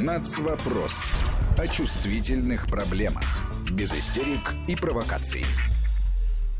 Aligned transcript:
Нацвопрос. 0.00 1.12
О 1.58 1.68
чувствительных 1.68 2.66
проблемах. 2.66 3.24
Без 3.70 3.92
истерик 3.92 4.54
и 4.66 4.74
провокаций. 4.74 5.44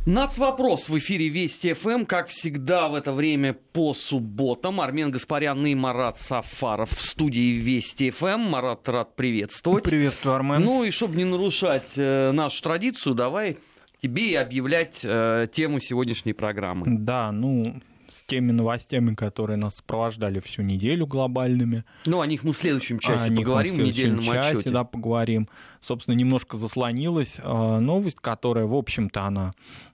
Нацвопрос 0.04 0.90
в 0.90 0.98
эфире 0.98 1.28
Вести 1.28 1.72
ФМ, 1.72 2.04
как 2.04 2.29
всегда 2.29 2.88
в 2.88 2.95
это 2.95 3.10
время 3.12 3.54
по 3.72 3.95
субботам. 3.95 4.82
Армен 4.82 5.10
Гаспарян 5.10 5.64
и 5.64 5.74
Марат 5.74 6.18
Сафаров 6.18 6.90
в 6.90 7.00
студии 7.00 7.54
Вести 7.54 8.10
ФМ. 8.10 8.38
Марат, 8.38 8.86
рад 8.90 9.16
приветствовать. 9.16 9.84
Приветствую, 9.84 10.34
Армен. 10.34 10.62
Ну 10.62 10.84
и 10.84 10.90
чтобы 10.90 11.16
не 11.16 11.24
нарушать 11.24 11.96
э, 11.96 12.32
нашу 12.32 12.62
традицию, 12.62 13.14
давай 13.14 13.56
тебе 14.02 14.32
и 14.32 14.34
объявлять 14.34 15.00
э, 15.04 15.46
тему 15.50 15.80
сегодняшней 15.80 16.34
программы. 16.34 16.84
Да, 16.86 17.32
ну, 17.32 17.80
с 18.23 18.27
теми 18.27 18.52
новостями, 18.52 19.14
которые 19.14 19.57
нас 19.57 19.77
сопровождали 19.77 20.41
всю 20.41 20.62
неделю 20.62 21.07
глобальными. 21.07 21.84
Ну, 22.07 22.20
о 22.20 22.27
них 22.27 22.45
мы 22.45 22.52
в 22.52 22.56
следующем 22.56 22.98
часе 22.98 23.32
о 23.32 23.37
поговорим, 23.37 23.75
в, 23.75 23.77
в 23.79 23.82
недельном 23.82 24.23
часе, 24.23 24.59
отчете. 24.59 24.70
Да, 24.70 24.84
поговорим. 24.84 25.48
Собственно, 25.80 26.15
немножко 26.15 26.56
заслонилась 26.56 27.38
э, 27.43 27.79
новость, 27.79 28.19
которая, 28.20 28.66
в 28.66 28.74
общем-то, 28.74 29.23
она 29.23 29.52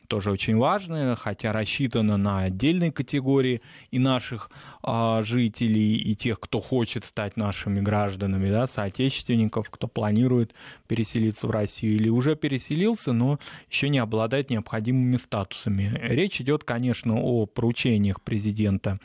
тоже 0.09 0.30
очень 0.30 0.57
важное, 0.57 1.15
хотя 1.15 1.53
рассчитано 1.53 2.16
на 2.16 2.41
отдельные 2.41 2.91
категории 2.91 3.61
и 3.91 3.99
наших 3.99 4.51
а, 4.83 5.23
жителей, 5.23 5.97
и 5.97 6.16
тех, 6.16 6.41
кто 6.41 6.61
хочет 6.61 7.05
стать 7.05 7.37
нашими 7.37 7.80
гражданами, 7.80 8.51
да, 8.51 8.66
соотечественников, 8.66 9.71
кто 9.71 9.87
планирует 9.87 10.55
переселиться 10.89 11.47
в 11.47 11.51
Россию 11.51 11.97
или 11.97 12.09
уже 12.09 12.35
переселился, 12.35 13.13
но 13.13 13.39
еще 13.71 13.89
не 13.89 13.99
обладает 13.99 14.51
необходимыми 14.51 15.19
статусами. 15.19 15.99
Речь 16.02 16.41
идет, 16.41 16.65
конечно, 16.65 17.15
о 17.21 17.47
поручениях 17.47 18.23
президента 18.23 18.99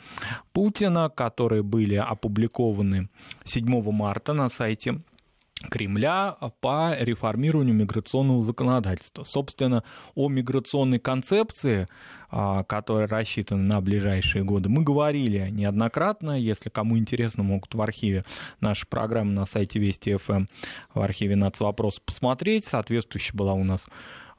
Путина, 0.52 1.10
которые 1.10 1.62
были 1.62 1.96
опубликованы 1.96 3.08
7 3.44 3.92
марта 3.92 4.32
на 4.32 4.48
сайте 4.48 5.00
Кремля 5.70 6.36
по 6.60 6.94
реформированию 6.98 7.74
миграционного 7.74 8.42
законодательства. 8.42 9.24
Собственно, 9.24 9.84
о 10.14 10.28
миграционной 10.28 10.98
концепции, 10.98 11.88
а, 12.30 12.64
которая 12.64 13.08
рассчитана 13.08 13.62
на 13.62 13.80
ближайшие 13.80 14.44
годы, 14.44 14.68
мы 14.68 14.82
говорили 14.82 15.48
неоднократно. 15.50 16.38
Если 16.38 16.70
кому 16.70 16.98
интересно, 16.98 17.42
могут 17.42 17.74
в 17.74 17.80
архиве 17.80 18.24
нашей 18.60 18.86
программы 18.86 19.32
на 19.32 19.46
сайте 19.46 19.78
Вести 19.78 20.16
ФМ, 20.16 20.46
в 20.94 21.00
архиве 21.00 21.36
«Нацвопрос» 21.36 22.00
посмотреть. 22.00 22.64
Соответствующая 22.64 23.36
была 23.36 23.54
у 23.54 23.64
нас 23.64 23.86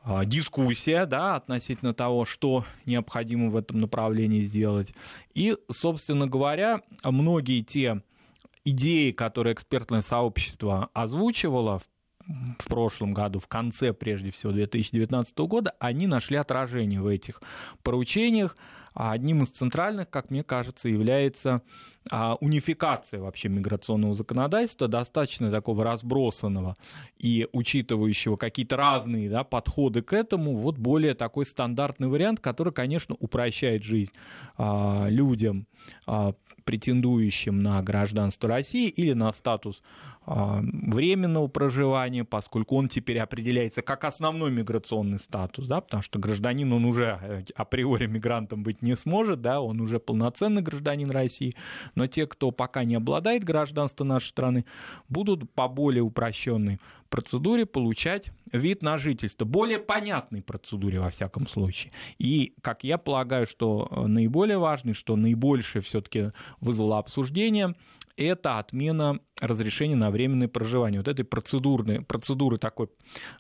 а, 0.04 0.24
дискуссия 0.24 1.08
да, 1.08 1.36
относительно 1.36 1.94
того, 1.94 2.26
что 2.26 2.66
необходимо 2.86 3.50
в 3.50 3.56
этом 3.56 3.80
направлении 3.80 4.42
сделать. 4.42 4.94
И, 5.34 5.58
собственно 5.72 6.28
говоря, 6.28 6.82
многие 7.04 7.62
те 7.62 8.02
идеи, 8.66 9.12
которые 9.12 9.54
экспертное 9.54 10.02
сообщество 10.02 10.90
озвучивало 10.94 11.80
в 12.60 12.66
прошлом 12.68 13.14
году, 13.14 13.40
в 13.40 13.48
конце, 13.48 13.94
прежде 13.94 14.32
всего, 14.32 14.52
2019 14.52 15.38
года, 15.40 15.74
они 15.80 16.08
нашли 16.08 16.38
отражение 16.38 17.02
в 17.02 17.08
этих 17.08 17.42
поручениях. 17.84 18.58
А 18.98 19.12
одним 19.12 19.44
из 19.44 19.50
центральных, 19.50 20.10
как 20.10 20.32
мне 20.32 20.42
кажется, 20.42 20.88
является 20.88 21.62
а, 22.12 22.36
унификация 22.40 23.20
вообще 23.20 23.50
миграционного 23.50 24.14
законодательства, 24.14 24.88
достаточно 24.88 25.52
такого 25.52 25.84
разбросанного 25.84 26.78
и 27.18 27.46
учитывающего 27.52 28.38
какие-то 28.38 28.78
разные 28.78 29.30
да, 29.30 29.44
подходы 29.44 30.02
к 30.02 30.14
этому, 30.14 30.56
вот 30.56 30.78
более 30.78 31.14
такой 31.14 31.46
стандартный 31.46 32.08
вариант, 32.08 32.40
который, 32.40 32.72
конечно, 32.72 33.16
упрощает 33.20 33.84
жизнь 33.84 34.14
а, 34.58 35.08
людям, 35.10 35.68
претендующим 36.66 37.60
на 37.60 37.82
гражданство 37.82 38.50
России 38.50 38.90
или 38.90 39.14
на 39.14 39.32
статус 39.32 39.82
временного 40.26 41.48
проживания, 41.48 42.24
поскольку 42.24 42.76
он 42.76 42.88
теперь 42.88 43.20
определяется 43.20 43.82
как 43.82 44.04
основной 44.06 44.52
миграционный 44.52 45.20
статус, 45.20 45.68
да, 45.68 45.82
потому 45.82 46.02
что 46.02 46.18
гражданин, 46.18 46.72
он 46.74 46.86
уже 46.86 47.20
э, 47.22 47.44
априори 47.56 48.08
мигрантом 48.08 48.64
быть 48.64 48.82
не 48.82 48.96
сможет, 48.96 49.42
да, 49.42 49.62
он 49.62 49.80
уже 49.82 50.00
полноценный 50.00 50.64
гражданин 50.64 51.12
России, 51.12 51.54
но 51.94 52.08
те, 52.08 52.26
кто 52.26 52.52
пока 52.52 52.84
не 52.84 52.96
обладает 52.96 53.44
гражданством 53.44 54.08
нашей 54.08 54.30
страны, 54.30 54.66
будут 55.10 55.52
по 55.52 55.68
более 55.68 56.02
упрощенной 56.02 56.80
процедуре 57.10 57.66
получать 57.66 58.32
вид 58.52 58.82
на 58.82 58.98
жительство, 58.98 59.46
более 59.46 59.80
понятной 59.80 60.42
процедуре 60.42 61.00
во 61.00 61.10
всяком 61.10 61.48
случае. 61.48 61.92
И, 62.18 62.54
как 62.62 62.84
я 62.84 62.98
полагаю, 62.98 63.48
что 63.48 63.88
э, 63.90 64.08
наиболее 64.08 64.58
важный, 64.58 64.94
что 64.94 65.16
наибольшее 65.16 65.82
все-таки 65.82 66.32
вызвало 66.60 66.98
обсуждение, 66.98 67.76
это 68.18 68.60
отмена 68.60 69.20
разрешения 69.42 69.96
на 69.96 70.12
временное 70.12 70.48
проживание. 70.48 71.00
Вот 71.00 71.10
этой 71.10 71.26
процедурной, 71.26 72.02
процедуры 72.02 72.58
такой, 72.58 72.88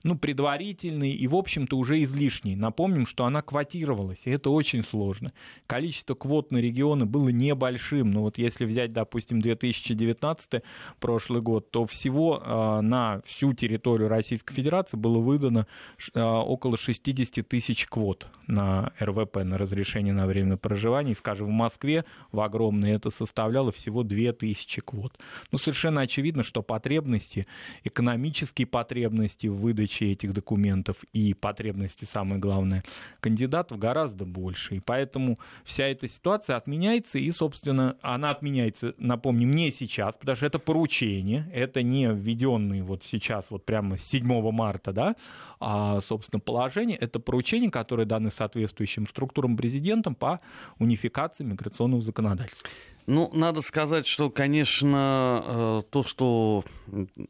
ну, 0.03 0.17
предварительной 0.17 1.11
и, 1.11 1.27
в 1.27 1.35
общем-то, 1.35 1.77
уже 1.77 2.03
излишней. 2.03 2.55
Напомним, 2.55 3.05
что 3.05 3.25
она 3.25 3.41
квотировалась, 3.41 4.21
и 4.25 4.31
это 4.31 4.49
очень 4.49 4.83
сложно. 4.83 5.31
Количество 5.67 6.13
квот 6.13 6.51
на 6.51 6.57
регионы 6.57 7.05
было 7.05 7.29
небольшим. 7.29 8.11
Но 8.11 8.23
вот 8.23 8.37
если 8.37 8.65
взять, 8.65 8.91
допустим, 8.91 9.41
2019 9.41 10.63
прошлый 10.99 11.41
год, 11.41 11.71
то 11.71 11.85
всего 11.85 12.43
э, 12.43 12.81
на 12.81 13.21
всю 13.25 13.53
территорию 13.53 14.09
Российской 14.09 14.53
Федерации 14.53 14.97
было 14.97 15.19
выдано 15.19 15.65
э, 16.13 16.21
около 16.21 16.75
60 16.75 17.47
тысяч 17.47 17.87
квот 17.87 18.27
на 18.47 18.91
РВП, 18.99 19.37
на 19.37 19.57
разрешение 19.57 20.13
на 20.13 20.27
временное 20.27 20.57
проживание. 20.57 21.13
И, 21.13 21.15
скажем, 21.15 21.47
в 21.47 21.51
Москве 21.51 22.03
в 22.33 22.41
огромной 22.41 22.91
это 22.91 23.09
составляло 23.11 23.71
всего 23.71 24.03
2000 24.03 24.64
квот. 24.81 25.17
Ну, 25.51 25.57
совершенно 25.57 26.01
очевидно, 26.01 26.43
что 26.43 26.61
потребности, 26.61 27.45
экономические 27.83 28.67
потребности 28.67 29.47
в 29.47 29.55
выдаче 29.55 30.11
этих 30.11 30.33
документов 30.33 30.97
и 31.13 31.33
потребности, 31.33 32.05
самое 32.05 32.39
главное, 32.39 32.83
кандидатов 33.19 33.77
гораздо 33.77 34.25
больше. 34.25 34.75
И 34.75 34.79
поэтому 34.79 35.39
вся 35.63 35.87
эта 35.87 36.07
ситуация 36.07 36.55
отменяется, 36.55 37.19
и, 37.19 37.31
собственно, 37.31 37.97
она 38.01 38.31
отменяется, 38.31 38.93
напомним, 38.97 39.55
не 39.55 39.71
сейчас, 39.71 40.15
потому 40.15 40.35
что 40.35 40.45
это 40.45 40.59
поручение, 40.59 41.49
это 41.53 41.83
не 41.83 42.07
введенные 42.07 42.83
вот 42.83 43.03
сейчас, 43.03 43.45
вот 43.49 43.65
прямо 43.65 43.97
с 43.97 44.03
7 44.03 44.51
марта, 44.51 44.91
да, 44.93 45.15
а, 45.59 46.01
собственно, 46.01 46.39
положение, 46.39 46.97
это 46.97 47.19
поручение, 47.19 47.71
которое 47.71 48.05
даны 48.05 48.31
соответствующим 48.31 49.07
структурам 49.07 49.57
президентом 49.57 50.15
по 50.15 50.39
унификации 50.79 51.43
миграционного 51.43 52.01
законодательства. 52.01 52.69
Ну, 53.07 53.29
надо 53.33 53.61
сказать, 53.61 54.07
что, 54.07 54.31
конечно, 54.31 55.43
э, 55.45 55.81
то, 55.91 56.03
что 56.03 56.65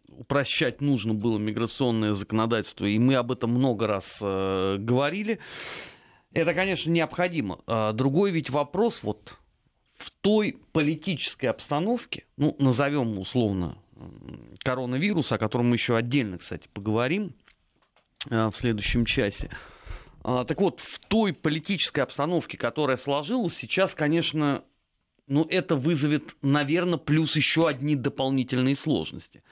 упрощать 0.08 0.80
нужно 0.80 1.14
было 1.14 1.38
миграционное 1.38 2.14
законодательство, 2.14 2.86
и 2.86 2.98
мы 2.98 3.16
об 3.16 3.32
этом 3.32 3.52
много 3.52 3.86
раз 3.86 4.20
э, 4.22 4.78
говорили, 4.80 5.40
это, 6.34 6.54
конечно, 6.54 6.90
необходимо. 6.92 7.60
А 7.68 7.92
другой 7.92 8.32
ведь 8.32 8.50
вопрос 8.50 9.04
вот 9.04 9.38
в 9.98 10.12
той 10.12 10.58
политической 10.72 11.48
обстановке, 11.48 12.26
ну, 12.38 12.56
назовем 12.60 13.18
условно 13.20 13.78
коронавирус, 14.60 15.32
о 15.32 15.38
котором 15.38 15.70
мы 15.70 15.76
еще 15.76 15.96
отдельно, 15.96 16.38
кстати, 16.38 16.70
поговорим 16.74 17.34
э, 18.30 18.48
в 18.48 18.56
следующем 18.56 19.06
часе. 19.06 19.50
А, 20.24 20.44
так 20.44 20.60
вот, 20.60 20.80
в 20.80 21.00
той 21.00 21.34
политической 21.34 22.00
обстановке, 22.00 22.58
которая 22.58 22.98
сложилась, 22.98 23.56
сейчас, 23.56 23.94
конечно, 23.94 24.64
ну, 25.28 25.46
это 25.50 25.76
вызовет, 25.76 26.36
наверное, 26.42 26.98
плюс 26.98 27.36
еще 27.36 27.68
одни 27.68 27.96
дополнительные 27.96 28.76
сложности. 28.76 29.44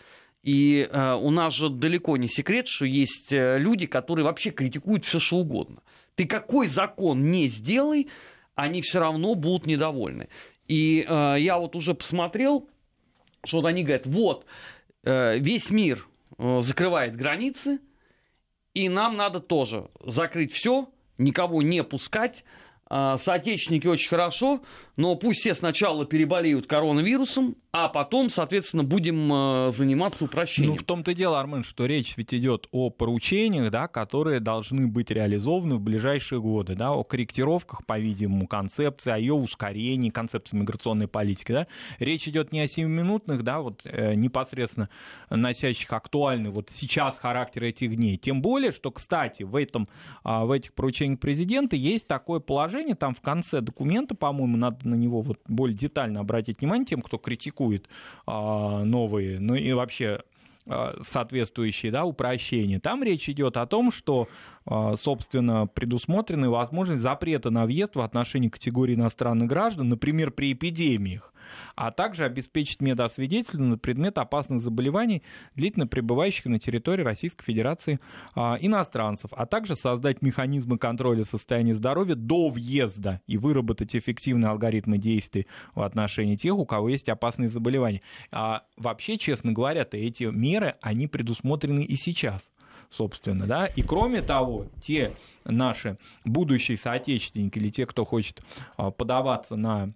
И 0.44 0.88
э, 0.92 1.14
у 1.14 1.32
нас 1.32 1.54
же 1.54 1.70
далеко 1.70 2.18
не 2.18 2.28
секрет, 2.28 2.68
что 2.68 2.86
есть 2.86 3.32
э, 3.32 3.58
люди, 3.58 3.88
которые 3.88 4.26
вообще 4.26 4.52
критикуют 4.52 5.06
все 5.06 5.20
что 5.20 5.38
угодно. 5.38 5.82
Ты 6.16 6.26
какой 6.26 6.68
закон 6.68 7.32
не 7.32 7.48
сделай, 7.48 8.10
они 8.54 8.82
все 8.82 9.00
равно 9.00 9.36
будут 9.36 9.66
недовольны. 9.66 10.28
И 10.68 11.06
э, 11.08 11.36
я 11.40 11.58
вот 11.58 11.76
уже 11.76 11.94
посмотрел, 11.94 12.70
что 13.44 13.58
вот 13.58 13.68
они 13.68 13.84
говорят, 13.84 14.06
вот, 14.06 14.46
э, 15.04 15.40
весь 15.40 15.70
мир 15.70 16.08
э, 16.38 16.60
закрывает 16.62 17.16
границы, 17.16 17.80
и 18.74 18.90
нам 18.90 19.18
надо 19.18 19.40
тоже 19.40 19.90
закрыть 20.06 20.52
все, 20.52 20.90
никого 21.18 21.62
не 21.62 21.84
пускать, 21.84 22.44
соотечественники 22.90 23.88
очень 23.88 24.10
хорошо, 24.10 24.62
но 24.96 25.16
пусть 25.16 25.40
все 25.40 25.56
сначала 25.56 26.06
переболеют 26.06 26.68
коронавирусом, 26.68 27.56
а 27.72 27.90
потом, 27.90 28.30
соответственно, 28.30 28.84
будем 28.84 29.34
э, 29.34 29.72
заниматься 29.72 30.26
упрощением. 30.26 30.74
Ну, 30.74 30.78
в 30.78 30.84
том-то 30.84 31.12
и 31.12 31.16
дело, 31.16 31.40
Армен, 31.40 31.64
что 31.64 31.88
речь 31.88 32.16
ведь 32.18 32.32
идет 32.32 32.68
о 32.72 32.92
поручениях, 32.92 33.72
да, 33.72 33.88
которые 33.88 34.40
должны 34.40 34.86
быть 34.86 35.10
реализованы 35.10 35.76
в 35.76 35.82
ближайшие 35.82 36.40
годы, 36.40 36.76
да, 36.76 36.92
о 36.92 37.04
корректировках, 37.04 37.84
по-видимому, 37.88 38.46
концепции, 38.46 39.12
о 39.12 39.18
ее 39.18 39.34
ускорении, 39.34 40.12
концепции 40.12 40.56
миграционной 40.56 41.08
политики, 41.08 41.52
да. 41.52 41.68
Речь 41.98 42.28
идет 42.28 42.52
не 42.52 42.62
о 42.62 42.66
7-минутных, 42.66 43.42
да, 43.42 43.62
вот 43.62 43.82
э, 43.86 44.14
непосредственно 44.14 44.90
носящих 45.32 45.92
актуальный 45.92 46.52
вот 46.52 46.70
сейчас 46.70 47.18
характер 47.18 47.64
этих 47.64 47.96
дней. 47.96 48.18
Тем 48.18 48.44
более, 48.44 48.72
что, 48.72 48.92
кстати, 48.92 49.42
в, 49.42 49.56
этом, 49.56 49.90
э, 50.24 50.44
в 50.44 50.52
этих 50.52 50.76
поручениях 50.76 51.20
президента 51.20 51.76
есть 51.76 52.06
такое 52.06 52.40
положение, 52.40 52.73
положение, 52.74 52.96
там 52.96 53.14
в 53.14 53.22
конце 53.22 53.62
документа, 53.62 54.16
по-моему, 54.16 54.58
надо 54.58 54.88
на 54.88 54.96
него 54.96 55.22
вот 55.22 55.40
более 55.48 55.78
детально 55.78 56.22
обратить 56.22 56.60
внимание 56.60 56.86
тем, 56.86 57.02
кто 57.02 57.18
критикует 57.18 57.88
а, 58.26 58.84
новые, 58.84 59.40
ну 59.40 59.54
и 59.54 59.72
вообще 59.74 60.22
а, 60.66 60.94
соответствующие 61.04 61.92
да, 61.92 62.04
упрощения. 62.06 62.80
Там 62.80 63.04
речь 63.04 63.30
идет 63.30 63.58
о 63.58 63.68
том, 63.68 63.92
что, 63.92 64.28
а, 64.66 64.96
собственно, 64.96 65.68
предусмотрены 65.68 66.50
возможность 66.50 67.02
запрета 67.02 67.52
на 67.52 67.66
въезд 67.66 67.96
в 67.96 68.02
отношении 68.02 68.50
категории 68.50 68.96
иностранных 68.96 69.48
граждан, 69.48 69.90
например, 69.90 70.32
при 70.32 70.54
эпидемиях 70.54 71.33
а 71.76 71.92
также 71.92 72.26
обеспечить 72.26 72.82
медосвидетельство 72.82 73.60
на 73.60 73.78
предмет 73.78 74.18
опасных 74.18 74.62
заболеваний, 74.62 75.24
длительно 75.56 75.88
пребывающих 75.88 76.46
на 76.46 76.60
территории 76.60 77.04
Российской 77.04 77.44
Федерации 77.44 78.00
а, 78.36 78.58
иностранцев, 78.60 79.32
а 79.36 79.46
также 79.46 79.76
создать 79.76 80.22
механизмы 80.22 80.78
контроля 80.78 81.24
состояния 81.24 81.76
здоровья 81.76 82.16
до 82.16 82.50
въезда 82.50 83.22
и 83.28 83.38
выработать 83.38 83.96
эффективные 83.96 84.50
алгоритмы 84.50 84.98
действий 84.98 85.48
в 85.76 85.82
отношении 85.82 86.36
тех, 86.36 86.56
у 86.56 86.66
кого 86.66 86.90
есть 86.90 87.10
опасные 87.10 87.50
заболевания. 87.50 88.02
А 88.32 88.64
вообще, 88.78 89.18
честно 89.18 89.52
говоря, 89.52 89.88
эти 89.92 90.24
меры, 90.24 90.76
они 90.82 91.08
предусмотрены 91.08 91.84
и 91.84 91.96
сейчас 91.96 92.50
собственно, 92.90 93.48
да, 93.48 93.66
и 93.66 93.82
кроме 93.82 94.22
того, 94.22 94.68
те 94.80 95.14
наши 95.46 95.98
будущие 96.26 96.78
соотечественники 96.78 97.58
или 97.58 97.70
те, 97.70 97.86
кто 97.86 98.06
хочет 98.06 98.42
а, 98.78 98.92
подаваться 98.92 99.56
на 99.56 99.94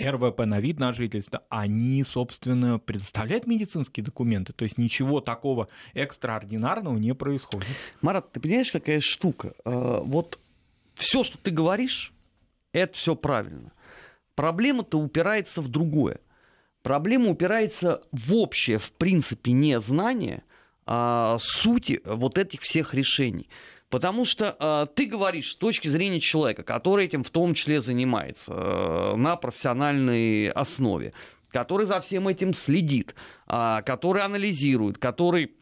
РВП 0.00 0.40
на 0.40 0.60
вид 0.60 0.78
на 0.78 0.92
жительство, 0.92 1.42
они, 1.48 2.02
собственно, 2.04 2.78
предоставляют 2.78 3.46
медицинские 3.46 4.04
документы. 4.04 4.52
То 4.52 4.64
есть 4.64 4.78
ничего 4.78 5.20
такого 5.20 5.68
экстраординарного 5.94 6.96
не 6.98 7.14
происходит. 7.14 7.68
Марат, 8.00 8.32
ты 8.32 8.40
понимаешь, 8.40 8.72
какая 8.72 9.00
штука? 9.00 9.54
Э, 9.64 10.00
вот 10.04 10.38
все, 10.94 11.22
что 11.22 11.38
ты 11.38 11.50
говоришь, 11.50 12.12
это 12.72 12.94
все 12.94 13.14
правильно. 13.14 13.72
Проблема-то 14.34 14.98
упирается 14.98 15.60
в 15.60 15.68
другое. 15.68 16.20
Проблема 16.82 17.28
упирается 17.28 18.02
в 18.10 18.34
общее, 18.34 18.78
в 18.78 18.92
принципе, 18.92 19.52
незнание 19.52 20.42
а, 20.84 21.36
сути 21.38 22.00
вот 22.04 22.38
этих 22.38 22.62
всех 22.62 22.94
решений. 22.94 23.48
Потому 23.92 24.24
что 24.24 24.56
э, 24.58 24.86
ты 24.94 25.04
говоришь 25.04 25.52
с 25.52 25.54
точки 25.54 25.86
зрения 25.86 26.18
человека, 26.18 26.62
который 26.62 27.04
этим 27.04 27.22
в 27.22 27.28
том 27.28 27.52
числе 27.52 27.82
занимается 27.82 28.54
э, 28.54 29.16
на 29.16 29.36
профессиональной 29.36 30.48
основе, 30.48 31.12
который 31.50 31.84
за 31.84 32.00
всем 32.00 32.26
этим 32.26 32.54
следит, 32.54 33.14
э, 33.46 33.82
который 33.84 34.22
анализирует, 34.22 34.96
который 34.96 35.52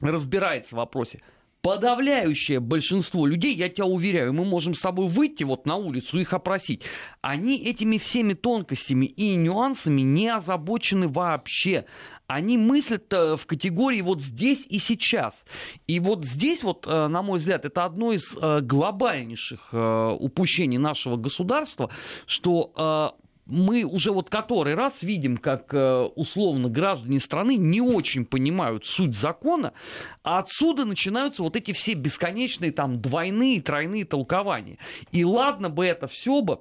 разбирается 0.00 0.76
в 0.76 0.78
вопросе. 0.78 1.22
Подавляющее 1.60 2.60
большинство 2.60 3.26
людей, 3.26 3.56
я 3.56 3.68
тебя 3.68 3.86
уверяю, 3.86 4.32
мы 4.32 4.44
можем 4.44 4.72
с 4.72 4.80
тобой 4.80 5.08
выйти 5.08 5.42
вот 5.42 5.66
на 5.66 5.74
улицу, 5.74 6.20
их 6.20 6.32
опросить. 6.34 6.82
Они 7.20 7.58
этими 7.58 7.98
всеми 7.98 8.34
тонкостями 8.34 9.06
и 9.06 9.34
нюансами 9.34 10.02
не 10.02 10.28
озабочены 10.28 11.08
вообще 11.08 11.86
они 12.26 12.58
мыслят 12.58 13.12
э, 13.12 13.36
в 13.36 13.46
категории 13.46 14.00
вот 14.00 14.20
здесь 14.20 14.66
и 14.68 14.78
сейчас. 14.78 15.44
И 15.86 16.00
вот 16.00 16.24
здесь 16.24 16.62
вот, 16.62 16.86
э, 16.86 17.06
на 17.06 17.22
мой 17.22 17.38
взгляд, 17.38 17.64
это 17.64 17.84
одно 17.84 18.12
из 18.12 18.36
э, 18.36 18.60
глобальнейших 18.60 19.72
упущений 20.18 20.78
нашего 20.78 21.16
государства, 21.16 21.90
что 22.26 23.14
мы 23.46 23.84
уже 23.84 24.12
вот 24.12 24.30
который 24.30 24.74
раз 24.74 25.02
видим, 25.02 25.36
как 25.36 25.72
условно 26.16 26.68
граждане 26.68 27.20
страны 27.20 27.56
не 27.56 27.80
очень 27.80 28.24
понимают 28.24 28.86
суть 28.86 29.14
закона, 29.14 29.72
а 30.22 30.38
отсюда 30.38 30.84
начинаются 30.84 31.42
вот 31.42 31.56
эти 31.56 31.72
все 31.72 31.94
бесконечные 31.94 32.72
там 32.72 33.00
двойные, 33.00 33.60
тройные 33.60 34.04
толкования. 34.04 34.78
И 35.12 35.24
ладно 35.24 35.70
бы 35.70 35.86
это 35.86 36.06
все 36.06 36.40
бы 36.40 36.60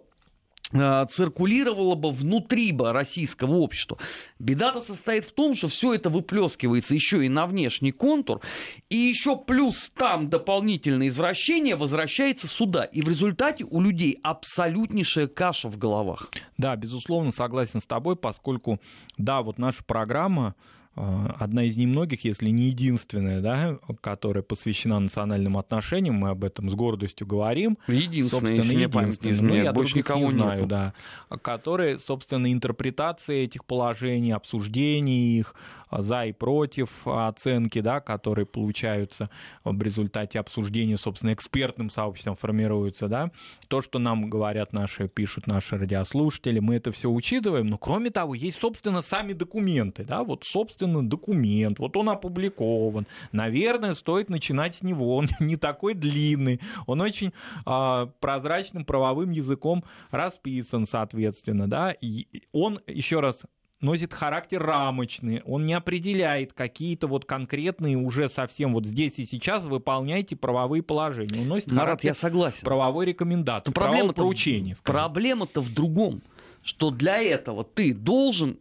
циркулировало 0.71 1.95
бы 1.95 2.11
внутри 2.11 2.71
бы 2.71 2.91
российского 2.91 3.55
общества. 3.55 3.97
Беда-то 4.39 4.81
состоит 4.81 5.25
в 5.25 5.31
том, 5.31 5.55
что 5.55 5.67
все 5.67 5.93
это 5.93 6.09
выплескивается 6.09 6.93
еще 6.93 7.25
и 7.25 7.29
на 7.29 7.45
внешний 7.45 7.91
контур, 7.91 8.41
и 8.89 8.95
еще 8.95 9.37
плюс 9.37 9.91
там 9.95 10.29
дополнительное 10.29 11.07
извращение 11.09 11.75
возвращается 11.75 12.47
сюда. 12.47 12.83
И 12.83 13.01
в 13.01 13.09
результате 13.09 13.65
у 13.65 13.81
людей 13.81 14.19
абсолютнейшая 14.23 15.27
каша 15.27 15.69
в 15.69 15.77
головах. 15.77 16.29
Да, 16.57 16.75
безусловно, 16.75 17.31
согласен 17.31 17.81
с 17.81 17.85
тобой, 17.85 18.15
поскольку, 18.15 18.79
да, 19.17 19.41
вот 19.41 19.57
наша 19.57 19.83
программа, 19.83 20.55
одна 20.95 21.63
из 21.63 21.77
немногих, 21.77 22.23
если 22.23 22.49
не 22.49 22.67
единственная, 22.67 23.41
да, 23.41 23.77
которая 24.01 24.43
посвящена 24.43 24.99
национальным 24.99 25.57
отношениям, 25.57 26.15
мы 26.15 26.29
об 26.29 26.43
этом 26.43 26.69
с 26.69 26.73
гордостью 26.73 27.27
говорим. 27.27 27.77
Единственная, 27.87 28.55
собственно, 28.55 28.79
единственная. 28.79 29.41
Ну, 29.41 29.55
я 29.55 29.73
больше 29.73 29.97
никого 29.97 30.25
не 30.25 30.31
знаю, 30.31 30.63
нету. 30.63 30.69
да. 30.69 30.93
Которые, 31.41 31.99
собственно, 31.99 32.51
интерпретации 32.51 33.43
этих 33.43 33.65
положений, 33.65 34.31
обсуждений 34.31 35.39
их, 35.39 35.53
за 35.91 36.25
и 36.25 36.31
против 36.31 36.89
оценки, 37.05 37.81
да, 37.81 37.99
которые 37.99 38.45
получаются 38.45 39.29
в 39.63 39.81
результате 39.81 40.39
обсуждения, 40.39 40.97
собственно, 40.97 41.33
экспертным 41.33 41.89
сообществом 41.89 42.35
формируются, 42.35 43.07
да, 43.07 43.31
то, 43.67 43.81
что 43.81 43.99
нам 43.99 44.29
говорят 44.29 44.73
наши, 44.73 45.07
пишут 45.07 45.47
наши 45.47 45.77
радиослушатели, 45.77 46.59
мы 46.59 46.75
это 46.75 46.91
все 46.91 47.09
учитываем, 47.09 47.67
но 47.67 47.77
кроме 47.77 48.09
того, 48.09 48.33
есть, 48.33 48.59
собственно, 48.59 49.01
сами 49.01 49.33
документы, 49.33 50.03
да, 50.03 50.23
вот, 50.23 50.43
собственно, 50.43 50.84
документ, 50.85 51.79
вот 51.79 51.97
он 51.97 52.09
опубликован, 52.09 53.07
наверное, 53.31 53.93
стоит 53.93 54.29
начинать 54.29 54.75
с 54.75 54.83
него, 54.83 55.15
он 55.15 55.29
не 55.39 55.57
такой 55.57 55.93
длинный, 55.93 56.59
он 56.85 57.01
очень 57.01 57.33
а, 57.65 58.07
прозрачным 58.19 58.85
правовым 58.85 59.31
языком 59.31 59.83
расписан, 60.11 60.85
соответственно, 60.85 61.69
да, 61.69 61.91
и 61.99 62.27
он, 62.51 62.79
еще 62.87 63.19
раз, 63.19 63.45
носит 63.81 64.13
характер 64.13 64.61
рамочный, 64.61 65.41
он 65.45 65.65
не 65.65 65.73
определяет 65.73 66.53
какие-то 66.53 67.07
вот 67.07 67.25
конкретные 67.25 67.97
уже 67.97 68.29
совсем 68.29 68.73
вот 68.73 68.85
здесь 68.85 69.19
и 69.19 69.25
сейчас 69.25 69.63
выполняйте 69.63 70.35
правовые 70.35 70.83
положения. 70.83 71.41
Он 71.41 71.47
носит 71.47 71.67
Марат, 71.67 72.01
характер 72.01 72.07
я 72.09 72.13
согласен. 72.13 72.61
правовой 72.63 73.05
рекомендации, 73.05 73.71
проблема 73.71 74.13
проучения. 74.13 74.75
Проблема-то 74.83 75.61
в 75.61 75.73
другом, 75.73 76.21
что 76.63 76.91
для 76.91 77.21
этого 77.21 77.63
ты 77.63 77.93
должен, 77.93 78.57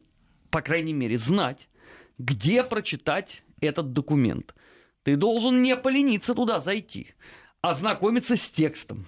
по 0.50 0.61
крайней 0.61 0.93
мере, 0.93 1.17
знать, 1.17 1.69
где 2.19 2.62
прочитать 2.64 3.43
этот 3.61 3.93
документ. 3.93 4.55
Ты 5.02 5.16
должен 5.16 5.62
не 5.62 5.76
полениться 5.76 6.34
туда 6.34 6.61
зайти, 6.61 7.14
ознакомиться 7.61 8.37
с 8.37 8.49
текстом, 8.49 9.06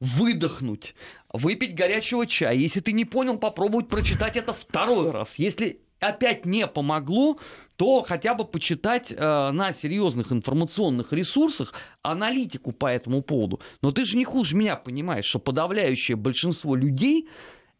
выдохнуть, 0.00 0.94
выпить 1.32 1.74
горячего 1.74 2.26
чая. 2.26 2.54
Если 2.54 2.80
ты 2.80 2.92
не 2.92 3.04
понял, 3.04 3.38
попробовать 3.38 3.88
прочитать 3.88 4.36
это 4.36 4.52
второй 4.52 5.10
раз. 5.10 5.34
Если 5.36 5.80
опять 6.00 6.46
не 6.46 6.66
помогло, 6.66 7.38
то 7.76 8.02
хотя 8.02 8.34
бы 8.34 8.44
почитать 8.44 9.12
э, 9.12 9.50
на 9.50 9.72
серьезных 9.72 10.32
информационных 10.32 11.12
ресурсах 11.12 11.74
аналитику 12.02 12.72
по 12.72 12.86
этому 12.86 13.22
поводу. 13.22 13.60
Но 13.82 13.90
ты 13.90 14.04
же 14.04 14.16
не 14.16 14.24
хуже 14.24 14.56
меня 14.56 14.76
понимаешь, 14.76 15.24
что 15.24 15.38
подавляющее 15.38 16.16
большинство 16.16 16.76
людей 16.76 17.28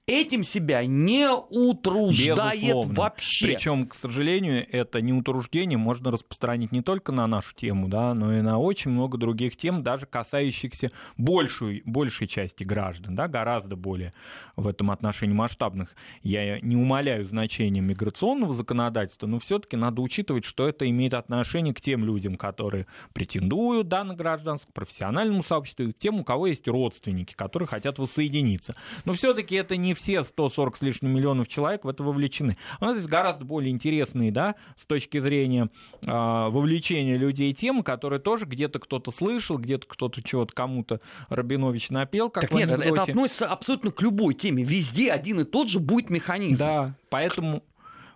этим 0.08 0.42
себя 0.42 0.84
не 0.86 1.28
утруждает 1.30 2.60
Безусловно. 2.60 2.94
вообще. 2.94 3.46
Причем, 3.46 3.86
к 3.86 3.94
сожалению, 3.94 4.66
это 4.72 5.02
не 5.02 5.12
утруждение 5.12 5.78
можно 5.78 6.10
распространить 6.10 6.72
не 6.72 6.80
только 6.80 7.12
на 7.12 7.26
нашу 7.26 7.54
тему, 7.54 7.88
да, 7.88 8.14
но 8.14 8.32
и 8.32 8.40
на 8.40 8.58
очень 8.58 8.90
много 8.90 9.18
других 9.18 9.56
тем, 9.56 9.82
даже 9.82 10.06
касающихся 10.06 10.90
большей, 11.18 11.82
большей 11.84 12.26
части 12.26 12.64
граждан, 12.64 13.14
да, 13.14 13.28
гораздо 13.28 13.76
более 13.76 14.14
в 14.56 14.66
этом 14.66 14.90
отношении 14.90 15.34
масштабных. 15.34 15.94
Я 16.22 16.58
не 16.60 16.74
умаляю 16.74 17.26
значение 17.26 17.82
миграционного 17.82 18.54
законодательства, 18.54 19.26
но 19.26 19.38
все-таки 19.38 19.76
надо 19.76 20.00
учитывать, 20.00 20.46
что 20.46 20.66
это 20.66 20.88
имеет 20.88 21.12
отношение 21.12 21.74
к 21.74 21.82
тем 21.82 22.04
людям, 22.04 22.36
которые 22.36 22.86
претендуют 23.12 23.88
да, 23.88 24.04
на 24.04 24.14
гражданство, 24.14 24.70
к 24.70 24.72
профессиональному 24.72 25.44
сообществу, 25.44 25.84
и 25.84 25.92
к 25.92 25.98
тем, 25.98 26.20
у 26.20 26.24
кого 26.24 26.46
есть 26.46 26.66
родственники, 26.66 27.34
которые 27.34 27.66
хотят 27.66 27.98
воссоединиться. 27.98 28.74
Но 29.04 29.12
все-таки 29.12 29.54
это 29.54 29.76
не 29.76 29.97
все 29.98 30.24
140 30.24 30.76
с 30.76 30.82
лишним 30.82 31.14
миллионов 31.14 31.48
человек 31.48 31.84
в 31.84 31.88
это 31.88 32.02
вовлечены. 32.02 32.56
У 32.80 32.84
нас 32.84 32.96
есть 32.96 33.08
гораздо 33.08 33.44
более 33.44 33.70
интересные, 33.70 34.30
да, 34.30 34.54
с 34.80 34.86
точки 34.86 35.18
зрения 35.20 35.68
э, 36.02 36.08
вовлечения 36.10 37.16
людей 37.16 37.52
темы, 37.52 37.82
которые 37.82 38.20
тоже 38.20 38.46
где-то 38.46 38.78
кто-то 38.78 39.10
слышал, 39.10 39.58
где-то 39.58 39.86
кто-то 39.86 40.22
чего-то 40.22 40.54
кому-то 40.54 41.00
Рабинович 41.28 41.90
напел, 41.90 42.30
как 42.30 42.44
так 42.44 42.52
нет, 42.52 42.70
это 42.70 43.02
относится 43.02 43.48
абсолютно 43.48 43.90
к 43.90 44.00
любой 44.00 44.34
теме. 44.34 44.62
Везде 44.62 45.10
один 45.10 45.40
и 45.40 45.44
тот 45.44 45.68
же 45.68 45.80
будет 45.80 46.10
механизм. 46.10 46.58
Да, 46.58 46.94
поэтому 47.10 47.62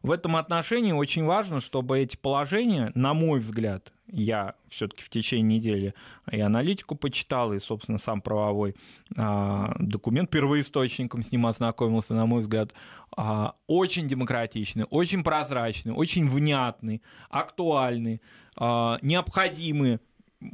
в 0.02 0.10
этом 0.10 0.36
отношении 0.36 0.92
очень 0.92 1.24
важно, 1.24 1.60
чтобы 1.60 1.98
эти 1.98 2.16
положения, 2.16 2.90
на 2.94 3.14
мой 3.14 3.40
взгляд, 3.40 3.91
я 4.12 4.54
все-таки 4.68 5.02
в 5.02 5.08
течение 5.08 5.58
недели 5.58 5.94
и 6.30 6.38
аналитику 6.38 6.94
почитал, 6.94 7.52
и, 7.52 7.58
собственно, 7.58 7.98
сам 7.98 8.20
правовой 8.20 8.76
а, 9.16 9.74
документ 9.80 10.30
первоисточником 10.30 11.22
с 11.22 11.32
ним 11.32 11.46
ознакомился, 11.46 12.14
на 12.14 12.26
мой 12.26 12.42
взгляд, 12.42 12.72
а, 13.16 13.54
очень 13.66 14.06
демократичный, 14.06 14.84
очень 14.90 15.24
прозрачный, 15.24 15.92
очень 15.92 16.28
внятный, 16.28 17.02
актуальный, 17.30 18.20
а, 18.56 18.98
необходимый 19.02 19.98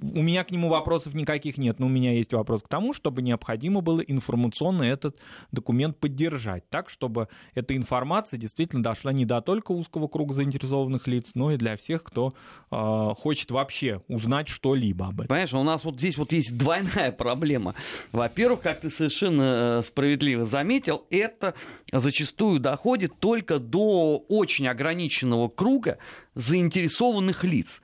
у 0.01 0.23
меня 0.23 0.45
к 0.45 0.51
нему 0.51 0.69
вопросов 0.69 1.15
никаких 1.15 1.59
нет, 1.59 1.79
но 1.79 1.87
у 1.87 1.89
меня 1.89 2.13
есть 2.13 2.33
вопрос 2.33 2.63
к 2.63 2.69
тому, 2.69 2.93
чтобы 2.93 3.23
необходимо 3.23 3.81
было 3.81 4.01
информационно 4.01 4.83
этот 4.83 5.19
документ 5.53 5.99
поддержать, 5.99 6.69
так, 6.69 6.91
чтобы 6.91 7.29
эта 7.55 7.77
информация 7.77 8.39
действительно 8.39 8.83
дошла 8.83 9.13
не 9.13 9.25
до 9.25 9.41
только 9.41 9.73
узкого 9.73 10.09
круга 10.09 10.35
заинтересованных 10.35 11.07
лиц, 11.07 11.31
но 11.35 11.53
и 11.53 11.57
для 11.57 11.77
всех, 11.77 12.03
кто 12.03 12.33
э, 12.71 13.15
хочет 13.17 13.51
вообще 13.51 14.03
узнать 14.09 14.49
что-либо 14.49 15.07
об 15.07 15.21
этом. 15.21 15.29
Понимаешь, 15.29 15.55
у 15.55 15.63
нас 15.63 15.85
вот 15.85 15.97
здесь 15.97 16.17
вот 16.17 16.33
есть 16.33 16.57
двойная 16.57 17.13
проблема. 17.13 17.75
Во-первых, 18.13 18.61
как 18.61 18.81
ты 18.81 18.91
совершенно 18.91 19.79
э, 19.79 19.83
справедливо 19.83 20.45
заметил, 20.45 21.07
это 21.11 21.55
зачастую 21.93 22.61
доходит 22.61 23.13
только 23.19 23.59
до 23.59 24.25
очень 24.29 24.69
ограниченного 24.69 25.49
круга 25.49 25.99
заинтересованных 26.35 27.45
лиц. 27.45 27.81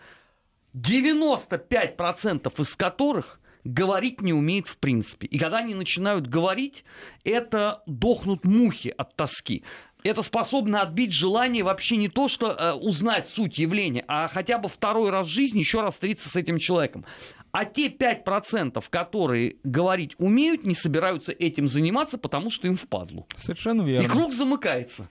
95% 0.74 2.52
из 2.60 2.76
которых 2.76 3.40
говорить 3.64 4.20
не 4.20 4.32
умеет 4.32 4.66
в 4.66 4.78
принципе. 4.78 5.26
И 5.26 5.38
когда 5.38 5.58
они 5.58 5.74
начинают 5.74 6.26
говорить, 6.26 6.84
это 7.24 7.82
дохнут 7.86 8.44
мухи 8.44 8.94
от 8.96 9.16
тоски. 9.16 9.64
Это 10.02 10.20
способно 10.20 10.82
отбить 10.82 11.12
желание 11.12 11.64
вообще 11.64 11.96
не 11.96 12.10
то, 12.10 12.28
что 12.28 12.52
э, 12.52 12.72
узнать 12.74 13.26
суть 13.26 13.56
явления, 13.56 14.04
а 14.06 14.28
хотя 14.28 14.58
бы 14.58 14.68
второй 14.68 15.08
раз 15.10 15.26
в 15.26 15.30
жизни 15.30 15.60
еще 15.60 15.80
раз 15.80 15.94
встретиться 15.94 16.28
с 16.28 16.36
этим 16.36 16.58
человеком. 16.58 17.06
А 17.52 17.64
те 17.64 17.88
5%, 17.88 18.84
которые 18.90 19.56
говорить 19.64 20.14
умеют, 20.18 20.64
не 20.64 20.74
собираются 20.74 21.32
этим 21.32 21.68
заниматься, 21.68 22.18
потому 22.18 22.50
что 22.50 22.66
им 22.66 22.76
впадлу. 22.76 23.26
Совершенно 23.36 23.80
верно. 23.80 24.04
И 24.04 24.08
круг 24.08 24.34
замыкается. 24.34 25.08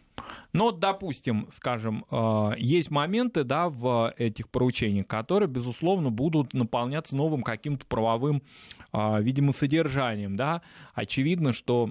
Но, 0.53 0.71
допустим, 0.71 1.49
скажем, 1.55 2.05
э, 2.11 2.51
есть 2.57 2.91
моменты 2.91 3.43
да, 3.43 3.69
в 3.69 4.13
этих 4.17 4.49
поручениях, 4.49 5.07
которые, 5.07 5.49
безусловно, 5.49 6.11
будут 6.11 6.53
наполняться 6.53 7.15
новым 7.15 7.41
каким-то 7.41 7.85
правовым, 7.87 8.43
э, 8.93 9.21
видимо, 9.21 9.51
содержанием. 9.51 10.37
Да? 10.37 10.61
Очевидно, 10.93 11.53
что 11.53 11.89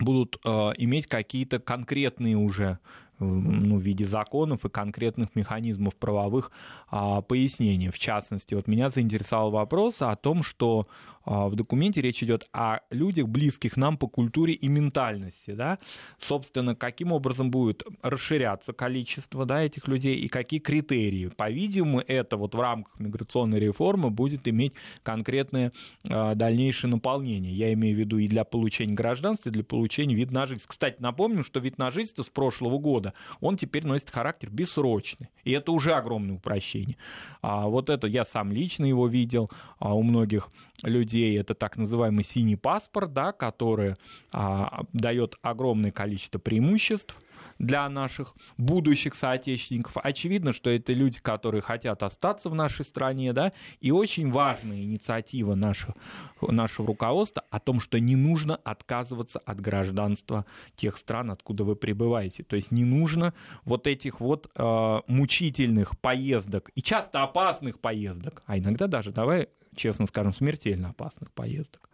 будут 0.00 0.36
э, 0.44 0.48
иметь 0.78 1.06
какие-то 1.06 1.60
конкретные 1.60 2.36
уже 2.36 2.78
ну, 3.18 3.78
в 3.78 3.80
виде 3.80 4.04
законов 4.04 4.64
и 4.64 4.68
конкретных 4.68 5.34
механизмов 5.34 5.96
правовых 5.96 6.50
а, 6.90 7.22
пояснений. 7.22 7.88
В 7.88 7.98
частности, 7.98 8.54
вот 8.54 8.68
меня 8.68 8.90
заинтересовал 8.90 9.50
вопрос 9.50 10.02
о 10.02 10.14
том, 10.16 10.42
что 10.42 10.86
в 11.26 11.54
документе 11.54 12.00
речь 12.00 12.22
идет 12.22 12.48
о 12.52 12.78
людях, 12.90 13.26
близких 13.26 13.76
нам 13.76 13.98
по 13.98 14.06
культуре 14.06 14.54
и 14.54 14.68
ментальности. 14.68 15.50
Да? 15.50 15.78
Собственно, 16.20 16.74
каким 16.74 17.12
образом 17.12 17.50
будет 17.50 17.82
расширяться 18.02 18.72
количество 18.72 19.44
да, 19.44 19.62
этих 19.62 19.88
людей 19.88 20.16
и 20.16 20.28
какие 20.28 20.60
критерии. 20.60 21.28
По-видимому, 21.28 22.00
это 22.00 22.36
вот 22.36 22.54
в 22.54 22.60
рамках 22.60 22.98
миграционной 23.00 23.58
реформы 23.58 24.10
будет 24.10 24.46
иметь 24.48 24.72
конкретное 25.02 25.72
а, 26.08 26.34
дальнейшее 26.34 26.90
наполнение. 26.90 27.52
Я 27.52 27.72
имею 27.72 27.96
в 27.96 27.98
виду 27.98 28.18
и 28.18 28.28
для 28.28 28.44
получения 28.44 28.94
гражданства, 28.94 29.48
и 29.48 29.52
для 29.52 29.64
получения 29.64 30.14
вид 30.14 30.30
на 30.30 30.46
жительство. 30.46 30.70
Кстати, 30.70 30.96
напомню, 31.00 31.42
что 31.42 31.60
вид 31.60 31.78
на 31.78 31.90
жительство 31.90 32.22
с 32.22 32.28
прошлого 32.28 32.78
года, 32.78 33.14
он 33.40 33.56
теперь 33.56 33.84
носит 33.84 34.10
характер 34.10 34.50
бессрочный. 34.50 35.28
И 35.44 35.50
это 35.50 35.72
уже 35.72 35.94
огромное 35.94 36.36
упрощение. 36.36 36.96
А 37.42 37.66
вот 37.66 37.90
это 37.90 38.06
я 38.06 38.24
сам 38.24 38.52
лично 38.52 38.84
его 38.84 39.08
видел 39.08 39.50
а 39.78 39.94
у 39.94 40.02
многих 40.02 40.50
людей 40.82 41.38
это 41.38 41.54
так 41.54 41.76
называемый 41.76 42.24
синий 42.24 42.56
паспорт, 42.56 43.12
да, 43.12 43.32
который 43.32 43.96
а, 44.32 44.84
дает 44.92 45.36
огромное 45.42 45.92
количество 45.92 46.38
преимуществ 46.38 47.16
для 47.58 47.88
наших 47.88 48.34
будущих 48.58 49.14
соотечественников. 49.14 49.96
Очевидно, 49.96 50.52
что 50.52 50.70
это 50.70 50.92
люди, 50.92 51.20
которые 51.20 51.62
хотят 51.62 52.02
остаться 52.02 52.50
в 52.50 52.54
нашей 52.54 52.84
стране, 52.84 53.32
да, 53.32 53.52
и 53.80 53.90
очень 53.90 54.30
важная 54.30 54.82
инициатива 54.82 55.54
нашего, 55.54 55.94
нашего 56.42 56.88
руководства 56.88 57.44
о 57.50 57.60
том, 57.60 57.80
что 57.80 57.98
не 57.98 58.16
нужно 58.16 58.56
отказываться 58.56 59.38
от 59.38 59.60
гражданства 59.60 60.44
тех 60.74 60.96
стран, 60.96 61.30
откуда 61.30 61.64
вы 61.64 61.76
прибываете. 61.76 62.42
То 62.42 62.56
есть 62.56 62.72
не 62.72 62.84
нужно 62.84 63.32
вот 63.64 63.86
этих 63.86 64.20
вот 64.20 64.50
э, 64.54 65.00
мучительных 65.08 65.98
поездок 65.98 66.70
и 66.74 66.82
часто 66.82 67.22
опасных 67.22 67.80
поездок, 67.80 68.42
а 68.46 68.58
иногда 68.58 68.86
даже, 68.86 69.12
давай 69.12 69.48
честно 69.76 70.06
скажем, 70.06 70.32
смертельно 70.32 70.90
опасных 70.90 71.30
поездок 71.32 71.88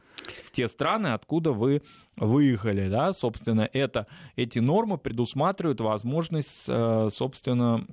в 0.44 0.50
те 0.50 0.68
страны, 0.68 1.08
откуда 1.08 1.52
вы 1.52 1.82
выехали, 2.16 2.88
да, 2.88 3.12
собственно, 3.12 3.68
это, 3.72 4.06
эти 4.36 4.58
нормы 4.58 4.98
предусматривают 4.98 5.80
возможность, 5.80 6.64
э, 6.68 7.08
собственно, 7.12 7.86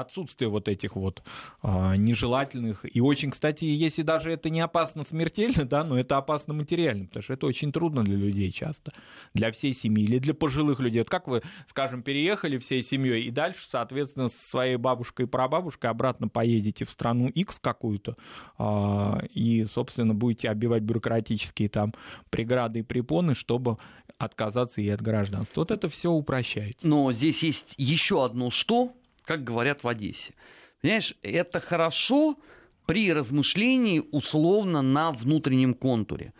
отсутствие 0.00 0.48
вот 0.48 0.68
этих 0.68 0.96
вот 0.96 1.22
а, 1.62 1.96
нежелательных. 1.96 2.84
И 2.96 3.00
очень, 3.00 3.30
кстати, 3.30 3.64
если 3.64 4.02
даже 4.02 4.30
это 4.30 4.50
не 4.50 4.60
опасно 4.60 5.04
смертельно, 5.04 5.64
да, 5.64 5.84
но 5.84 5.98
это 5.98 6.16
опасно 6.16 6.54
материально, 6.54 7.06
потому 7.06 7.22
что 7.22 7.32
это 7.32 7.46
очень 7.46 7.72
трудно 7.72 8.04
для 8.04 8.16
людей 8.16 8.52
часто, 8.52 8.92
для 9.34 9.50
всей 9.50 9.74
семьи 9.74 10.04
или 10.04 10.18
для 10.18 10.34
пожилых 10.34 10.80
людей. 10.80 11.00
Вот 11.00 11.10
как 11.10 11.28
вы, 11.28 11.42
скажем, 11.68 12.02
переехали 12.02 12.58
всей 12.58 12.82
семьей 12.82 13.22
и 13.22 13.30
дальше, 13.30 13.66
соответственно, 13.68 14.28
со 14.28 14.48
своей 14.48 14.76
бабушкой 14.76 15.26
и 15.26 15.28
прабабушкой 15.28 15.90
обратно 15.90 16.28
поедете 16.28 16.84
в 16.84 16.90
страну 16.90 17.28
X 17.28 17.58
какую-то 17.58 18.16
а, 18.58 19.22
и, 19.34 19.64
собственно, 19.64 20.14
будете 20.14 20.50
оббивать 20.50 20.82
бюрократические 20.82 21.68
там 21.68 21.94
преграды 22.30 22.80
и 22.80 22.82
препоны, 22.82 23.34
чтобы 23.34 23.78
отказаться 24.18 24.80
и 24.80 24.88
от 24.88 25.02
гражданства. 25.02 25.60
Вот 25.60 25.70
это 25.70 25.88
все 25.88 26.10
упрощает. 26.10 26.78
Но 26.82 27.12
здесь 27.12 27.42
есть 27.42 27.74
еще 27.76 28.24
одно 28.24 28.50
что, 28.50 28.92
как 29.26 29.44
говорят 29.44 29.84
в 29.84 29.88
Одессе. 29.88 30.32
Понимаешь, 30.80 31.14
это 31.22 31.60
хорошо 31.60 32.38
при 32.86 33.12
размышлении 33.12 34.02
условно 34.12 34.80
на 34.80 35.10
внутреннем 35.12 35.74
контуре. 35.74 36.32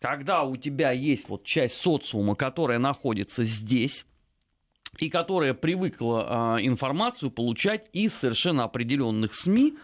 Когда 0.00 0.42
у 0.44 0.56
тебя 0.56 0.92
есть 0.92 1.28
вот 1.28 1.44
часть 1.44 1.76
социума, 1.76 2.34
которая 2.34 2.78
находится 2.78 3.44
здесь, 3.44 4.04
и 4.98 5.08
которая 5.08 5.54
привыкла 5.54 6.58
э, 6.58 6.66
информацию 6.66 7.30
получать 7.30 7.88
из 7.92 8.14
совершенно 8.14 8.64
определенных 8.64 9.34
СМИ, 9.34 9.74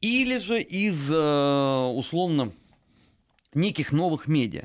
или 0.00 0.38
же 0.38 0.60
из, 0.60 1.12
э, 1.12 1.92
условно, 1.94 2.52
неких 3.54 3.92
новых 3.92 4.26
медиа. 4.26 4.64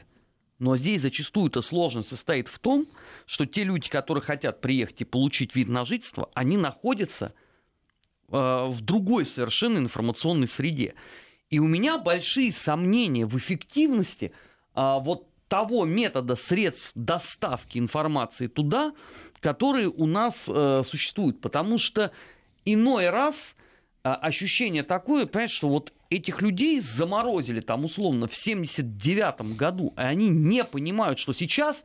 Но 0.60 0.76
здесь 0.76 1.02
зачастую 1.02 1.50
эта 1.50 1.62
сложность 1.62 2.10
состоит 2.10 2.48
в 2.48 2.58
том, 2.60 2.88
что 3.26 3.46
те 3.46 3.64
люди, 3.64 3.90
которые 3.90 4.24
хотят 4.24 4.60
приехать 4.60 5.02
и 5.02 5.06
получить 5.06 5.56
вид 5.56 5.68
на 5.68 5.86
жительство, 5.86 6.30
они 6.34 6.58
находятся 6.58 7.34
э, 8.30 8.66
в 8.68 8.82
другой 8.82 9.26
совершенно 9.26 9.78
информационной 9.78 10.48
среде. 10.48 10.96
И 11.50 11.60
у 11.60 11.68
меня 11.68 11.98
большие 12.00 12.52
сомнения 12.52 13.26
в 13.26 13.38
эффективности 13.38 14.32
э, 14.76 14.98
вот 15.02 15.28
того 15.48 15.86
метода 15.86 16.36
средств 16.36 16.92
доставки 16.96 17.78
информации 17.78 18.48
туда, 18.48 18.94
которые 19.40 19.90
у 19.90 20.06
нас 20.06 20.46
э, 20.48 20.82
существуют. 20.84 21.40
Потому 21.40 21.78
что 21.78 22.12
иной 22.66 23.10
раз 23.10 23.56
э, 24.04 24.10
ощущение 24.10 24.84
такое, 24.84 25.26
понимаешь, 25.26 25.52
что 25.52 25.70
вот 25.70 25.94
этих 26.10 26.42
людей 26.42 26.80
заморозили 26.80 27.60
там 27.60 27.86
условно 27.86 28.28
в 28.28 28.36
79 28.36 29.56
году, 29.56 29.94
и 29.98 30.02
они 30.02 30.30
не 30.30 30.64
понимают, 30.64 31.20
что 31.20 31.34
сейчас 31.34 31.84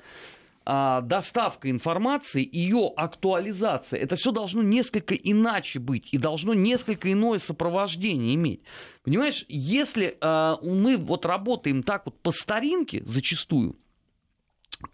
а, 0.65 1.01
доставка 1.01 1.71
информации, 1.71 2.49
ее 2.51 2.93
актуализация, 2.97 3.99
это 4.01 4.15
все 4.15 4.31
должно 4.31 4.63
несколько 4.63 5.15
иначе 5.15 5.81
быть 5.81 6.09
и 6.13 6.19
должно 6.19 6.55
несколько 6.55 7.13
иное 7.13 7.39
сопровождение 7.39 8.35
иметь. 8.37 8.63
Понимаешь, 9.03 9.45
если 9.49 10.17
а, 10.21 10.59
мы 10.63 10.97
вот 10.97 11.27
работаем 11.27 11.83
так 11.83 12.07
вот 12.07 12.19
по 12.21 12.31
старинке 12.31 13.03
зачастую, 13.05 13.77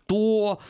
то 0.07 0.61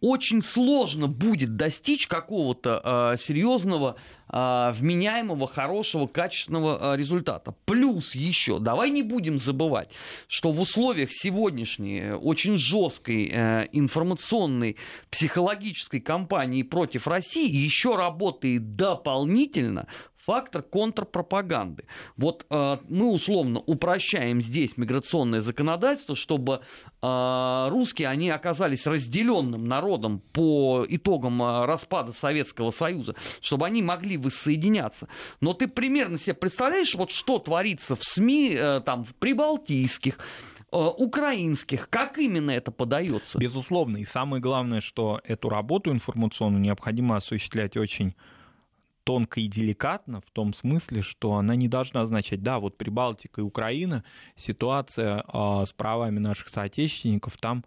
очень 0.00 0.42
сложно 0.42 1.08
будет 1.08 1.56
достичь 1.56 2.06
какого-то 2.06 3.12
э, 3.12 3.16
серьезного, 3.18 3.96
э, 4.28 4.72
вменяемого, 4.72 5.46
хорошего, 5.46 6.06
качественного 6.06 6.94
э, 6.94 6.96
результата. 6.96 7.54
Плюс 7.66 8.14
еще, 8.14 8.58
давай 8.58 8.90
не 8.90 9.02
будем 9.02 9.38
забывать, 9.38 9.92
что 10.26 10.52
в 10.52 10.60
условиях 10.60 11.10
сегодняшней 11.12 12.12
очень 12.12 12.56
жесткой 12.56 13.30
э, 13.32 13.68
информационной 13.72 14.76
психологической 15.10 16.00
кампании 16.00 16.62
против 16.62 17.06
России 17.06 17.50
еще 17.50 17.96
работает 17.96 18.76
дополнительно 18.76 19.86
фактор 20.24 20.62
контрпропаганды. 20.62 21.84
Вот 22.16 22.46
э, 22.50 22.78
мы 22.88 23.10
условно 23.10 23.60
упрощаем 23.60 24.40
здесь 24.40 24.76
миграционное 24.76 25.40
законодательство, 25.40 26.14
чтобы 26.14 26.60
э, 27.02 27.66
русские, 27.70 28.08
они 28.08 28.30
оказались 28.30 28.86
разделенным 28.86 29.66
народом 29.66 30.20
по 30.32 30.84
итогам 30.88 31.42
э, 31.42 31.66
распада 31.66 32.12
Советского 32.12 32.70
Союза, 32.70 33.14
чтобы 33.40 33.66
они 33.66 33.82
могли 33.82 34.16
воссоединяться. 34.16 35.08
Но 35.40 35.54
ты 35.54 35.68
примерно 35.68 36.18
себе 36.18 36.34
представляешь, 36.34 36.94
вот 36.94 37.10
что 37.10 37.38
творится 37.38 37.96
в 37.96 38.04
СМИ, 38.04 38.54
э, 38.54 38.80
там, 38.84 39.04
в 39.04 39.14
прибалтийских, 39.14 40.18
э, 40.70 40.76
украинских, 40.76 41.88
как 41.88 42.18
именно 42.18 42.50
это 42.50 42.70
подается? 42.70 43.38
Безусловно, 43.38 43.96
и 43.96 44.04
самое 44.04 44.42
главное, 44.42 44.80
что 44.80 45.20
эту 45.24 45.48
работу 45.48 45.90
информационную 45.90 46.60
необходимо 46.60 47.16
осуществлять 47.16 47.76
очень 47.76 48.14
тонко 49.04 49.40
и 49.40 49.46
деликатно 49.46 50.20
в 50.20 50.30
том 50.30 50.54
смысле, 50.54 51.02
что 51.02 51.34
она 51.34 51.54
не 51.54 51.68
должна 51.68 52.02
означать, 52.02 52.42
да, 52.42 52.58
вот 52.58 52.76
Прибалтика 52.76 53.40
и 53.40 53.44
Украина, 53.44 54.04
ситуация 54.36 55.24
э, 55.32 55.64
с 55.66 55.72
правами 55.72 56.18
наших 56.18 56.48
соотечественников 56.48 57.36
там, 57.38 57.64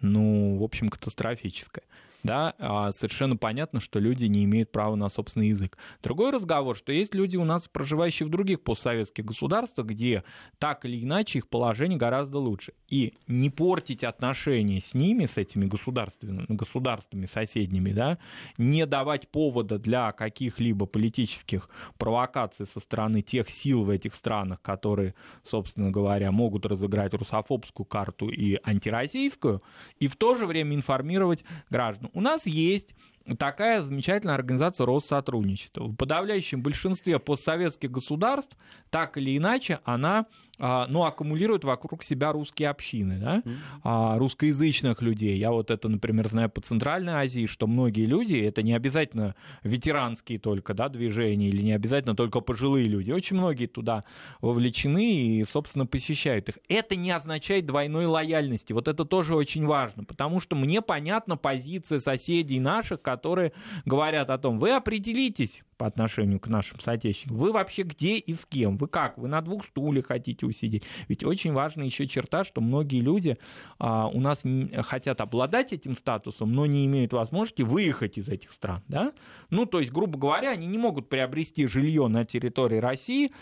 ну, 0.00 0.58
в 0.58 0.62
общем, 0.62 0.88
катастрофическая 0.88 1.84
да, 2.22 2.54
а 2.58 2.92
совершенно 2.92 3.36
понятно, 3.36 3.80
что 3.80 3.98
люди 3.98 4.26
не 4.26 4.44
имеют 4.44 4.70
права 4.70 4.94
на 4.94 5.08
собственный 5.08 5.48
язык. 5.48 5.76
Другой 6.02 6.30
разговор, 6.30 6.76
что 6.76 6.92
есть 6.92 7.14
люди 7.14 7.36
у 7.36 7.44
нас, 7.44 7.68
проживающие 7.68 8.26
в 8.26 8.30
других 8.30 8.62
постсоветских 8.62 9.24
государствах, 9.24 9.86
где 9.88 10.24
так 10.58 10.84
или 10.84 11.02
иначе 11.02 11.38
их 11.38 11.48
положение 11.48 11.98
гораздо 11.98 12.38
лучше. 12.38 12.72
И 12.88 13.14
не 13.26 13.50
портить 13.50 14.04
отношения 14.04 14.80
с 14.80 14.94
ними, 14.94 15.26
с 15.26 15.36
этими 15.36 15.66
государствами, 15.66 16.44
государствами 16.48 17.26
соседними, 17.26 17.92
да, 17.92 18.18
не 18.58 18.86
давать 18.86 19.28
повода 19.28 19.78
для 19.78 20.12
каких-либо 20.12 20.86
политических 20.86 21.68
провокаций 21.98 22.66
со 22.66 22.80
стороны 22.80 23.22
тех 23.22 23.50
сил 23.50 23.84
в 23.84 23.90
этих 23.90 24.14
странах, 24.14 24.60
которые, 24.62 25.14
собственно 25.44 25.90
говоря, 25.90 26.30
могут 26.30 26.66
разыграть 26.66 27.14
русофобскую 27.14 27.86
карту 27.86 28.28
и 28.28 28.58
антироссийскую, 28.62 29.60
и 29.98 30.08
в 30.08 30.16
то 30.16 30.34
же 30.34 30.46
время 30.46 30.76
информировать 30.76 31.44
граждан. 31.70 32.10
У 32.12 32.20
нас 32.20 32.46
есть 32.46 32.94
такая 33.38 33.82
замечательная 33.82 34.34
организация 34.34 34.86
Россотрудничества. 34.86 35.84
В 35.84 35.94
подавляющем 35.94 36.62
большинстве 36.62 37.18
постсоветских 37.18 37.90
государств 37.90 38.56
так 38.90 39.16
или 39.16 39.36
иначе 39.36 39.80
она 39.84 40.26
ну, 40.62 41.04
аккумулирует 41.04 41.64
вокруг 41.64 42.04
себя 42.04 42.30
русские 42.32 42.68
общины, 42.70 43.18
да, 43.18 43.42
mm-hmm. 43.44 44.18
русскоязычных 44.18 45.02
людей. 45.02 45.36
Я 45.36 45.50
вот 45.50 45.70
это, 45.70 45.88
например, 45.88 46.28
знаю 46.28 46.50
по 46.50 46.60
Центральной 46.60 47.14
Азии, 47.14 47.46
что 47.46 47.66
многие 47.66 48.06
люди, 48.06 48.36
это 48.36 48.62
не 48.62 48.72
обязательно 48.72 49.34
ветеранские 49.64 50.38
только, 50.38 50.72
да, 50.72 50.88
движения, 50.88 51.48
или 51.48 51.62
не 51.62 51.72
обязательно 51.72 52.14
только 52.14 52.40
пожилые 52.40 52.86
люди, 52.86 53.10
очень 53.10 53.36
многие 53.36 53.66
туда 53.66 54.04
вовлечены 54.40 55.12
и, 55.12 55.44
собственно, 55.44 55.84
посещают 55.84 56.48
их. 56.48 56.58
Это 56.68 56.94
не 56.94 57.10
означает 57.10 57.66
двойной 57.66 58.06
лояльности, 58.06 58.72
вот 58.72 58.86
это 58.86 59.04
тоже 59.04 59.34
очень 59.34 59.66
важно, 59.66 60.04
потому 60.04 60.38
что 60.38 60.54
мне 60.54 60.80
понятна 60.80 61.36
позиция 61.36 61.98
соседей 61.98 62.60
наших, 62.60 63.02
которые 63.02 63.52
говорят 63.84 64.30
о 64.30 64.38
том, 64.38 64.60
вы 64.60 64.70
определитесь, 64.70 65.64
по 65.82 65.88
отношению 65.88 66.38
к 66.38 66.46
нашим 66.46 66.78
соотечественникам. 66.78 67.38
Вы 67.38 67.50
вообще 67.50 67.82
где 67.82 68.16
и 68.16 68.34
с 68.34 68.46
кем? 68.46 68.76
Вы 68.76 68.86
как? 68.86 69.18
Вы 69.18 69.26
на 69.26 69.40
двух 69.40 69.64
стульях 69.64 70.06
хотите 70.06 70.46
усидеть? 70.46 70.84
Ведь 71.08 71.24
очень 71.24 71.52
важная 71.52 71.86
еще 71.86 72.06
черта, 72.06 72.44
что 72.44 72.60
многие 72.60 73.00
люди 73.00 73.36
а, 73.80 74.06
у 74.06 74.20
нас 74.20 74.44
хотят 74.86 75.20
обладать 75.20 75.72
этим 75.72 75.96
статусом, 75.96 76.52
но 76.52 76.66
не 76.66 76.86
имеют 76.86 77.12
возможности 77.12 77.62
выехать 77.62 78.16
из 78.16 78.28
этих 78.28 78.52
стран. 78.52 78.84
Да? 78.86 79.12
Ну, 79.50 79.66
то 79.66 79.80
есть, 79.80 79.90
грубо 79.90 80.16
говоря, 80.16 80.50
они 80.50 80.68
не 80.68 80.78
могут 80.78 81.08
приобрести 81.08 81.66
жилье 81.66 82.06
на 82.06 82.24
территории 82.24 82.78
России 82.78 83.32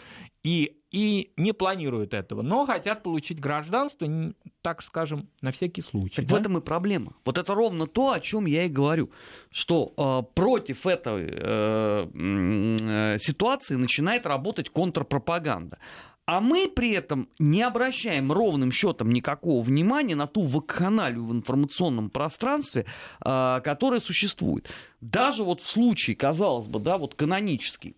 и 0.42 0.80
и 0.90 1.32
не 1.36 1.52
планируют 1.52 2.14
этого, 2.14 2.42
но 2.42 2.66
хотят 2.66 3.02
получить 3.02 3.38
гражданство, 3.38 4.08
так 4.60 4.82
скажем, 4.82 5.28
на 5.40 5.52
всякий 5.52 5.82
случай. 5.82 6.16
Так 6.16 6.26
да? 6.26 6.36
в 6.36 6.40
этом 6.40 6.58
и 6.58 6.60
проблема. 6.60 7.14
Вот 7.24 7.38
это 7.38 7.54
ровно 7.54 7.86
то, 7.86 8.12
о 8.12 8.20
чем 8.20 8.46
я 8.46 8.64
и 8.64 8.68
говорю, 8.68 9.10
что 9.50 9.92
э, 9.96 10.34
против 10.34 10.86
этой 10.86 11.28
э, 11.30 12.08
э, 12.12 13.18
ситуации 13.18 13.76
начинает 13.76 14.26
работать 14.26 14.70
контрпропаганда. 14.70 15.78
А 16.26 16.40
мы 16.40 16.68
при 16.68 16.92
этом 16.92 17.28
не 17.38 17.62
обращаем 17.62 18.30
ровным 18.30 18.70
счетом 18.70 19.10
никакого 19.10 19.62
внимания 19.62 20.14
на 20.14 20.26
ту 20.26 20.42
вакханалию 20.42 21.24
в 21.24 21.32
информационном 21.32 22.10
пространстве, 22.10 22.86
э, 23.24 23.60
которая 23.62 24.00
существует. 24.00 24.68
Даже 25.00 25.44
вот 25.44 25.60
в 25.60 25.66
случае, 25.66 26.16
казалось 26.16 26.66
бы, 26.66 26.80
да, 26.80 26.98
вот 26.98 27.14
канонический, 27.14 27.96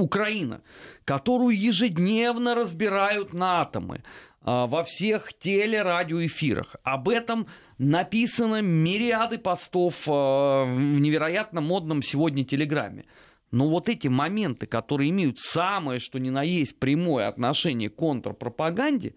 Украина, 0.00 0.62
которую 1.04 1.58
ежедневно 1.60 2.54
разбирают 2.54 3.32
на 3.32 3.62
атомы 3.62 4.02
а, 4.42 4.66
во 4.66 4.82
всех 4.82 5.34
телерадиоэфирах. 5.34 6.76
Об 6.82 7.08
этом 7.08 7.46
написано 7.78 8.62
мириады 8.62 9.38
постов 9.38 10.04
а, 10.08 10.64
в 10.64 11.00
невероятно 11.00 11.60
модном 11.60 12.02
сегодня 12.02 12.44
Телеграме. 12.44 13.04
Но 13.50 13.68
вот 13.68 13.88
эти 13.88 14.08
моменты, 14.08 14.66
которые 14.66 15.10
имеют 15.10 15.38
самое, 15.38 15.98
что 15.98 16.18
ни 16.18 16.30
на 16.30 16.42
есть, 16.42 16.78
прямое 16.78 17.28
отношение 17.28 17.90
к 17.90 17.96
контрпропаганде, 17.96 19.14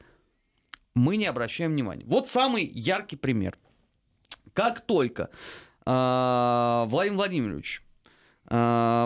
мы 0.95 1.17
не 1.17 1.25
обращаем 1.25 1.71
внимания. 1.71 2.03
Вот 2.05 2.27
самый 2.27 2.65
яркий 2.65 3.15
пример. 3.15 3.57
Как 4.53 4.81
только 4.81 5.29
э, 5.85 6.85
Владимир 6.87 7.17
Владимирович 7.17 7.83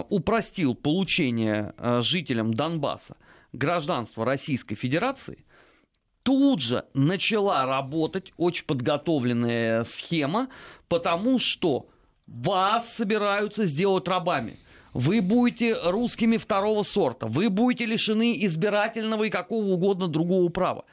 упростил 0.10 0.76
получение 0.76 1.74
э, 1.78 2.02
жителям 2.02 2.54
Донбасса 2.54 3.16
гражданства 3.54 4.26
Российской 4.26 4.76
Федерации, 4.76 5.46
тут 6.24 6.62
же 6.62 6.84
начала 6.94 7.66
работать 7.66 8.34
очень 8.36 8.66
подготовленная 8.66 9.86
схема, 9.86 10.50
потому 10.90 11.40
что 11.40 11.88
вас 12.28 12.94
собираются 12.94 13.66
сделать 13.66 14.08
рабами. 14.10 14.60
Вы 14.94 15.22
будете 15.22 15.76
русскими 15.82 16.38
второго 16.38 16.84
сорта, 16.84 17.28
вы 17.28 17.50
будете 17.50 17.86
лишены 17.86 18.44
избирательного 18.46 19.26
и 19.26 19.30
какого 19.30 19.66
угодно 19.68 20.08
другого 20.08 20.50
права 20.50 20.84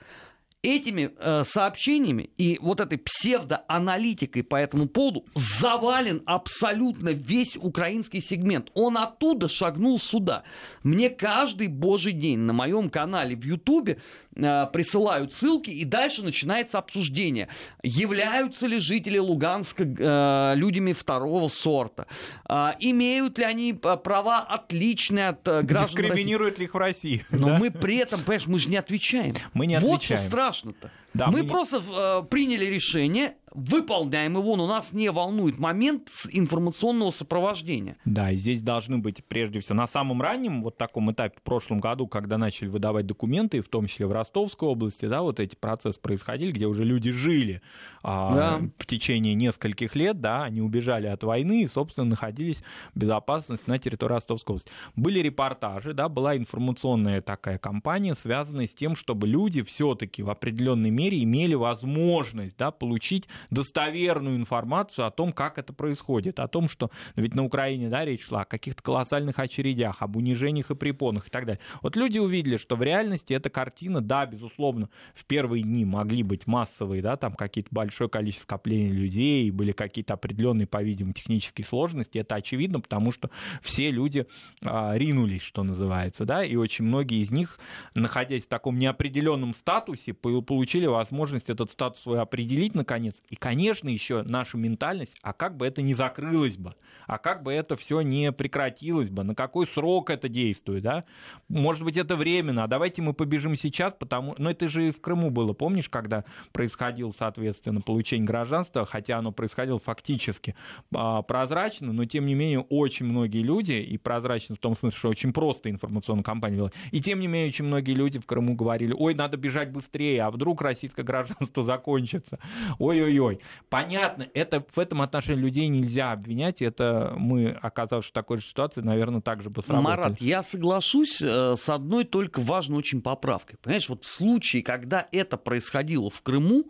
этими 0.64 1.12
э, 1.18 1.44
сообщениями 1.44 2.30
и 2.36 2.58
вот 2.60 2.80
этой 2.80 2.98
псевдоаналитикой 2.98 4.42
по 4.42 4.56
этому 4.56 4.88
поводу 4.88 5.26
завален 5.34 6.22
абсолютно 6.24 7.10
весь 7.10 7.56
украинский 7.56 8.20
сегмент. 8.20 8.70
Он 8.74 8.96
оттуда 8.96 9.48
шагнул 9.48 10.00
сюда. 10.00 10.44
Мне 10.82 11.10
каждый 11.10 11.68
божий 11.68 12.12
день 12.12 12.40
на 12.40 12.54
моем 12.54 12.88
канале 12.88 13.36
в 13.36 13.44
Ютубе 13.44 13.98
присылают 14.34 15.32
ссылки, 15.32 15.70
и 15.70 15.84
дальше 15.84 16.22
начинается 16.22 16.78
обсуждение. 16.78 17.48
Являются 17.82 18.66
ли 18.66 18.78
жители 18.78 19.18
Луганска 19.18 19.84
э, 19.84 20.54
людьми 20.56 20.92
второго 20.92 21.48
сорта? 21.48 22.06
Э, 22.48 22.72
имеют 22.80 23.38
ли 23.38 23.44
они 23.44 23.72
э, 23.72 23.96
права 23.96 24.40
отличные 24.40 25.28
от 25.28 25.46
э, 25.48 25.62
граждан 25.62 26.04
Дискриминируют 26.04 26.58
ли 26.58 26.64
их 26.64 26.74
в 26.74 26.78
России? 26.78 27.24
Но 27.30 27.48
да? 27.48 27.58
мы 27.58 27.70
при 27.70 27.96
этом, 27.96 28.20
понимаешь, 28.20 28.46
мы 28.46 28.58
же 28.58 28.68
не 28.68 28.76
отвечаем. 28.76 29.36
Мы 29.52 29.66
не 29.66 29.76
отвечаем. 29.76 29.94
Вот 29.94 30.02
что 30.02 30.16
страшно-то. 30.16 30.90
Да, 31.14 31.28
мы, 31.28 31.42
мы 31.42 31.48
просто 31.48 31.80
э, 31.80 32.22
приняли 32.28 32.64
решение, 32.64 33.36
выполняем 33.54 34.36
его, 34.36 34.56
но 34.56 34.66
нас 34.66 34.92
не 34.92 35.10
волнует 35.10 35.58
момент 35.58 36.10
информационного 36.30 37.10
сопровождения. 37.10 37.96
Да, 38.04 38.32
и 38.32 38.36
здесь 38.36 38.62
должны 38.62 38.98
быть, 38.98 39.24
прежде 39.24 39.60
всего, 39.60 39.76
на 39.76 39.88
самом 39.88 40.20
раннем 40.20 40.62
вот 40.62 40.76
таком 40.76 41.12
этапе 41.12 41.36
в 41.38 41.42
прошлом 41.42 41.80
году, 41.80 42.06
когда 42.06 42.36
начали 42.36 42.68
выдавать 42.68 43.06
документы, 43.06 43.62
в 43.62 43.68
том 43.68 43.86
числе 43.86 44.06
в 44.06 44.12
Ростовской 44.12 44.68
области, 44.68 45.06
да, 45.06 45.22
вот 45.22 45.38
эти 45.38 45.54
процессы 45.54 46.00
происходили, 46.00 46.50
где 46.50 46.66
уже 46.66 46.84
люди 46.84 47.12
жили 47.12 47.62
а, 48.02 48.34
да. 48.34 48.60
в 48.78 48.86
течение 48.86 49.34
нескольких 49.34 49.94
лет, 49.94 50.20
да, 50.20 50.44
они 50.44 50.60
убежали 50.60 51.06
от 51.06 51.22
войны 51.22 51.62
и, 51.62 51.68
собственно, 51.68 52.10
находились 52.10 52.62
в 52.94 52.98
безопасности 52.98 53.70
на 53.70 53.78
территории 53.78 54.14
Ростовской 54.14 54.54
области. 54.54 54.70
Были 54.96 55.20
репортажи, 55.20 55.94
да, 55.94 56.08
была 56.08 56.36
информационная 56.36 57.20
такая 57.20 57.58
кампания, 57.58 58.14
связанная 58.14 58.66
с 58.66 58.74
тем, 58.74 58.96
чтобы 58.96 59.28
люди 59.28 59.62
все-таки 59.62 60.22
в 60.22 60.30
определенной 60.30 60.90
мере 60.90 61.04
мере 61.04 61.22
имели 61.22 61.54
возможность 61.54 62.56
да, 62.56 62.70
получить 62.70 63.28
достоверную 63.50 64.36
информацию 64.36 65.06
о 65.06 65.10
том, 65.10 65.32
как 65.32 65.58
это 65.58 65.72
происходит, 65.72 66.40
о 66.40 66.48
том, 66.48 66.68
что 66.68 66.90
ведь 67.16 67.34
на 67.34 67.44
Украине 67.44 67.88
да, 67.88 68.04
речь 68.04 68.24
шла 68.26 68.42
о 68.42 68.44
каких-то 68.44 68.82
колоссальных 68.82 69.38
очередях, 69.38 70.02
об 70.02 70.16
унижениях 70.16 70.70
и 70.70 70.74
препонах 70.74 71.28
и 71.28 71.30
так 71.30 71.46
далее. 71.46 71.60
Вот 71.82 71.96
люди 71.96 72.18
увидели, 72.18 72.56
что 72.56 72.76
в 72.76 72.82
реальности 72.82 73.32
эта 73.32 73.50
картина, 73.50 74.00
да, 74.00 74.26
безусловно, 74.26 74.88
в 75.14 75.24
первые 75.24 75.62
дни 75.62 75.84
могли 75.84 76.22
быть 76.22 76.46
массовые, 76.46 77.02
да, 77.02 77.16
там 77.16 77.34
какие-то 77.34 77.68
большое 77.70 78.10
количество 78.10 78.44
скоплений 78.44 78.90
людей, 78.90 79.50
были 79.50 79.72
какие-то 79.72 80.14
определенные, 80.14 80.66
по-видимому, 80.66 81.12
технические 81.14 81.66
сложности, 81.66 82.18
это 82.18 82.34
очевидно, 82.34 82.80
потому 82.80 83.12
что 83.12 83.30
все 83.62 83.90
люди 83.90 84.26
а, 84.62 84.94
ринулись, 84.96 85.42
что 85.42 85.62
называется, 85.62 86.24
да, 86.24 86.44
и 86.44 86.56
очень 86.56 86.84
многие 86.84 87.22
из 87.22 87.30
них, 87.30 87.58
находясь 87.94 88.44
в 88.44 88.48
таком 88.48 88.78
неопределенном 88.78 89.54
статусе, 89.54 90.14
получили 90.14 90.86
возможность 90.86 91.50
этот 91.50 91.70
статус 91.70 92.02
свой 92.02 92.20
определить 92.20 92.74
наконец. 92.74 93.22
И, 93.34 93.36
конечно, 93.36 93.88
еще 93.88 94.22
наша 94.22 94.56
ментальность, 94.56 95.18
а 95.22 95.32
как 95.32 95.56
бы 95.56 95.66
это 95.66 95.82
не 95.82 95.92
закрылось 95.92 96.56
бы, 96.56 96.76
а 97.08 97.18
как 97.18 97.42
бы 97.42 97.52
это 97.52 97.76
все 97.76 98.00
не 98.00 98.30
прекратилось 98.30 99.10
бы, 99.10 99.24
на 99.24 99.34
какой 99.34 99.66
срок 99.66 100.10
это 100.10 100.28
действует, 100.28 100.84
да? 100.84 101.02
Может 101.48 101.82
быть, 101.82 101.96
это 101.96 102.14
временно, 102.14 102.62
а 102.62 102.68
давайте 102.68 103.02
мы 103.02 103.12
побежим 103.12 103.56
сейчас, 103.56 103.92
потому... 103.98 104.36
Но 104.38 104.52
это 104.52 104.68
же 104.68 104.86
и 104.86 104.90
в 104.92 105.00
Крыму 105.00 105.30
было, 105.30 105.52
помнишь, 105.52 105.88
когда 105.88 106.24
происходило, 106.52 107.10
соответственно, 107.10 107.80
получение 107.80 108.24
гражданства, 108.24 108.86
хотя 108.86 109.18
оно 109.18 109.32
происходило 109.32 109.80
фактически 109.80 110.54
а, 110.94 111.22
прозрачно, 111.22 111.92
но, 111.92 112.04
тем 112.04 112.26
не 112.26 112.34
менее, 112.34 112.60
очень 112.60 113.06
многие 113.06 113.42
люди, 113.42 113.72
и 113.72 113.98
прозрачно 113.98 114.54
в 114.54 114.58
том 114.58 114.76
смысле, 114.76 114.96
что 114.96 115.08
очень 115.08 115.32
просто 115.32 115.70
информационная 115.70 116.22
кампания 116.22 116.58
вела, 116.58 116.70
и, 116.92 117.00
тем 117.00 117.18
не 117.18 117.26
менее, 117.26 117.48
очень 117.48 117.64
многие 117.64 117.94
люди 117.94 118.20
в 118.20 118.26
Крыму 118.26 118.54
говорили, 118.54 118.94
ой, 118.96 119.16
надо 119.16 119.36
бежать 119.36 119.72
быстрее, 119.72 120.22
а 120.22 120.30
вдруг 120.30 120.62
российское 120.62 121.02
гражданство 121.02 121.64
закончится. 121.64 122.38
Ой-ой-ой, 122.78 123.23
Россией. 123.28 123.44
Понятно, 123.68 124.28
это, 124.34 124.64
в 124.70 124.78
этом 124.78 125.02
отношении 125.02 125.40
людей 125.40 125.68
нельзя 125.68 126.12
обвинять, 126.12 126.62
это 126.62 127.14
мы, 127.16 127.50
оказавшись 127.50 128.10
в 128.10 128.14
такой 128.14 128.38
же 128.38 128.44
ситуации, 128.44 128.80
наверное, 128.80 129.20
также 129.20 129.50
бы 129.50 129.62
сработали. 129.62 129.96
Марат, 129.96 130.20
я 130.20 130.42
соглашусь 130.42 131.20
э, 131.20 131.56
с 131.56 131.68
одной 131.68 132.04
только 132.04 132.40
важной 132.40 132.78
очень 132.78 133.02
поправкой. 133.02 133.58
Понимаешь, 133.62 133.88
вот 133.88 134.04
в 134.04 134.08
случае, 134.08 134.62
когда 134.62 135.06
это 135.12 135.36
происходило 135.36 136.10
в 136.10 136.20
Крыму, 136.22 136.64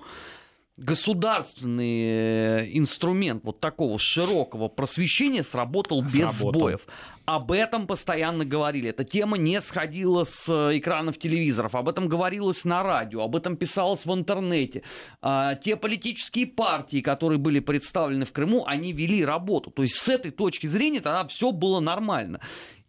государственный 0.76 2.02
э, 2.02 2.70
инструмент 2.72 3.44
вот 3.44 3.60
такого 3.60 3.98
широкого 3.98 4.68
просвещения 4.68 5.44
сработал 5.44 6.02
без 6.02 6.14
Сработал. 6.16 6.50
сбоев. 6.50 6.80
Об 7.26 7.52
этом 7.52 7.86
постоянно 7.86 8.44
говорили. 8.44 8.90
Эта 8.90 9.04
тема 9.04 9.38
не 9.38 9.60
сходила 9.60 10.24
с 10.24 10.48
э, 10.48 10.78
экранов 10.78 11.18
телевизоров. 11.18 11.76
Об 11.76 11.88
этом 11.88 12.08
говорилось 12.08 12.64
на 12.64 12.82
радио, 12.82 13.22
об 13.22 13.36
этом 13.36 13.56
писалось 13.56 14.04
в 14.04 14.12
интернете. 14.12 14.82
А, 15.22 15.54
те 15.54 15.76
политические 15.76 16.48
партии, 16.48 17.00
которые 17.00 17.38
были 17.38 17.60
представлены 17.60 18.24
в 18.24 18.32
Крыму, 18.32 18.64
они 18.66 18.92
вели 18.92 19.24
работу. 19.24 19.70
То 19.70 19.82
есть 19.82 19.94
с 19.94 20.08
этой 20.08 20.32
точки 20.32 20.66
зрения 20.66 21.00
тогда 21.00 21.24
все 21.28 21.52
было 21.52 21.78
нормально. 21.78 22.40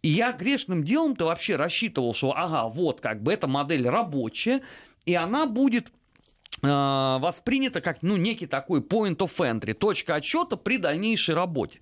И 0.02 0.08
я 0.08 0.32
грешным 0.32 0.82
делом-то 0.82 1.26
вообще 1.26 1.54
рассчитывал, 1.54 2.14
что 2.14 2.32
ага, 2.36 2.68
вот 2.68 3.00
как 3.00 3.22
бы 3.22 3.32
эта 3.32 3.46
модель 3.46 3.88
рабочая, 3.88 4.62
и 5.04 5.14
она 5.14 5.46
будет 5.46 5.86
воспринято 6.62 7.80
как 7.80 8.02
ну, 8.02 8.16
некий 8.16 8.46
такой 8.46 8.80
point 8.80 9.18
of 9.18 9.32
entry, 9.38 9.74
точка 9.74 10.14
отсчета 10.14 10.56
при 10.56 10.78
дальнейшей 10.78 11.34
работе. 11.34 11.80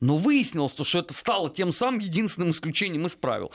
Но 0.00 0.16
выяснилось, 0.16 0.72
что 0.72 0.98
это 0.98 1.14
стало 1.14 1.50
тем 1.50 1.72
самым 1.72 2.00
единственным 2.00 2.50
исключением 2.50 3.06
из 3.06 3.14
правил. 3.14 3.52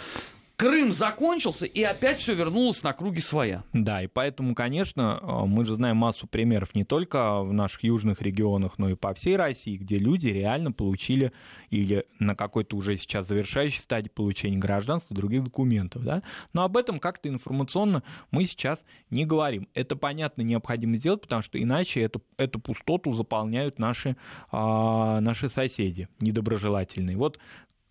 Крым 0.59 0.91
закончился, 0.91 1.65
и 1.65 1.81
опять 1.83 2.19
все 2.19 2.33
вернулось 2.33 2.83
на 2.83 2.91
круги 2.91 3.21
своя. 3.21 3.63
Да, 3.71 4.01
и 4.03 4.07
поэтому, 4.07 4.53
конечно, 4.53 5.17
э, 5.21 5.45
мы 5.45 5.63
же 5.63 5.75
знаем 5.75 5.95
массу 5.95 6.27
примеров 6.27 6.75
не 6.75 6.83
только 6.83 7.39
в 7.43 7.53
наших 7.53 7.81
южных 7.85 8.21
регионах, 8.21 8.73
но 8.77 8.89
и 8.89 8.95
по 8.95 9.13
всей 9.13 9.37
России, 9.37 9.77
где 9.77 9.97
люди 9.97 10.27
реально 10.27 10.73
получили 10.73 11.31
или 11.69 12.05
на 12.19 12.35
какой-то 12.35 12.75
уже 12.75 12.97
сейчас 12.97 13.25
завершающей 13.29 13.79
стадии 13.79 14.09
получения 14.09 14.57
гражданства 14.57 15.15
других 15.15 15.45
документов. 15.45 16.03
Да? 16.03 16.23
Но 16.51 16.65
об 16.65 16.75
этом 16.75 16.99
как-то 16.99 17.29
информационно 17.29 18.03
мы 18.29 18.43
сейчас 18.43 18.83
не 19.09 19.25
говорим. 19.25 19.69
Это, 19.75 19.95
понятно, 19.95 20.41
необходимо 20.41 20.97
сделать, 20.97 21.21
потому 21.21 21.41
что 21.41 21.57
иначе 21.61 22.01
эту, 22.01 22.21
эту 22.35 22.59
пустоту 22.59 23.13
заполняют 23.13 23.79
наши, 23.79 24.17
а, 24.51 25.21
наши 25.21 25.49
соседи 25.49 26.09
недоброжелательные. 26.19 27.15
Вот 27.15 27.39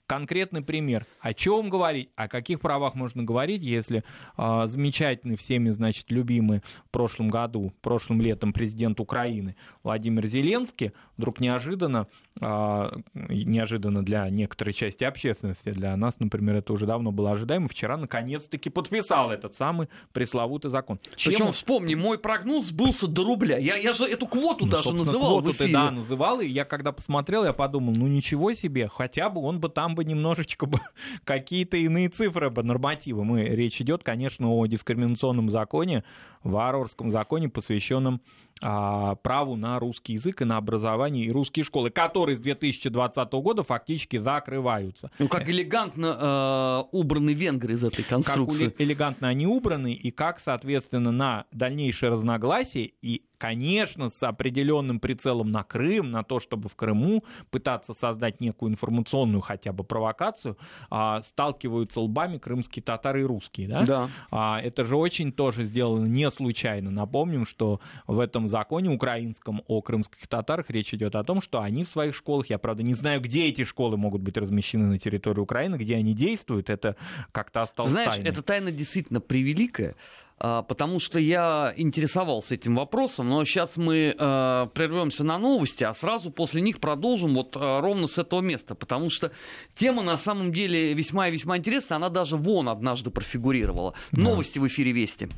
конкретный 0.08 0.62
пример. 0.62 1.06
О 1.20 1.34
чем 1.34 1.68
говорить, 1.68 2.08
о 2.16 2.26
каких 2.28 2.60
правах 2.60 2.94
можно 2.94 3.22
говорить, 3.22 3.62
если 3.62 4.02
э, 4.36 4.62
замечательный 4.66 5.36
всеми, 5.36 5.68
значит, 5.68 6.10
любимый 6.10 6.62
в 6.86 6.90
прошлом 6.90 7.28
году, 7.28 7.72
прошлым 7.82 8.22
летом 8.22 8.52
президент 8.52 8.98
Украины 8.98 9.54
Владимир 9.84 10.26
Зеленский 10.26 10.92
вдруг 11.16 11.40
неожиданно, 11.40 12.08
неожиданно 12.40 14.04
для 14.04 14.28
некоторой 14.28 14.72
части 14.72 15.04
общественности, 15.04 15.70
для 15.70 15.96
нас, 15.96 16.18
например, 16.18 16.56
это 16.56 16.72
уже 16.72 16.86
давно 16.86 17.10
было 17.12 17.32
ожидаемо, 17.32 17.68
вчера 17.68 17.96
наконец-таки 17.96 18.70
подписал 18.70 19.30
этот 19.30 19.54
самый 19.54 19.88
пресловутый 20.12 20.70
закон. 20.70 20.98
Причем, 21.12 21.52
вспомни, 21.52 21.94
мой 21.94 22.18
прогноз 22.18 22.66
сбылся 22.66 23.06
до 23.06 23.24
рубля. 23.24 23.58
Я, 23.58 23.76
я 23.76 23.92
же 23.92 24.04
эту 24.04 24.26
квоту 24.26 24.66
ну, 24.66 24.72
даже 24.72 24.92
называл 24.92 25.40
квоту 25.40 25.48
в 25.48 25.50
эфире. 25.52 25.66
ты, 25.68 25.72
да, 25.72 25.90
называл, 25.90 26.40
и 26.40 26.46
я 26.46 26.64
когда 26.64 26.92
посмотрел, 26.92 27.44
я 27.44 27.52
подумал, 27.52 27.94
ну 27.96 28.06
ничего 28.06 28.52
себе, 28.52 28.88
хотя 28.88 29.30
бы 29.30 29.40
он 29.40 29.60
бы 29.60 29.68
там 29.68 29.94
бы 29.94 30.04
немножечко 30.04 30.66
бы 30.66 30.78
какие-то 31.24 31.76
иные 31.76 32.08
цифры 32.08 32.50
бы, 32.50 32.62
нормативы. 32.62 33.24
Мы, 33.24 33.44
речь 33.44 33.80
идет, 33.80 34.04
конечно, 34.04 34.48
о 34.48 34.66
дискриминационном 34.66 35.50
законе, 35.50 36.04
варварском 36.42 37.10
законе, 37.10 37.48
посвященном 37.48 38.16
а, 38.16 38.47
праву 38.60 39.56
на 39.56 39.78
русский 39.78 40.14
язык 40.14 40.42
и 40.42 40.44
на 40.44 40.56
образование 40.56 41.24
и 41.24 41.30
русские 41.30 41.64
школы, 41.64 41.90
которые 41.90 42.36
с 42.36 42.40
2020 42.40 43.32
года 43.32 43.62
фактически 43.62 44.16
закрываются. 44.16 45.10
Ну, 45.18 45.28
как 45.28 45.48
элегантно 45.48 46.86
э, 46.90 46.96
убраны 46.96 47.34
венгры 47.34 47.74
из 47.74 47.84
этой 47.84 48.04
конструкции. 48.04 48.66
Как 48.66 48.80
элегантно 48.80 49.28
они 49.28 49.46
убраны, 49.46 49.92
и 49.92 50.10
как, 50.10 50.40
соответственно, 50.40 51.12
на 51.12 51.46
дальнейшее 51.52 52.10
разногласие 52.10 52.92
и 53.00 53.22
конечно, 53.38 54.10
с 54.10 54.22
определенным 54.22 55.00
прицелом 55.00 55.48
на 55.48 55.62
Крым, 55.62 56.10
на 56.10 56.24
то, 56.24 56.40
чтобы 56.40 56.68
в 56.68 56.74
Крыму 56.74 57.24
пытаться 57.50 57.94
создать 57.94 58.40
некую 58.40 58.72
информационную 58.72 59.40
хотя 59.40 59.72
бы 59.72 59.84
провокацию, 59.84 60.58
а, 60.90 61.22
сталкиваются 61.22 62.00
лбами 62.00 62.38
крымские 62.38 62.82
татары 62.82 63.22
и 63.22 63.24
русские. 63.24 63.68
Да? 63.68 63.82
Да. 63.84 64.10
А, 64.30 64.60
это 64.60 64.84
же 64.84 64.96
очень 64.96 65.32
тоже 65.32 65.64
сделано 65.64 66.06
не 66.06 66.30
случайно. 66.30 66.90
Напомним, 66.90 67.46
что 67.46 67.80
в 68.06 68.18
этом 68.18 68.48
законе 68.48 68.90
украинском 68.90 69.62
о 69.68 69.80
крымских 69.80 70.26
татарах 70.26 70.70
речь 70.70 70.92
идет 70.92 71.14
о 71.14 71.24
том, 71.24 71.40
что 71.40 71.62
они 71.62 71.84
в 71.84 71.88
своих 71.88 72.14
школах, 72.14 72.50
я 72.50 72.58
правда 72.58 72.82
не 72.82 72.94
знаю, 72.94 73.20
где 73.20 73.46
эти 73.46 73.64
школы 73.64 73.96
могут 73.96 74.22
быть 74.22 74.36
размещены 74.36 74.86
на 74.86 74.98
территории 74.98 75.40
Украины, 75.40 75.76
где 75.76 75.96
они 75.96 76.12
действуют, 76.14 76.70
это 76.70 76.96
как-то 77.32 77.62
осталось 77.62 77.92
Знаешь, 77.92 78.14
тайной. 78.14 78.30
эта 78.30 78.42
тайна 78.42 78.72
действительно 78.72 79.20
превеликая. 79.20 79.94
А, 80.40 80.62
потому 80.62 81.00
что 81.00 81.18
я 81.18 81.72
интересовался 81.76 82.54
этим 82.54 82.76
вопросом, 82.76 83.28
но 83.28 83.44
сейчас 83.44 83.76
мы 83.76 84.14
э, 84.16 84.66
прервемся 84.72 85.24
на 85.24 85.38
новости, 85.38 85.82
а 85.84 85.92
сразу 85.94 86.30
после 86.30 86.62
них 86.62 86.78
продолжим 86.78 87.34
вот 87.34 87.56
э, 87.56 87.80
ровно 87.80 88.06
с 88.06 88.18
этого 88.18 88.40
места, 88.40 88.74
потому 88.74 89.10
что 89.10 89.32
тема 89.74 90.02
на 90.02 90.16
самом 90.16 90.52
деле 90.52 90.94
весьма 90.94 91.28
и 91.28 91.32
весьма 91.32 91.58
интересная, 91.58 91.96
она 91.96 92.08
даже 92.08 92.36
вон 92.36 92.68
однажды 92.68 93.10
профигурировала. 93.10 93.94
Да. 94.12 94.22
Новости 94.22 94.58
в 94.58 94.66
эфире 94.66 94.92
Вести. 94.92 95.28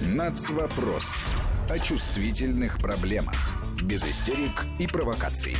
Нацвопрос. 0.00 1.24
О 1.68 1.78
чувствительных 1.78 2.78
проблемах. 2.78 3.34
Без 3.82 4.04
истерик 4.04 4.66
и 4.78 4.86
провокаций. 4.86 5.56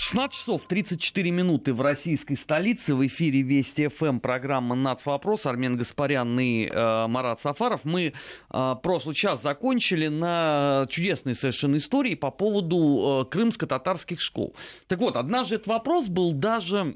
16 0.00 0.38
часов 0.38 0.62
34 0.68 1.30
минуты 1.32 1.74
в 1.74 1.80
российской 1.80 2.36
столице. 2.36 2.94
В 2.94 3.04
эфире 3.08 3.42
Вести 3.42 3.88
ФМ 3.88 4.20
программа 4.20 4.76
«Нацвопрос». 4.76 5.44
Армен 5.44 5.76
Гаспарян 5.76 6.38
и 6.38 6.66
э, 6.66 7.06
Марат 7.08 7.40
Сафаров. 7.40 7.80
Мы 7.82 8.12
э, 8.12 8.74
прошлый 8.80 9.16
час 9.16 9.42
закончили 9.42 10.06
на 10.06 10.86
чудесной 10.88 11.34
совершенно 11.34 11.78
истории 11.78 12.14
по 12.14 12.30
поводу 12.30 13.26
э, 13.26 13.30
крымско-татарских 13.30 14.20
школ. 14.20 14.54
Так 14.86 15.00
вот, 15.00 15.16
однажды 15.16 15.56
этот 15.56 15.66
вопрос 15.66 16.06
был 16.06 16.32
даже 16.32 16.94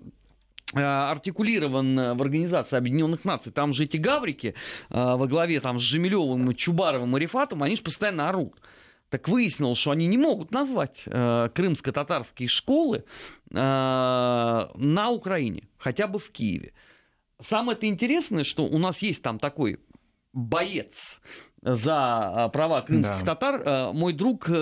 э, 0.73 0.81
артикулирован 0.81 2.17
в 2.17 2.23
Организации 2.23 2.77
Объединенных 2.77 3.25
Наций. 3.25 3.51
Там 3.51 3.73
же 3.73 3.83
эти 3.83 3.97
гаврики 3.97 4.55
э, 4.91 4.95
во 4.95 5.27
главе 5.27 5.59
там, 5.59 5.81
с 5.81 5.83
Жемелевым, 5.83 6.55
Чубаровым 6.55 7.17
и 7.17 7.21
Рифатом, 7.21 7.65
они 7.65 7.75
же 7.75 7.83
постоянно 7.83 8.29
орут. 8.29 8.61
Так 9.13 9.29
выяснилось, 9.29 9.77
что 9.77 9.91
они 9.91 10.07
не 10.07 10.17
могут 10.17 10.53
назвать 10.53 11.03
э, 11.05 11.51
крымско-татарские 11.55 12.49
школы 12.49 13.05
э, 13.51 13.55
на 13.55 15.11
Украине, 15.11 15.69
хотя 15.77 16.07
бы 16.07 16.19
в 16.19 16.31
Киеве. 16.31 16.73
Самое 17.39 17.77
это 17.77 17.87
интересное, 17.87 18.43
что 18.43 18.65
у 18.65 18.79
нас 18.79 19.03
есть 19.03 19.23
там 19.23 19.39
такой 19.39 19.81
боец 20.33 21.21
за 21.61 22.49
права 22.55 22.81
крымских 22.81 23.21
Да. 23.21 23.35
татар, 23.35 23.63
э, 23.63 23.93
мой 23.93 24.15
друг, 24.15 24.47
э, 24.49 24.53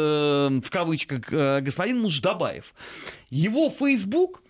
в 0.65 0.69
кавычках, 0.69 1.33
э, 1.33 1.61
господин 1.61 2.01
Муждабаев. 2.01 2.75
Его 3.31 3.71
Facebook 3.71 4.43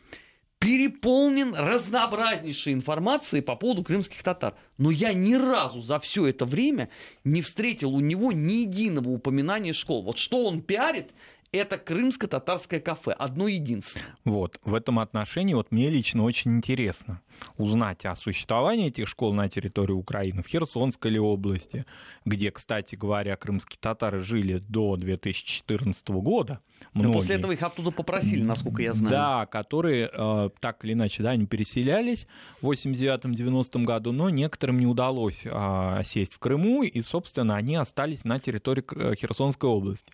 переполнен 0.61 1.55
разнообразнейшей 1.55 2.75
информацией 2.75 3.41
по 3.41 3.57
поводу 3.57 3.83
крымских 3.83 4.23
татар. 4.23 4.55
Но 4.77 4.91
я 4.91 5.15
ни 5.15 5.35
разу 5.35 5.81
за 5.81 5.99
все 5.99 6.27
это 6.27 6.45
время 6.45 6.91
не 7.25 7.41
встретил 7.41 7.95
у 7.95 8.01
него 8.01 8.31
ни 8.31 8.61
единого 8.63 9.09
упоминания 9.09 9.73
школ. 9.73 10.03
Вот 10.03 10.19
что 10.19 10.45
он 10.45 10.61
пиарит, 10.61 11.13
это 11.53 11.79
крымско-татарское 11.79 12.81
кафе. 12.81 13.13
Одно 13.13 13.49
единственное. 13.49 14.15
Вот, 14.25 14.59
в 14.65 14.75
этом 14.75 14.99
отношении 14.99 15.55
вот 15.55 15.73
мне 15.73 15.91
лично 15.91 16.25
очень 16.25 16.57
интересно 16.57 17.21
узнать 17.57 18.05
о 18.05 18.15
существовании 18.17 18.89
этих 18.89 19.09
школ 19.09 19.33
на 19.33 19.49
территории 19.49 19.93
Украины, 19.93 20.43
в 20.43 20.49
Херсонской 20.49 21.11
ли 21.11 21.19
области, 21.19 21.87
где, 22.27 22.51
кстати 22.51 22.97
говоря, 22.97 23.35
крымские 23.37 23.79
татары 23.81 24.21
жили 24.21 24.59
до 24.59 24.97
2014 24.97 26.09
года. 26.09 26.61
Но 26.95 27.03
многие. 27.03 27.17
после 27.17 27.37
этого 27.37 27.53
их 27.53 27.63
оттуда 27.63 27.91
попросили, 27.91 28.43
насколько 28.43 28.83
я 28.83 28.93
знаю. 28.93 29.11
Да, 29.11 29.47
которые 29.47 30.11
э, 30.13 30.51
так 30.61 30.85
или 30.85 30.93
иначе, 30.93 31.23
да, 31.23 31.31
они 31.31 31.47
переселялись 31.47 32.27
в 32.61 32.71
89-90 32.71 33.85
году, 33.85 34.13
но 34.13 34.31
некоторым 34.31 34.79
не 34.79 34.87
удалось 34.87 35.43
э, 35.45 36.03
сесть 36.05 36.35
в 36.35 36.39
Крыму, 36.39 36.83
и, 36.83 37.03
собственно, 37.03 37.57
они 37.57 37.77
остались 37.77 38.25
на 38.25 38.39
территории 38.39 38.85
Херсонской 39.15 39.69
области. 39.69 40.13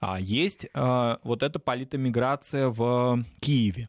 А 0.00 0.20
есть 0.20 0.66
э, 0.72 1.16
вот 1.22 1.42
эта 1.42 1.58
политэмиграция 1.58 2.68
в 2.68 3.24
Киеве. 3.40 3.88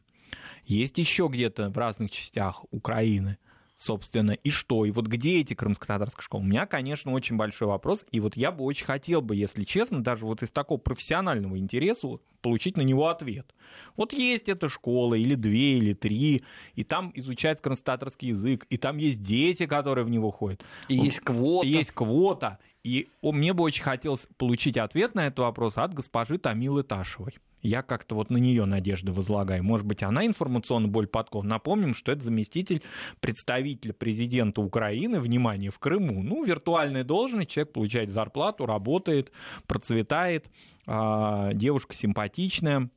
Есть 0.64 0.98
еще 0.98 1.28
где-то 1.30 1.70
в 1.70 1.78
разных 1.78 2.10
частях 2.10 2.64
Украины. 2.70 3.38
Собственно, 3.80 4.32
и 4.32 4.50
что? 4.50 4.84
И 4.84 4.90
вот 4.90 5.06
где 5.06 5.40
эти 5.40 5.54
крымско-татарские 5.54 6.22
школы? 6.22 6.44
У 6.44 6.46
меня, 6.46 6.66
конечно, 6.66 7.12
очень 7.12 7.36
большой 7.36 7.68
вопрос, 7.68 8.04
и 8.12 8.20
вот 8.20 8.36
я 8.36 8.52
бы 8.52 8.64
очень 8.64 8.84
хотел 8.84 9.22
бы, 9.22 9.34
если 9.34 9.64
честно, 9.64 10.04
даже 10.04 10.26
вот 10.26 10.42
из 10.42 10.50
такого 10.50 10.78
профессионального 10.78 11.58
интереса 11.58 12.18
получить 12.42 12.76
на 12.76 12.82
него 12.82 13.08
ответ. 13.08 13.54
Вот 13.96 14.12
есть 14.12 14.50
эта 14.50 14.68
школа, 14.68 15.14
или 15.14 15.34
две, 15.34 15.78
или 15.78 15.94
три, 15.94 16.44
и 16.74 16.84
там 16.84 17.10
изучается 17.14 17.64
крымско-татарский 17.64 18.28
язык, 18.28 18.66
и 18.68 18.76
там 18.76 18.98
есть 18.98 19.22
дети, 19.22 19.66
которые 19.66 20.04
в 20.04 20.10
него 20.10 20.30
ходят. 20.30 20.62
И 20.88 20.98
вот, 20.98 21.04
есть 21.04 21.20
квота. 21.20 21.66
И 21.66 21.70
есть 21.70 21.92
квота. 21.92 22.58
И 22.84 23.08
мне 23.22 23.54
бы 23.54 23.62
очень 23.62 23.82
хотелось 23.82 24.26
получить 24.36 24.76
ответ 24.76 25.14
на 25.14 25.26
этот 25.26 25.38
вопрос 25.40 25.78
от 25.78 25.94
госпожи 25.94 26.36
Тамилы 26.36 26.82
Ташевой. 26.82 27.38
Я 27.62 27.82
как-то 27.82 28.14
вот 28.14 28.30
на 28.30 28.36
нее 28.36 28.64
надежды 28.64 29.12
возлагаю. 29.12 29.62
Может 29.62 29.86
быть, 29.86 30.02
она 30.02 30.26
информационно 30.26 30.88
боль 30.88 31.06
подков. 31.06 31.44
Напомним, 31.44 31.94
что 31.94 32.12
это 32.12 32.22
заместитель 32.22 32.82
представителя 33.20 33.92
президента 33.92 34.60
Украины, 34.60 35.20
внимание, 35.20 35.70
в 35.70 35.78
Крыму. 35.78 36.22
Ну, 36.22 36.44
виртуальная 36.44 37.04
должность, 37.04 37.50
человек 37.50 37.72
получает 37.72 38.10
зарплату, 38.10 38.66
работает, 38.66 39.32
процветает, 39.66 40.46
а, 40.86 41.52
девушка 41.52 41.94
симпатичная 41.94 42.90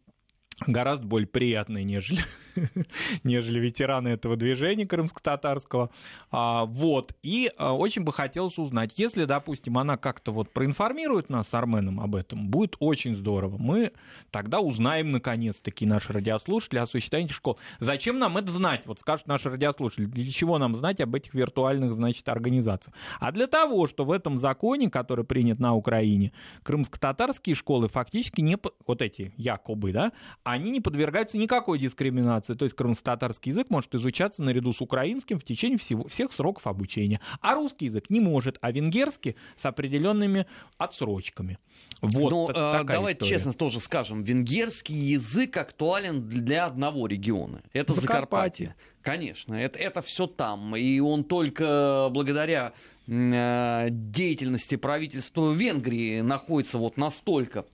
гораздо 0.67 1.07
более 1.07 1.27
приятные, 1.27 1.83
нежели, 1.83 2.21
нежели 3.23 3.59
ветераны 3.59 4.09
этого 4.09 4.35
движения 4.35 4.85
крымско-татарского. 4.85 5.89
А, 6.31 6.65
вот. 6.65 7.13
И 7.23 7.51
а, 7.57 7.73
очень 7.73 8.03
бы 8.03 8.13
хотелось 8.13 8.57
узнать, 8.57 8.93
если, 8.97 9.25
допустим, 9.25 9.77
она 9.77 9.97
как-то 9.97 10.31
вот 10.31 10.51
проинформирует 10.51 11.29
нас 11.29 11.49
с 11.49 11.53
Арменом 11.53 11.99
об 11.99 12.15
этом, 12.15 12.47
будет 12.47 12.75
очень 12.79 13.15
здорово. 13.15 13.57
Мы 13.57 13.91
тогда 14.31 14.59
узнаем, 14.59 15.11
наконец-таки, 15.11 15.85
наши 15.85 16.13
радиослушатели 16.13 16.79
о 16.79 16.87
существовании 16.87 17.31
школ. 17.31 17.57
Зачем 17.79 18.19
нам 18.19 18.37
это 18.37 18.51
знать? 18.51 18.85
Вот 18.85 18.99
скажут 18.99 19.27
наши 19.27 19.49
радиослушатели, 19.49 20.05
для 20.05 20.31
чего 20.31 20.57
нам 20.57 20.75
знать 20.75 21.01
об 21.01 21.15
этих 21.15 21.33
виртуальных, 21.33 21.93
значит, 21.93 22.27
организациях? 22.29 22.95
А 23.19 23.31
для 23.31 23.47
того, 23.47 23.87
что 23.87 24.05
в 24.05 24.11
этом 24.11 24.37
законе, 24.37 24.89
который 24.89 25.25
принят 25.25 25.59
на 25.59 25.75
Украине, 25.75 26.31
крымско-татарские 26.63 27.55
школы 27.55 27.87
фактически 27.87 28.41
не... 28.41 28.57
Вот 28.85 29.01
эти 29.01 29.33
якобы, 29.37 29.91
да, 29.91 30.11
они 30.53 30.71
не 30.71 30.81
подвергаются 30.81 31.37
никакой 31.37 31.79
дискриминации. 31.79 32.53
То 32.53 32.65
есть 32.65 32.75
крымско-татарский 32.75 33.51
язык 33.51 33.69
может 33.69 33.93
изучаться 33.95 34.43
наряду 34.43 34.71
с 34.71 34.81
украинским 34.81 35.39
в 35.39 35.43
течение 35.43 35.77
всего, 35.77 36.07
всех 36.07 36.31
сроков 36.31 36.67
обучения. 36.67 37.19
А 37.41 37.55
русский 37.55 37.85
язык 37.85 38.09
не 38.09 38.19
может, 38.19 38.57
а 38.61 38.71
венгерский 38.71 39.35
с 39.57 39.65
определенными 39.65 40.45
отсрочками. 40.77 41.57
Вот 42.01 42.31
Но 42.31 42.51
э, 42.51 42.83
давайте 42.83 43.19
история. 43.19 43.29
честно 43.29 43.53
тоже 43.53 43.79
скажем, 43.79 44.23
венгерский 44.23 44.93
язык 44.93 45.57
актуален 45.57 46.27
для 46.27 46.65
одного 46.65 47.07
региона. 47.07 47.63
Это 47.73 47.93
Закарпатье. 47.93 48.67
Закарпатье. 48.67 48.75
Конечно, 49.01 49.55
это, 49.55 49.79
это 49.79 50.01
все 50.01 50.27
там. 50.27 50.75
И 50.75 50.99
он 50.99 51.23
только 51.23 52.09
благодаря 52.11 52.73
э, 53.07 53.87
деятельности 53.89 54.75
правительства 54.75 55.51
Венгрии 55.51 56.21
находится 56.21 56.77
вот 56.77 56.97
настолько 56.97 57.65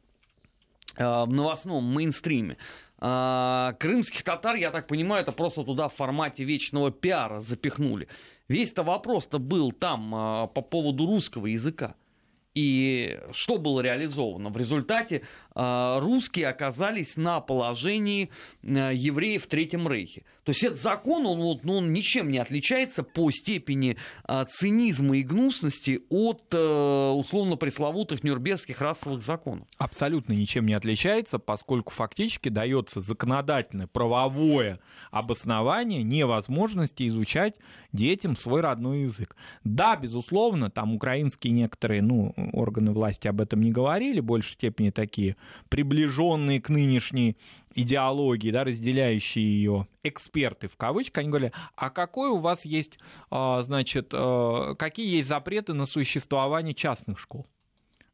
в 1.00 1.28
новостном 1.28 1.84
мейнстриме. 1.86 2.58
Э, 3.02 3.74
крымских 3.80 4.24
татар, 4.24 4.56
я 4.56 4.72
так 4.72 4.88
понимаю, 4.88 5.22
это 5.22 5.32
просто 5.32 5.64
туда 5.64 5.88
в 5.88 5.96
формате 5.96 6.44
вечного 6.44 6.92
пиара 6.92 7.40
запихнули. 7.40 8.08
Весь-то 8.48 8.84
вопрос-то 8.84 9.40
был 9.40 9.72
там 9.72 10.14
э, 10.14 10.48
по 10.54 10.62
поводу 10.62 11.06
русского 11.06 11.48
языка. 11.48 11.96
И 12.56 13.20
что 13.32 13.58
было 13.58 13.80
реализовано? 13.80 14.50
В 14.50 14.58
результате 14.58 15.18
э, 15.18 15.49
русские 16.00 16.48
оказались 16.48 17.18
на 17.18 17.42
положении 17.42 18.30
э, 18.64 18.92
евреев 18.94 19.44
в 19.44 19.48
Третьем 19.48 19.88
Рейхе. 19.88 20.24
То 20.50 20.52
есть 20.52 20.64
этот 20.64 20.82
закон, 20.82 21.28
он, 21.28 21.40
вот, 21.40 21.64
ну, 21.64 21.76
он 21.76 21.94
ничем 21.94 22.32
не 22.32 22.40
отличается 22.40 23.04
по 23.04 23.30
степени 23.30 23.98
э, 24.28 24.46
цинизма 24.50 25.18
и 25.18 25.22
гнусности 25.22 26.02
от 26.10 26.42
э, 26.52 26.58
условно-пресловутых 26.58 28.24
нюрнбергских 28.24 28.82
расовых 28.82 29.22
законов. 29.22 29.68
Абсолютно 29.78 30.34
ничем 30.34 30.66
не 30.66 30.74
отличается, 30.74 31.38
поскольку 31.38 31.92
фактически 31.92 32.50
дается 32.50 33.02
законодательное 33.02 33.86
правовое 33.86 34.80
обоснование 35.12 36.02
невозможности 36.02 37.08
изучать 37.10 37.54
детям 37.92 38.36
свой 38.36 38.62
родной 38.62 39.02
язык. 39.02 39.36
Да, 39.64 39.96
безусловно, 39.96 40.72
там 40.72 40.96
украинские 40.96 41.54
некоторые, 41.54 42.02
ну, 42.02 42.34
органы 42.54 42.92
власти 42.92 43.28
об 43.28 43.42
этом 43.42 43.62
не 43.62 43.72
говорили, 43.72 44.20
в 44.20 44.26
большей 44.26 44.54
степени 44.54 44.90
такие 44.90 45.36
приближенные 45.70 46.62
к 46.62 46.70
нынешней 46.70 47.38
идеологии, 47.76 48.52
да, 48.52 48.64
разделяющие 48.64 49.46
ее 49.46 49.88
эксперты 50.04 50.68
в 50.68 50.76
кавычках, 50.76 51.22
они 51.22 51.30
говорили, 51.30 51.54
а 51.76 51.90
какой 51.90 52.30
у 52.30 52.38
вас 52.38 52.66
есть, 52.66 53.00
а, 53.30 53.62
значит, 53.62 54.12
а, 54.14 54.76
какие 54.76 55.18
есть 55.18 55.30
запреты 55.30 55.74
на 55.74 55.86
существование 55.86 56.74
частных 56.74 57.20
школ? 57.20 57.48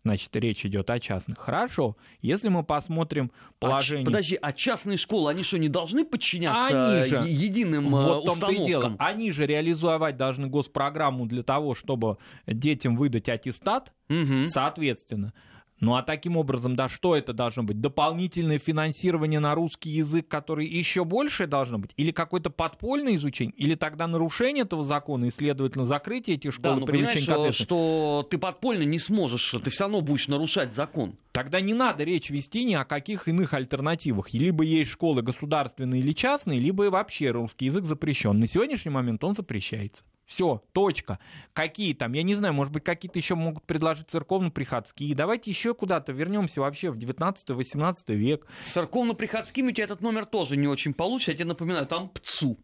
Значит, 0.05 0.35
речь 0.35 0.63
идет 0.63 0.87
о 0.91 0.99
частных. 0.99 1.39
Хорошо, 1.39 1.97
если 2.21 2.47
мы 2.47 2.63
посмотрим 2.63 3.31
а 3.33 3.53
положение... 3.59 4.03
А, 4.03 4.05
подожди, 4.05 4.37
а 4.39 4.53
частные 4.53 4.97
школы, 4.97 5.31
они 5.31 5.41
что, 5.41 5.57
не 5.57 5.67
должны 5.67 6.05
подчиняться 6.05 6.91
они 6.91 7.05
же, 7.05 7.15
единым 7.27 7.85
вот 7.85 8.23
установкам? 8.23 8.39
том-то 8.39 8.51
и 8.51 8.65
дело. 8.67 8.95
Они 8.99 9.31
же 9.31 9.47
реализовать 9.47 10.15
должны 10.15 10.45
госпрограмму 10.45 11.25
для 11.25 11.41
того, 11.41 11.73
чтобы 11.73 12.19
детям 12.45 12.97
выдать 12.97 13.29
аттестат, 13.29 13.93
угу. 14.07 14.45
соответственно. 14.45 15.33
Ну 15.79 15.95
а 15.95 16.03
таким 16.03 16.37
образом, 16.37 16.75
да, 16.75 16.87
что 16.87 17.15
это 17.15 17.33
должно 17.33 17.63
быть? 17.63 17.81
Дополнительное 17.81 18.59
финансирование 18.59 19.39
на 19.39 19.55
русский 19.55 19.89
язык, 19.89 20.27
который 20.27 20.65
еще 20.65 21.03
больше 21.03 21.47
должно 21.47 21.79
быть? 21.79 21.91
Или 21.97 22.11
какое-то 22.11 22.49
подпольное 22.49 23.15
изучение? 23.15 23.53
Или 23.57 23.75
тогда 23.75 24.07
нарушение 24.07 24.63
этого 24.63 24.83
закона 24.83 25.25
и, 25.25 25.31
следовательно, 25.31 25.85
закрытие 25.85 26.37
этих 26.37 26.53
школ 26.53 26.75
да, 26.75 26.79
но 26.79 26.85
понимаешь, 26.85 27.21
что, 27.21 27.51
что 27.51 28.27
ты 28.29 28.37
подпольно 28.37 28.83
не 28.83 28.99
сможешь, 28.99 29.55
ты 29.63 29.69
все 29.69 29.83
равно 29.83 30.01
будешь 30.01 30.27
нарушать 30.27 30.73
закон. 30.73 31.17
Тогда 31.31 31.59
не 31.59 31.73
надо 31.73 32.05
речь 32.05 32.29
вести 32.29 32.63
ни 32.63 32.75
о 32.75 32.85
каких 32.85 33.27
иных 33.27 33.53
альтернативах. 33.53 34.33
Либо 34.33 34.63
есть 34.63 34.91
школы 34.91 35.21
государственные 35.21 36.01
или 36.01 36.13
частные, 36.13 36.59
либо 36.61 36.83
вообще 36.83 37.31
русский 37.31 37.65
язык 37.65 37.83
запрещен. 37.83 38.39
На 38.39 38.47
сегодняшний 38.47 38.91
момент 38.91 39.23
он 39.23 39.35
запрещается. 39.35 40.03
Все, 40.25 40.63
точка. 40.71 41.19
Какие 41.53 41.93
там, 41.93 42.13
я 42.13 42.23
не 42.23 42.35
знаю, 42.35 42.53
может 42.53 42.73
быть, 42.73 42.83
какие-то 42.83 43.19
еще 43.19 43.35
могут 43.35 43.63
предложить 43.65 44.09
церковно-приходские. 44.09 45.13
Давайте 45.15 45.51
еще 45.51 45.73
куда-то 45.73 46.11
вернемся 46.11 46.61
вообще 46.61 46.89
в 46.89 46.97
19-18 46.97 48.15
век. 48.15 48.47
Церковно-приходскими 48.63 49.69
у 49.69 49.71
тебя 49.71 49.85
этот 49.85 50.01
номер 50.01 50.25
тоже 50.25 50.57
не 50.57 50.67
очень 50.67 50.93
получится. 50.93 51.31
Я 51.31 51.37
тебе 51.37 51.45
напоминаю, 51.45 51.85
там 51.85 52.09
ПЦУ. 52.09 52.57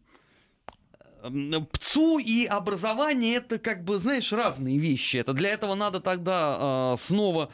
ПЦУ 1.22 2.18
и 2.18 2.46
образование 2.46 3.36
это 3.36 3.58
как 3.58 3.84
бы, 3.84 3.98
знаешь, 3.98 4.32
разные 4.32 4.78
вещи. 4.78 5.18
Это 5.18 5.32
для 5.32 5.50
этого 5.50 5.74
надо 5.74 6.00
тогда 6.00 6.92
э, 6.94 6.96
снова 6.98 7.50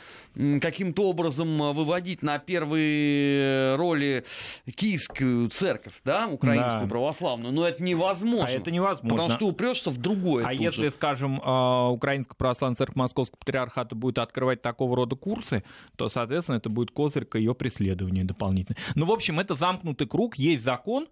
каким-то 0.61 1.09
образом 1.09 1.75
выводить 1.75 2.23
на 2.23 2.39
первые 2.39 3.77
роли 3.77 4.25
киевскую 4.73 5.49
церковь, 5.51 6.01
да, 6.05 6.29
украинскую 6.29 6.83
да. 6.83 6.89
православную. 6.89 7.53
Но 7.53 7.67
это 7.67 7.83
невозможно. 7.83 8.47
А 8.47 8.51
это 8.51 8.71
невозможно. 8.71 9.17
Потому 9.17 9.31
что 9.31 9.47
упрешься 9.47 9.91
в 9.91 9.99
другое. 9.99 10.45
А 10.47 10.53
если, 10.53 10.85
же. 10.85 10.91
скажем, 10.93 11.41
а, 11.45 11.89
Украинская 11.91 12.37
православная 12.37 12.77
церковь 12.77 12.97
Московского 12.97 13.39
патриархата 13.39 13.95
будет 13.95 14.19
открывать 14.19 14.63
такого 14.63 14.97
рода 14.97 15.17
курсы, 15.17 15.65
то, 15.97 16.09
соответственно, 16.09 16.57
это 16.57 16.69
будет 16.69 16.93
козырь 16.93 17.25
к 17.25 17.37
ее 17.37 17.55
преследованию 17.55 18.25
дополнительно. 18.25 18.79
Ну, 18.95 19.07
в 19.07 19.13
общем, 19.13 19.41
это 19.41 19.55
замкнутый 19.55 20.07
круг, 20.07 20.37
есть 20.37 20.63
закон, 20.63 21.09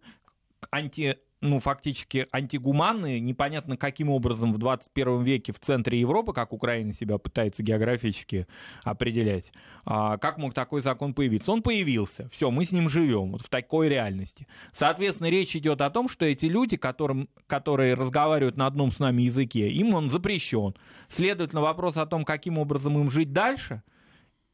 анти 0.71 1.19
ну, 1.41 1.61
фактически 1.61 2.27
антигуманные, 2.33 3.21
непонятно 3.21 3.77
каким 3.77 4.09
образом 4.09 4.53
в 4.53 4.59
21 4.59 5.23
веке 5.23 5.53
в 5.53 5.61
центре 5.61 6.01
Европы, 6.01 6.33
как 6.33 6.53
Украина 6.53 6.95
себя 6.95 7.19
пытается 7.19 7.63
географически 7.63 8.47
определять, 8.85 9.53
а, 9.85 10.17
как 10.17 10.39
мог 10.39 10.55
такой 10.55 10.83
закон 10.83 11.13
появиться? 11.13 11.53
Он 11.53 11.63
появился, 11.63 12.29
все, 12.31 12.51
мы 12.51 12.65
с 12.65 12.73
ним 12.73 12.89
живем 12.89 13.33
вот 13.33 13.43
в 13.43 13.49
такой 13.49 13.89
реальности. 13.89 14.47
Соответственно, 14.73 15.29
речь 15.29 15.55
идет 15.55 15.81
о 15.81 15.91
том, 15.91 16.09
что 16.09 16.25
эти 16.25 16.47
люди, 16.47 16.77
которым, 16.77 17.29
которые 17.47 17.95
разговаривают 17.95 18.57
на 18.57 18.67
одном 18.67 18.91
с 18.91 18.99
нами 18.99 19.23
языке, 19.23 19.69
им 19.71 19.95
он 19.95 20.11
запрещен. 20.11 20.75
Следовательно, 21.09 21.61
вопрос 21.61 21.97
о 21.97 22.07
том, 22.07 22.25
каким 22.25 22.59
образом 22.59 22.99
им 22.99 23.11
жить 23.11 23.33
дальше, 23.33 23.83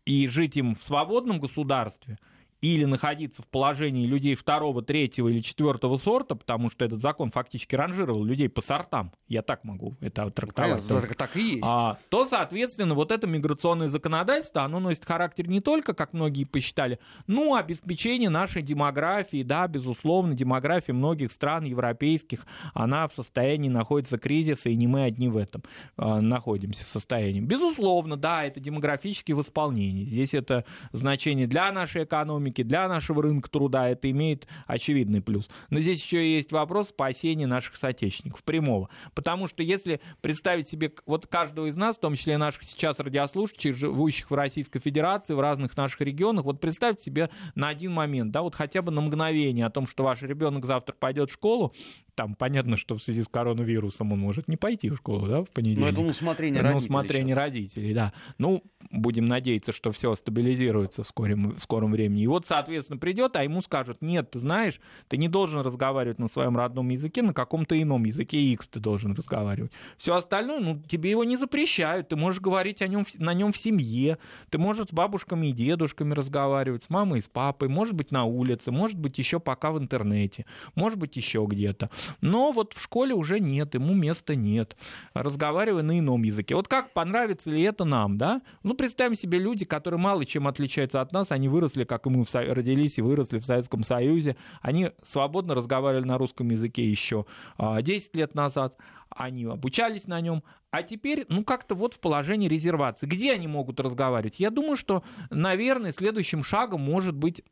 и 0.05 0.27
жить 0.27 0.57
им 0.57 0.75
в 0.75 0.83
свободном 0.83 1.39
государстве– 1.39 2.19
или 2.63 2.85
находиться 2.85 3.43
в 3.43 3.49
положении 3.49 4.07
людей 4.07 4.37
второго, 4.37 4.83
третьего 4.83 5.29
или 5.29 5.41
четвертого 5.41 5.97
сорта, 5.97 6.37
потому 6.37 6.71
что 6.71 6.85
этот 6.85 7.03
закон 7.03 7.33
фактически 7.33 7.75
ранжировал 7.75 8.25
людей 8.25 8.49
по 8.49 8.63
сортам, 8.63 9.13
я 9.27 9.43
так 9.43 9.65
могу 9.65 9.97
это 10.01 10.31
трактовать, 10.31 10.85
ну, 10.89 11.01
так, 11.01 11.17
так 11.17 11.37
и 11.37 11.43
есть. 11.43 11.65
А, 11.65 11.99
то, 12.09 12.27
соответственно, 12.27 12.95
вот 12.95 13.11
это 13.11 13.27
миграционное 13.27 13.89
законодательство, 13.89 14.63
оно 14.63 14.79
носит 14.79 15.05
характер 15.05 15.49
не 15.49 15.61
только, 15.61 15.93
как 15.93 16.13
многие 16.13 16.45
посчитали, 16.45 17.01
ну, 17.27 17.57
обеспечение 17.57 18.31
нашей 18.31 18.63
демографии, 18.63 19.43
да, 19.43 19.67
безусловно, 19.67 20.35
демография 20.35 20.95
многих 20.95 21.33
стран 21.33 21.65
европейских, 21.65 22.47
она 22.75 23.09
в 23.09 23.13
состоянии 23.15 23.71
находится 23.71 24.19
кризиса, 24.19 24.69
и 24.69 24.77
не 24.77 24.87
мы 24.87 25.03
одни 25.03 25.29
в 25.29 25.37
этом 25.37 25.65
а, 25.97 26.21
находимся 26.21 26.85
в 26.85 26.89
состоянии. 26.89 27.41
Безусловно, 27.41 28.17
да, 28.17 28.45
это 28.45 28.61
демографически 28.61 29.33
в 29.33 29.43
исполнении. 29.43 30.05
Здесь 30.05 30.33
это 30.33 30.65
значение 30.93 31.49
для 31.49 31.73
нашей 31.73 32.05
экономики, 32.05 32.52
экономики, 32.53 32.63
для 32.63 32.89
нашего 32.89 33.23
рынка 33.23 33.51
труда 33.51 33.89
это 33.89 34.11
имеет 34.11 34.47
очевидный 34.67 35.21
плюс. 35.21 35.49
Но 35.71 35.81
здесь 35.81 36.03
еще 36.03 36.35
есть 36.35 36.53
вопрос 36.53 36.89
спасения 36.89 37.47
наших 37.47 37.77
соотечественников 37.77 38.43
прямого. 38.45 38.89
Потому 39.15 39.49
что 39.49 39.63
если 39.63 40.01
представить 40.21 40.69
себе 40.69 40.93
вот 41.07 41.27
каждого 41.27 41.67
из 41.67 41.77
нас, 41.77 41.97
в 41.97 42.01
том 42.01 42.15
числе 42.15 42.39
наших 42.39 42.65
сейчас 42.65 42.99
радиослушателей, 42.99 43.73
живущих 43.73 44.31
в 44.31 44.35
Российской 44.35 44.81
Федерации, 44.81 45.35
в 45.35 45.41
разных 45.41 45.77
наших 45.77 46.01
регионах, 46.03 46.45
вот 46.45 46.61
представьте 46.61 47.05
себе 47.05 47.31
на 47.55 47.69
один 47.69 47.93
момент, 47.93 48.31
да, 48.33 48.43
вот 48.43 48.55
хотя 48.55 48.83
бы 48.83 48.91
на 48.91 49.01
мгновение 49.01 49.67
о 49.67 49.71
том, 49.71 49.87
что 49.87 50.05
ваш 50.05 50.23
ребенок 50.23 50.65
завтра 50.67 50.95
пойдет 50.99 51.31
в 51.31 51.35
школу, 51.35 51.75
там 52.15 52.35
понятно, 52.35 52.77
что 52.77 52.97
в 52.97 53.03
связи 53.03 53.23
с 53.23 53.29
коронавирусом 53.29 54.13
он 54.13 54.19
может 54.19 54.49
не 54.49 54.57
пойти 54.57 54.91
в 54.91 54.97
школу, 54.97 55.27
да, 55.27 55.43
в 55.43 55.51
понедельник. 55.51 55.81
Но 55.81 55.89
это 55.89 56.01
на 56.01 56.09
усмотрение 56.09 56.61
родителей. 56.61 56.73
На 56.73 56.79
усмотрение 56.79 57.35
родителей, 57.35 57.95
да. 57.95 58.13
Ну, 58.39 58.63
будем 58.91 59.25
надеяться, 59.25 59.73
что 59.73 59.93
все 59.93 60.15
стабилизируется 60.15 61.03
в 61.03 61.07
скором, 61.07 61.53
в 61.53 61.61
скором 61.61 61.93
времени. 61.93 62.23
И 62.23 62.27
вот, 62.27 62.47
соответственно, 62.47 62.99
придет, 62.99 63.37
а 63.37 63.45
ему 63.45 63.63
скажут, 63.63 63.99
нет, 64.03 64.31
ты 64.31 64.39
знаешь, 64.39 64.81
ты 65.09 65.17
не 65.17 65.29
должен 65.29 65.61
разговаривать 65.61 66.19
на 66.19 66.29
своем 66.29 66.57
родном 66.57 66.91
языке, 66.91 67.23
на 67.23 67.33
каком-то 67.33 67.81
ином 67.81 68.05
языке 68.05 68.39
X 68.39 68.69
ты 68.69 68.81
должен 68.81 69.15
разговаривать. 69.15 69.73
Все 69.97 70.15
остальное, 70.15 70.61
ну, 70.61 70.83
тебе 70.87 71.11
его 71.11 71.25
не 71.25 71.37
запрещают, 71.37 72.09
ты 72.09 72.17
можешь 72.17 72.41
говорить 72.41 72.83
о 72.83 72.89
нем, 72.89 73.07
на 73.19 73.33
нем 73.35 73.53
в 73.53 73.57
семье, 73.57 74.19
ты 74.51 74.59
можешь 74.59 74.89
с 74.89 74.93
бабушками 74.93 75.49
и 75.49 75.53
дедушками 75.53 76.13
разговаривать, 76.13 76.83
с 76.83 76.91
мамой 76.91 77.21
и 77.21 77.23
с 77.23 77.29
папой, 77.29 77.69
может 77.69 77.95
быть, 77.95 78.11
на 78.11 78.25
улице, 78.25 78.71
может 78.71 78.99
быть, 78.99 79.19
еще 79.19 79.41
пока 79.41 79.71
в 79.71 79.79
интернете, 79.79 80.45
может 80.75 80.99
быть, 80.99 81.17
еще 81.17 81.47
где-то. 81.49 81.91
Но 82.21 82.53
вот 82.53 82.75
в 82.75 82.83
школе 82.83 83.15
уже 83.15 83.41
нет, 83.41 83.75
ему 83.75 83.95
места 83.95 84.35
нет. 84.35 84.77
Разговаривая 85.15 85.83
на 85.83 85.99
ином 85.99 86.23
языке. 86.23 86.55
Вот 86.55 86.69
как 86.69 86.93
понравится 86.93 87.51
ли 87.51 87.63
это 87.63 87.85
нам, 87.85 88.19
да? 88.19 88.43
Ну, 88.63 88.75
представим 88.75 89.17
себе 89.17 89.39
люди, 89.39 89.65
которые 89.65 90.01
мало 90.01 90.25
чем 90.25 90.47
отличаются 90.47 91.01
от 91.01 91.13
нас, 91.13 91.31
они 91.31 91.49
выросли, 91.49 91.85
как 91.85 92.07
и 92.07 92.11
мы 92.11 92.25
родились 92.33 92.99
и 92.99 93.03
выросли 93.03 93.39
в 93.39 93.45
Советском 93.45 93.85
Союзе, 93.85 94.37
они 94.61 94.91
свободно 95.03 95.55
разговаривали 95.55 96.05
на 96.05 96.19
русском 96.19 96.51
языке 96.51 96.89
еще 96.89 97.27
10 97.59 98.11
а, 98.15 98.19
лет 98.19 98.35
назад, 98.35 98.77
они 99.11 99.45
обучались 99.45 100.07
на 100.07 100.21
нем, 100.21 100.43
а 100.71 100.83
теперь, 100.83 101.27
ну, 101.29 101.45
как-то 101.45 101.75
вот 101.75 101.95
в 101.95 102.01
положении 102.01 102.49
резервации. 102.49 103.07
Где 103.07 103.35
они 103.35 103.47
могут 103.47 103.79
разговаривать? 103.79 104.41
Я 104.41 104.51
думаю, 104.51 104.77
что, 104.77 105.03
наверное, 105.31 105.93
следующим 105.93 106.43
шагом 106.43 106.81
может 106.81 107.15
быть 107.15 107.43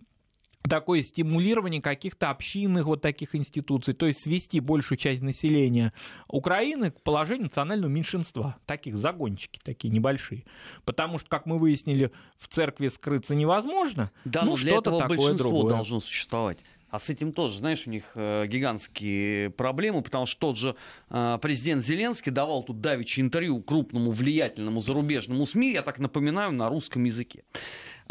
такое 0.68 1.02
стимулирование 1.02 1.80
каких-то 1.80 2.30
общинных 2.30 2.84
вот 2.84 3.00
таких 3.00 3.34
институций, 3.34 3.94
то 3.94 4.06
есть 4.06 4.22
свести 4.22 4.60
большую 4.60 4.98
часть 4.98 5.22
населения 5.22 5.92
Украины 6.28 6.90
к 6.90 7.00
положению 7.02 7.44
национального 7.44 7.90
меньшинства, 7.90 8.56
таких 8.66 8.98
загончики 8.98 9.60
такие 9.62 9.90
небольшие. 9.90 10.44
Потому 10.84 11.18
что, 11.18 11.28
как 11.28 11.46
мы 11.46 11.58
выяснили, 11.58 12.10
в 12.38 12.48
церкви 12.48 12.88
скрыться 12.88 13.34
невозможно, 13.34 14.10
да, 14.24 14.42
ну, 14.44 14.56
этого 14.56 15.00
такое 15.00 15.18
большинство 15.18 15.50
другое. 15.50 15.70
должно 15.74 16.00
существовать. 16.00 16.58
А 16.90 16.98
с 16.98 17.08
этим 17.08 17.32
тоже, 17.32 17.58
знаешь, 17.58 17.86
у 17.86 17.90
них 17.90 18.10
э, 18.16 18.46
гигантские 18.48 19.50
проблемы, 19.50 20.02
потому 20.02 20.26
что 20.26 20.40
тот 20.40 20.56
же 20.58 20.74
э, 21.08 21.38
президент 21.40 21.84
Зеленский 21.84 22.32
давал 22.32 22.64
тут 22.64 22.80
давичи 22.80 23.20
интервью 23.20 23.62
крупному 23.62 24.10
влиятельному 24.10 24.80
зарубежному 24.80 25.46
СМИ, 25.46 25.72
я 25.72 25.82
так 25.82 26.00
напоминаю, 26.00 26.52
на 26.52 26.68
русском 26.68 27.04
языке. 27.04 27.44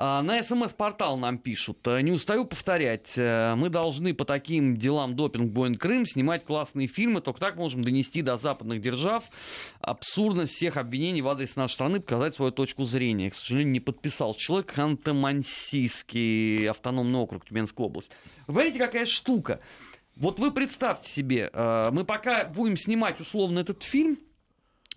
А, 0.01 0.21
на 0.21 0.41
СМС-портал 0.41 1.17
нам 1.17 1.37
пишут. 1.37 1.85
«Э, 1.85 1.99
не 1.99 2.13
устаю 2.13 2.45
повторять. 2.45 3.17
Э, 3.17 3.55
мы 3.55 3.67
должны 3.67 4.13
по 4.13 4.23
таким 4.23 4.77
делам 4.77 5.13
допинг 5.13 5.51
Боин 5.51 5.75
Крым 5.75 6.05
снимать 6.05 6.45
классные 6.45 6.87
фильмы. 6.87 7.19
Только 7.19 7.41
так 7.41 7.57
можем 7.57 7.83
донести 7.83 8.21
до 8.21 8.37
западных 8.37 8.79
держав 8.79 9.25
абсурдность 9.81 10.53
всех 10.53 10.77
обвинений 10.77 11.21
в 11.21 11.27
адрес 11.27 11.57
нашей 11.57 11.73
страны, 11.73 11.99
показать 11.99 12.33
свою 12.33 12.53
точку 12.53 12.85
зрения. 12.85 13.29
К 13.29 13.35
сожалению, 13.35 13.73
не 13.73 13.81
подписал 13.81 14.33
человек 14.35 14.71
Ханты-Мансийский 14.73 16.69
автономный 16.69 17.19
округ 17.19 17.45
Тюменской 17.45 17.85
области. 17.85 18.11
Вы 18.47 18.63
видите, 18.63 18.79
какая 18.85 19.05
штука? 19.05 19.59
Вот 20.15 20.39
вы 20.39 20.53
представьте 20.53 21.09
себе, 21.09 21.49
э, 21.51 21.91
мы 21.91 22.05
пока 22.05 22.45
будем 22.45 22.77
снимать 22.77 23.19
условно 23.19 23.59
этот 23.59 23.83
фильм, 23.83 24.17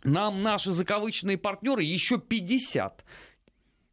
нам 0.05 0.45
наши 0.45 0.71
закавычные 0.71 1.39
партнеры 1.39 1.83
еще 1.83 2.19
50 2.19 3.05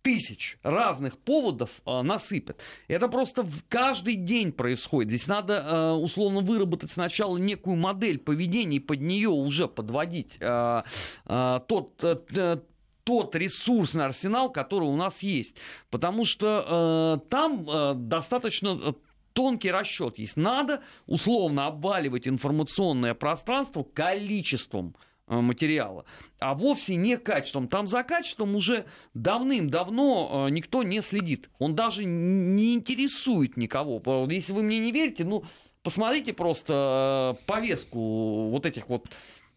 тысяч 0.01 0.57
разных 0.63 1.17
поводов 1.17 1.81
э, 1.85 2.01
насыпят. 2.01 2.61
Это 2.87 3.07
просто 3.07 3.43
в 3.43 3.63
каждый 3.67 4.15
день 4.15 4.51
происходит. 4.51 5.09
Здесь 5.09 5.27
надо 5.27 5.55
э, 5.55 5.91
условно 5.91 6.41
выработать 6.41 6.91
сначала 6.91 7.37
некую 7.37 7.75
модель 7.75 8.17
поведения 8.19 8.77
и 8.77 8.79
под 8.79 9.01
нее 9.01 9.29
уже 9.29 9.67
подводить 9.67 10.37
э, 10.39 10.83
э, 11.25 11.59
тот 11.67 12.03
э, 12.03 12.59
тот 13.03 13.35
ресурсный 13.35 14.05
арсенал, 14.05 14.51
который 14.51 14.87
у 14.87 14.95
нас 14.95 15.23
есть. 15.23 15.55
Потому 15.89 16.25
что 16.25 17.19
э, 17.25 17.29
там 17.29 17.67
э, 17.67 17.93
достаточно 17.95 18.93
тонкий 19.33 19.71
расчет 19.71 20.19
есть. 20.19 20.37
Надо 20.37 20.81
условно 21.07 21.67
обваливать 21.67 22.27
информационное 22.27 23.13
пространство 23.13 23.83
количеством 23.83 24.95
материала, 25.29 26.05
а 26.39 26.53
вовсе 26.55 26.95
не 26.95 27.17
качеством. 27.17 27.67
Там 27.67 27.87
за 27.87 28.03
качеством 28.03 28.55
уже 28.55 28.85
давным-давно 29.13 30.47
э, 30.47 30.51
никто 30.51 30.83
не 30.83 31.01
следит. 31.01 31.49
Он 31.59 31.75
даже 31.75 32.03
не 32.05 32.73
интересует 32.73 33.55
никого. 33.57 34.01
Если 34.29 34.53
вы 34.53 34.63
мне 34.63 34.79
не 34.79 34.91
верите, 34.91 35.23
ну, 35.23 35.43
посмотрите 35.83 36.33
просто 36.33 37.37
э, 37.39 37.45
повестку 37.45 38.49
вот 38.49 38.65
этих 38.65 38.89
вот 38.89 39.07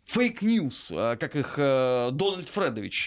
fake 0.04 0.41
news, 0.41 0.88
как 1.18 1.36
их 1.36 1.54
Дональд 1.56 2.48
Фредович 2.48 3.06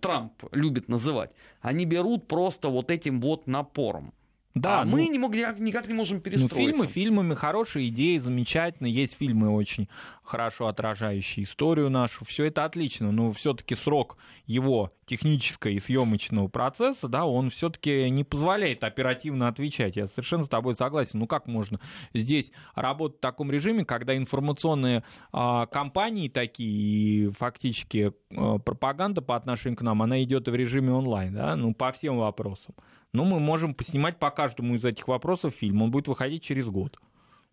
Трамп 0.00 0.32
любит 0.52 0.88
называть. 0.88 1.30
Они 1.60 1.84
берут 1.84 2.28
просто 2.28 2.68
вот 2.68 2.90
этим 2.90 3.20
вот 3.20 3.46
напором. 3.46 4.14
Да, 4.54 4.80
а 4.80 4.84
ну, 4.84 4.92
мы 4.92 5.06
не 5.06 5.18
мог, 5.18 5.32
никак 5.32 5.86
не 5.86 5.94
можем 5.94 6.20
перестроиться. 6.20 6.56
Ну, 6.56 6.66
фильмы 6.66 6.86
фильмами, 6.88 7.34
хорошие 7.34 7.88
идеи, 7.88 8.18
замечательно. 8.18 8.88
Есть 8.88 9.16
фильмы 9.16 9.50
очень 9.50 9.88
хорошо 10.24 10.66
отражающие 10.66 11.44
историю 11.44 11.88
нашу. 11.88 12.24
Все 12.24 12.44
это 12.46 12.64
отлично, 12.64 13.12
но 13.12 13.30
все-таки 13.30 13.76
срок 13.76 14.16
его 14.46 14.92
технического 15.06 15.70
и 15.70 15.80
съемочного 15.80 16.48
процесса, 16.48 17.08
да, 17.08 17.26
он 17.26 17.50
все-таки 17.50 18.08
не 18.10 18.24
позволяет 18.24 18.82
оперативно 18.84 19.48
отвечать. 19.48 19.96
Я 19.96 20.06
совершенно 20.06 20.44
с 20.44 20.48
тобой 20.48 20.74
согласен. 20.74 21.20
Ну 21.20 21.26
как 21.26 21.46
можно 21.46 21.78
здесь 22.12 22.50
работать 22.74 23.18
в 23.18 23.20
таком 23.20 23.50
режиме, 23.50 23.84
когда 23.84 24.16
информационные 24.16 25.04
а, 25.32 25.66
кампании 25.66 26.28
такие 26.28 27.28
и 27.28 27.30
фактически 27.32 28.12
а, 28.36 28.58
пропаганда 28.58 29.22
по 29.22 29.36
отношению 29.36 29.78
к 29.78 29.82
нам, 29.82 30.02
она 30.02 30.22
идет 30.22 30.48
в 30.48 30.54
режиме 30.54 30.92
онлайн, 30.92 31.34
да, 31.34 31.56
ну 31.56 31.74
по 31.74 31.92
всем 31.92 32.18
вопросам. 32.18 32.74
Ну, 33.12 33.24
мы 33.24 33.40
можем 33.40 33.74
поснимать 33.74 34.18
по 34.18 34.30
каждому 34.30 34.76
из 34.76 34.84
этих 34.84 35.08
вопросов 35.08 35.54
фильм. 35.54 35.82
Он 35.82 35.90
будет 35.90 36.08
выходить 36.08 36.42
через 36.42 36.66
год. 36.68 36.98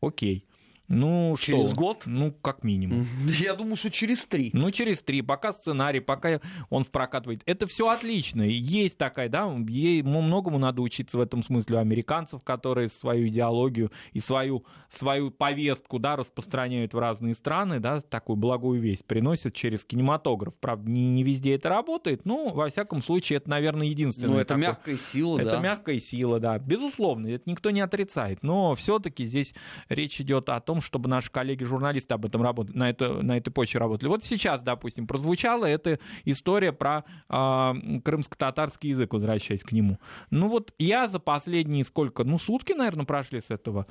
Окей. 0.02 0.46
Ну, 0.88 1.36
через 1.40 1.72
что? 1.72 1.76
год? 1.76 2.04
Ну, 2.06 2.32
как 2.32 2.64
минимум. 2.64 3.08
Я 3.26 3.56
думаю, 3.56 3.76
что 3.76 3.92
через 3.92 4.26
три. 4.26 4.52
Ну, 4.54 4.72
через 4.72 5.02
три. 5.02 5.22
Пока 5.22 5.52
сценарий, 5.52 6.00
пока 6.00 6.40
он 6.70 6.84
в 6.86 6.92
прокат 6.92 7.26
выйдет. 7.26 7.44
Это 7.46 7.68
все 7.68 7.90
отлично. 7.90 8.42
Есть 8.44 8.98
такая, 8.98 9.28
да, 9.28 9.54
ей, 9.68 10.02
многому 10.02 10.58
надо 10.58 10.82
учиться 10.82 11.18
в 11.18 11.22
этом 11.22 11.44
смысле 11.44 11.78
у 11.78 11.80
американцев, 11.80 12.44
которые 12.44 12.88
свою 12.88 13.28
идеологию 13.28 13.92
и 14.14 14.22
свою, 14.22 14.66
свою 14.90 15.30
повестку, 15.30 16.00
да, 16.00 16.16
распространяют 16.16 16.94
в 16.94 17.00
разные 17.00 17.36
страны, 17.36 17.80
да, 17.80 18.00
такую 18.00 18.38
благую 18.38 18.80
весть 18.80 19.06
приносят 19.06 19.54
через 19.54 19.84
кинематограф. 19.84 20.54
Правда, 20.56 20.90
не, 20.90 21.10
не 21.10 21.24
везде 21.24 21.56
это 21.56 21.70
работает, 21.70 22.26
но, 22.26 22.50
во 22.50 22.70
всяком 22.70 23.04
случае, 23.04 23.38
это, 23.38 23.50
наверное, 23.50 23.88
единственное. 23.88 24.36
Ну, 24.36 24.40
это 24.40 24.50
такое... 24.50 24.68
мягкая 24.68 24.98
сила, 24.98 25.38
это 25.38 25.46
да. 25.46 25.52
Это 25.52 25.64
мягкая 25.64 26.00
сила, 26.00 26.40
да. 26.40 26.60
Безусловно, 26.60 27.28
это 27.28 27.50
никто 27.50 27.72
не 27.72 27.82
отрицает. 27.82 28.42
Но 28.42 28.74
все-таки 28.76 29.26
здесь 29.26 29.54
речь 29.90 30.22
идет 30.22 30.48
о 30.50 30.62
том, 30.62 30.77
том, 30.78 30.82
чтобы 30.82 31.10
наши 31.10 31.32
коллеги-журналисты 31.32 32.14
об 32.14 32.26
этом 32.26 32.42
работали, 32.42 32.78
на, 32.78 32.90
это, 32.90 33.22
на 33.22 33.38
этой 33.38 33.52
почве 33.52 33.80
работали. 33.80 34.10
Вот 34.10 34.24
сейчас, 34.24 34.62
допустим, 34.62 35.08
прозвучала 35.08 35.66
эта 35.66 36.00
история 36.26 36.72
про 36.72 37.04
э, 37.30 37.74
крымско-татарский 38.04 38.92
язык, 38.92 39.14
возвращаясь 39.14 39.64
к 39.64 39.72
нему. 39.72 39.98
Ну 40.30 40.50
вот 40.50 40.74
я 40.78 41.08
за 41.08 41.20
последние 41.20 41.84
сколько, 41.86 42.24
ну 42.24 42.38
сутки, 42.38 42.74
наверное, 42.74 43.06
прошли 43.06 43.42
с 43.42 43.50
этого 43.50 43.88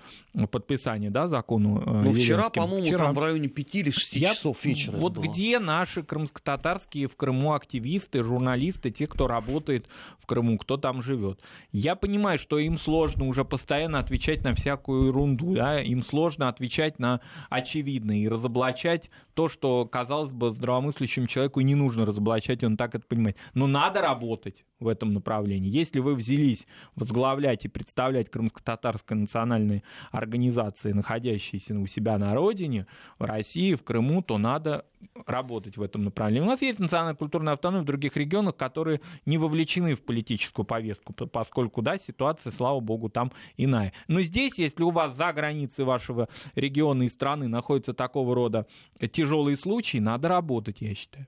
подписания, 0.51 1.11
да, 1.11 1.29
закону 1.29 1.83
э, 1.85 2.03
Ну 2.05 2.13
вчера, 2.13 2.51
по-моему, 2.51 2.87
вчера. 2.87 3.07
там 3.07 3.15
в 3.15 3.19
районе 3.19 3.49
5 3.49 3.75
или 3.75 3.91
6 3.91 4.17
я, 4.17 4.35
часов 4.35 4.65
вечера. 4.65 4.97
Вот 4.97 5.15
было. 5.15 5.25
где 5.25 5.59
наши 5.59 6.03
крымско-татарские 6.03 7.09
в 7.09 7.17
Крыму 7.17 7.55
активисты, 7.55 8.23
журналисты, 8.23 8.91
те, 8.91 9.07
кто 9.07 9.27
работает 9.27 9.87
в 10.21 10.27
Крыму, 10.27 10.59
кто 10.59 10.77
там 10.77 11.03
живет. 11.03 11.41
Я 11.73 11.97
понимаю, 11.97 12.39
что 12.39 12.59
им 12.59 12.79
сложно 12.79 13.27
уже 13.27 13.45
постоянно 13.45 13.99
отвечать 13.99 14.45
на 14.45 14.55
всякую 14.55 15.07
ерунду, 15.07 15.55
да, 15.55 15.81
им 15.81 16.03
сложно 16.03 16.49
отвечать 16.49 16.76
отвечать 16.77 16.99
на 16.99 17.21
очевидное 17.49 18.17
и 18.17 18.29
разоблачать 18.29 19.11
то, 19.35 19.49
что, 19.49 19.85
казалось 19.87 20.31
бы, 20.31 20.53
здравомыслящему 20.53 21.27
человеку 21.27 21.61
не 21.61 21.75
нужно 21.75 22.07
разоблачать, 22.07 22.63
он 22.65 22.77
так 22.77 22.95
это 22.95 23.07
понимает. 23.07 23.37
Но 23.55 23.67
надо 23.67 24.01
работать 24.01 24.65
в 24.79 24.89
этом 24.89 25.13
направлении. 25.13 25.71
Если 25.71 26.01
вы 26.01 26.15
взялись 26.15 26.67
возглавлять 26.95 27.65
и 27.65 27.69
представлять 27.69 28.31
крымско-татарской 28.31 29.17
национальной 29.17 29.85
организации, 30.11 30.93
находящиеся 30.93 31.79
у 31.79 31.87
себя 31.87 32.19
на 32.19 32.35
родине, 32.35 32.87
в 33.19 33.25
России, 33.25 33.75
в 33.75 33.83
Крыму, 33.83 34.23
то 34.23 34.39
надо 34.39 34.85
работать 35.27 35.77
в 35.77 35.83
этом 35.83 36.05
направлении. 36.05 36.45
У 36.45 36.51
нас 36.51 36.63
есть 36.63 36.79
национальная 36.79 37.15
культурная 37.15 37.55
автономия 37.55 37.83
в 37.83 37.87
других 37.87 38.17
регионах, 38.17 38.57
которые 38.57 39.01
не 39.25 39.39
вовлечены 39.39 39.95
в 39.95 40.03
политическую 40.03 40.65
повестку, 40.65 41.13
поскольку, 41.13 41.83
да, 41.83 41.99
ситуация, 41.99 42.51
слава 42.53 42.81
богу, 42.81 43.09
там 43.09 43.33
иная. 43.57 43.93
Но 44.09 44.21
здесь, 44.21 44.59
если 44.59 44.83
у 44.83 44.91
вас 44.91 45.15
за 45.15 45.33
границей 45.33 45.85
вашего 45.85 46.29
региона 46.55 46.66
и 46.69 47.09
страны 47.09 47.49
находятся 47.49 47.95
такого 47.95 48.35
рода 48.35 48.67
тяжелые 49.13 49.57
случаи, 49.57 49.99
надо 49.99 50.29
работать, 50.29 50.81
я 50.81 50.95
считаю. 50.95 51.27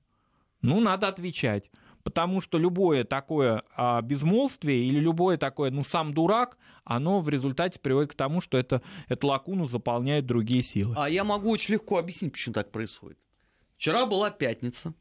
Ну, 0.62 0.80
надо 0.80 1.08
отвечать 1.08 1.70
потому 2.08 2.40
что 2.40 2.56
любое 2.56 3.04
такое 3.04 3.64
а, 3.76 4.00
безмолвствие 4.00 4.82
или 4.82 4.98
любое 4.98 5.36
такое, 5.36 5.70
ну, 5.70 5.84
сам 5.84 6.14
дурак, 6.14 6.56
оно 6.84 7.20
в 7.20 7.28
результате 7.28 7.78
приводит 7.78 8.12
к 8.12 8.14
тому, 8.14 8.40
что 8.40 8.56
это, 8.56 8.80
эту 9.08 9.26
лакуну 9.26 9.68
заполняют 9.68 10.24
другие 10.24 10.62
силы. 10.62 10.94
А 10.96 11.10
я 11.10 11.22
могу 11.22 11.50
очень 11.50 11.74
легко 11.74 11.98
объяснить, 11.98 12.32
почему 12.32 12.54
так 12.54 12.70
происходит. 12.70 13.18
Вчера 13.76 14.06
была 14.06 14.30
пятница. 14.30 14.94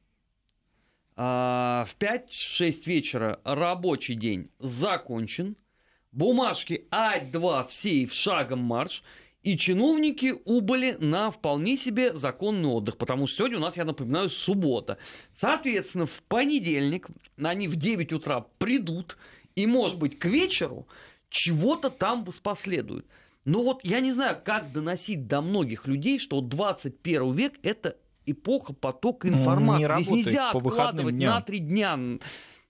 А, 1.16 1.86
в 1.88 1.98
5-6 1.98 2.86
вечера 2.86 3.40
рабочий 3.46 4.16
день 4.16 4.50
закончен. 4.60 5.56
Бумажки 6.12 6.88
А2 6.92 7.68
все 7.70 8.06
в 8.06 8.14
шагом 8.14 8.60
марш. 8.60 9.02
И 9.48 9.58
чиновники 9.58 10.36
убыли 10.44 10.98
на 11.00 11.32
вполне 11.32 11.78
себе 11.78 12.14
законный 12.14 12.68
отдых, 12.68 12.98
потому 12.98 13.28
что 13.28 13.38
сегодня 13.38 13.60
у 13.60 13.62
нас, 13.62 13.78
я 13.78 13.86
напоминаю, 13.86 14.30
суббота. 14.30 14.98
Соответственно, 15.32 16.06
в 16.06 16.22
понедельник 16.24 17.08
они 17.42 17.70
в 17.70 17.78
9 17.78 18.12
утра 18.12 18.46
придут, 18.58 19.16
и, 19.56 19.66
может 19.66 20.00
быть, 20.00 20.20
к 20.20 20.26
вечеру 20.26 20.86
чего-то 21.30 21.90
там 21.90 22.26
последует. 22.44 23.06
Но 23.46 23.64
вот 23.64 23.86
я 23.86 24.02
не 24.02 24.12
знаю, 24.12 24.38
как 24.44 24.74
доносить 24.74 25.28
до 25.28 25.40
многих 25.40 25.88
людей, 25.88 26.20
что 26.20 26.42
21 26.42 27.32
век– 27.32 27.54
это 27.64 27.96
эпоха 28.26 28.74
потока 28.74 29.30
ну, 29.30 29.38
информации. 29.38 29.96
Не 29.96 30.04
Здесь 30.04 30.26
нельзя 30.26 30.50
откладывать 30.50 31.16
на 31.16 31.40
три 31.40 31.60
дня. 31.60 31.98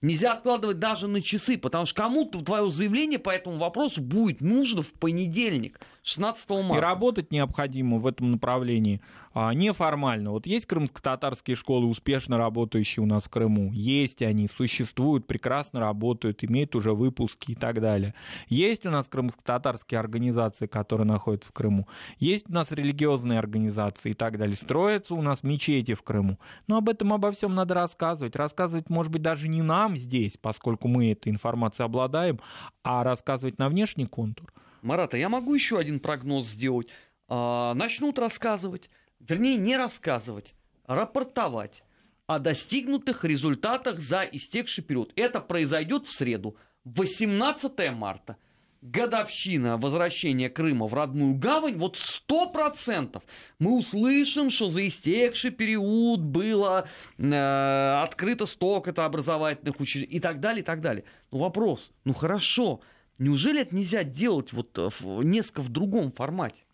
Нельзя 0.00 0.34
откладывать 0.34 0.78
даже 0.78 1.08
на 1.08 1.20
часы, 1.20 1.58
потому 1.58 1.84
что 1.84 2.02
кому-то 2.02 2.44
твое 2.44 2.70
заявление 2.70 3.18
по 3.18 3.30
этому 3.30 3.58
вопросу 3.58 4.00
будет 4.00 4.40
нужно 4.40 4.82
в 4.82 4.92
понедельник, 4.92 5.80
16 6.02 6.50
марта. 6.50 6.76
И 6.76 6.80
работать 6.80 7.32
необходимо 7.32 7.98
в 7.98 8.06
этом 8.06 8.32
направлении 8.32 9.00
а, 9.34 9.52
неформально. 9.52 10.30
Вот 10.30 10.46
есть 10.46 10.66
крымско-татарские 10.66 11.54
школы, 11.54 11.86
успешно 11.86 12.38
работающие 12.38 13.02
у 13.02 13.06
нас 13.06 13.24
в 13.24 13.30
Крыму. 13.30 13.70
Есть 13.72 14.22
они, 14.22 14.48
существуют, 14.48 15.26
прекрасно 15.26 15.80
работают, 15.80 16.42
имеют 16.42 16.74
уже 16.74 16.92
выпуски 16.92 17.52
и 17.52 17.54
так 17.54 17.80
далее. 17.80 18.14
Есть 18.48 18.86
у 18.86 18.90
нас 18.90 19.06
крымско-татарские 19.06 20.00
организации, 20.00 20.66
которые 20.66 21.06
находятся 21.06 21.50
в 21.50 21.52
Крыму. 21.52 21.86
Есть 22.18 22.48
у 22.48 22.52
нас 22.52 22.72
религиозные 22.72 23.38
организации 23.38 24.10
и 24.10 24.14
так 24.14 24.38
далее. 24.38 24.56
Строятся 24.56 25.14
у 25.14 25.22
нас 25.22 25.42
мечети 25.42 25.94
в 25.94 26.02
Крыму. 26.02 26.38
Но 26.66 26.78
об 26.78 26.88
этом, 26.88 27.12
обо 27.12 27.30
всем 27.32 27.54
надо 27.54 27.74
рассказывать. 27.74 28.34
Рассказывать, 28.34 28.90
может 28.90 29.12
быть, 29.12 29.22
даже 29.22 29.48
не 29.48 29.62
нам 29.62 29.96
здесь, 29.96 30.36
поскольку 30.36 30.88
мы 30.88 31.12
этой 31.12 31.30
информацией 31.30 31.84
обладаем, 31.84 32.40
а 32.82 33.04
рассказывать 33.04 33.58
на 33.58 33.68
внешний 33.68 34.06
контур. 34.06 34.52
Марата, 34.82 35.16
я 35.16 35.28
могу 35.28 35.54
еще 35.54 35.78
один 35.78 36.00
прогноз 36.00 36.46
сделать. 36.46 36.88
А, 37.28 37.74
начнут 37.74 38.18
рассказывать 38.18 38.90
вернее, 39.20 39.56
не 39.56 39.76
рассказывать, 39.76 40.54
а 40.84 40.94
рапортовать 40.94 41.82
о 42.26 42.38
достигнутых 42.38 43.24
результатах 43.24 44.00
за 44.00 44.20
истекший 44.20 44.84
период. 44.84 45.12
Это 45.16 45.40
произойдет 45.40 46.06
в 46.06 46.12
среду, 46.12 46.56
18 46.84 47.92
марта. 47.92 48.36
Годовщина 48.80 49.76
возвращения 49.76 50.48
Крыма 50.48 50.86
в 50.86 50.94
родную 50.94 51.34
гавань, 51.34 51.76
вот 51.76 51.96
сто 51.96 52.48
процентов 52.48 53.24
мы 53.58 53.76
услышим, 53.76 54.50
что 54.50 54.70
за 54.70 54.86
истекший 54.86 55.50
период 55.50 56.20
было 56.20 56.88
э, 57.18 58.00
открыто 58.00 58.46
столько-то 58.46 59.04
образовательных 59.04 59.80
учреждений 59.80 60.18
и 60.18 60.20
так 60.20 60.38
далее, 60.38 60.62
и 60.62 60.64
так 60.64 60.80
далее. 60.80 61.02
Ну 61.32 61.38
вопрос, 61.38 61.90
ну 62.04 62.14
хорошо, 62.14 62.80
неужели 63.18 63.62
это 63.62 63.74
нельзя 63.74 64.02
делать 64.04 64.52
вот 64.52 64.76
в, 64.76 65.22
несколько 65.22 65.62
в 65.62 65.68
другом 65.68 66.12
формате? 66.12 66.64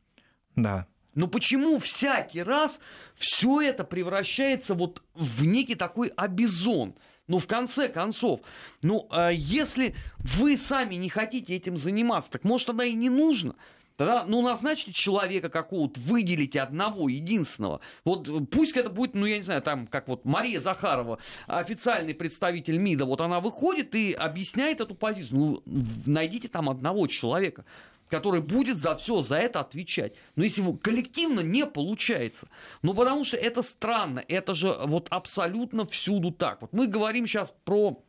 Да, 0.57 0.87
но 1.15 1.29
почему 1.29 1.79
всякий 1.79 2.43
раз 2.43 2.81
все 3.17 3.61
это 3.61 3.85
превращается 3.85 4.75
вот 4.75 5.03
в 5.15 5.45
некий 5.45 5.75
такой 5.75 6.09
обезон? 6.09 6.95
Ну, 7.27 7.39
в 7.39 7.47
конце 7.47 7.89
концов, 7.89 8.41
ну, 8.83 9.07
а 9.11 9.31
если 9.31 9.95
вы 10.19 10.59
сами 10.59 10.97
не 10.97 11.09
хотите 11.09 11.55
этим 11.55 11.77
заниматься, 11.77 12.31
так 12.31 12.45
может 12.45 12.67
тогда 12.67 12.85
и 12.85 12.93
не 12.93 13.09
нужно. 13.09 13.57
Тогда, 13.97 14.25
ну, 14.27 14.43
назначьте 14.43 14.93
человека 14.93 15.49
какого-то, 15.49 16.01
выделите 16.01 16.61
одного, 16.61 17.09
единственного. 17.09 17.81
Вот 18.05 18.29
пусть 18.51 18.77
это 18.77 18.91
будет, 18.91 19.15
ну, 19.15 19.25
я 19.25 19.37
не 19.37 19.43
знаю, 19.43 19.63
там, 19.63 19.87
как 19.87 20.09
вот 20.09 20.25
Мария 20.25 20.61
Захарова, 20.61 21.19
официальный 21.47 22.15
представитель 22.15 22.79
МИДа, 22.79 23.05
вот 23.05 23.21
она 23.21 23.39
выходит 23.39 23.95
и 23.95 24.13
объясняет 24.13 24.81
эту 24.81 24.97
позицию. 24.97 25.39
Ну, 25.39 25.63
найдите 26.07 26.49
там 26.49 26.69
одного 26.69 27.07
человека 27.07 27.65
который 28.09 28.43
будет 28.43 28.77
за 28.77 28.95
все 28.97 29.23
за 29.23 29.37
это 29.37 29.61
отвечать. 29.61 30.15
Но 30.37 30.45
если 30.45 30.63
коллективно 30.77 31.41
не 31.41 31.67
получается, 31.67 32.49
ну 32.83 32.95
потому 32.95 33.25
что 33.25 33.37
это 33.37 33.63
странно, 33.63 34.23
это 34.29 34.55
же 34.55 34.77
вот 34.85 35.09
абсолютно 35.11 35.87
всюду 35.87 36.31
так. 36.31 36.61
Вот 36.61 36.73
мы 36.73 36.87
говорим 36.87 37.27
сейчас 37.27 37.53
про 37.65 38.01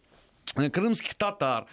э, 0.55 0.69
крымских 0.69 1.15
татар, 1.15 1.65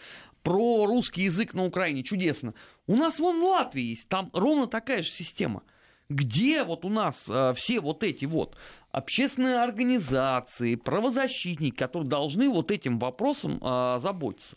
про 0.43 0.87
русский 0.87 1.23
язык 1.23 1.55
на 1.55 1.65
Украине, 1.65 2.03
чудесно. 2.03 2.55
У 2.87 2.97
нас 2.97 3.19
вон 3.19 3.41
в 3.41 3.45
Латвии 3.45 3.83
есть, 3.83 4.09
там 4.09 4.31
ровно 4.33 4.67
такая 4.67 5.03
же 5.03 5.11
система. 5.11 5.63
Где 6.09 6.65
вот 6.65 6.85
у 6.85 6.89
нас 6.89 7.27
э, 7.29 7.53
все 7.55 7.81
вот 7.81 8.03
эти 8.05 8.27
вот 8.27 8.57
общественные 8.91 9.63
организации, 9.63 10.75
правозащитники, 10.75 11.75
которые 11.75 12.09
должны 12.09 12.51
вот 12.51 12.71
этим 12.71 12.99
вопросом 12.99 13.59
э, 13.63 13.99
заботиться? 13.99 14.57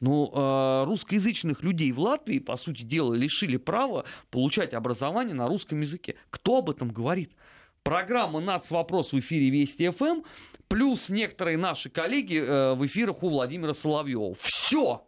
Но 0.00 0.30
э, 0.32 0.88
русскоязычных 0.88 1.62
людей 1.62 1.92
в 1.92 2.00
Латвии, 2.00 2.38
по 2.38 2.56
сути 2.56 2.82
дела, 2.82 3.14
лишили 3.14 3.58
права 3.58 4.04
получать 4.30 4.74
образование 4.74 5.34
на 5.34 5.46
русском 5.46 5.80
языке. 5.80 6.16
Кто 6.30 6.58
об 6.58 6.70
этом 6.70 6.90
говорит? 6.90 7.32
Программа 7.82 8.40
«Нац. 8.40 8.70
Вопрос» 8.70 9.12
в 9.12 9.18
эфире 9.18 9.50
Вести 9.50 9.90
ФМ, 9.90 10.22
плюс 10.68 11.08
некоторые 11.08 11.56
наши 11.56 11.88
коллеги 11.88 12.36
э, 12.36 12.74
в 12.74 12.84
эфирах 12.84 13.22
у 13.22 13.30
Владимира 13.30 13.72
Соловьева. 13.72 14.34
Все! 14.38 15.06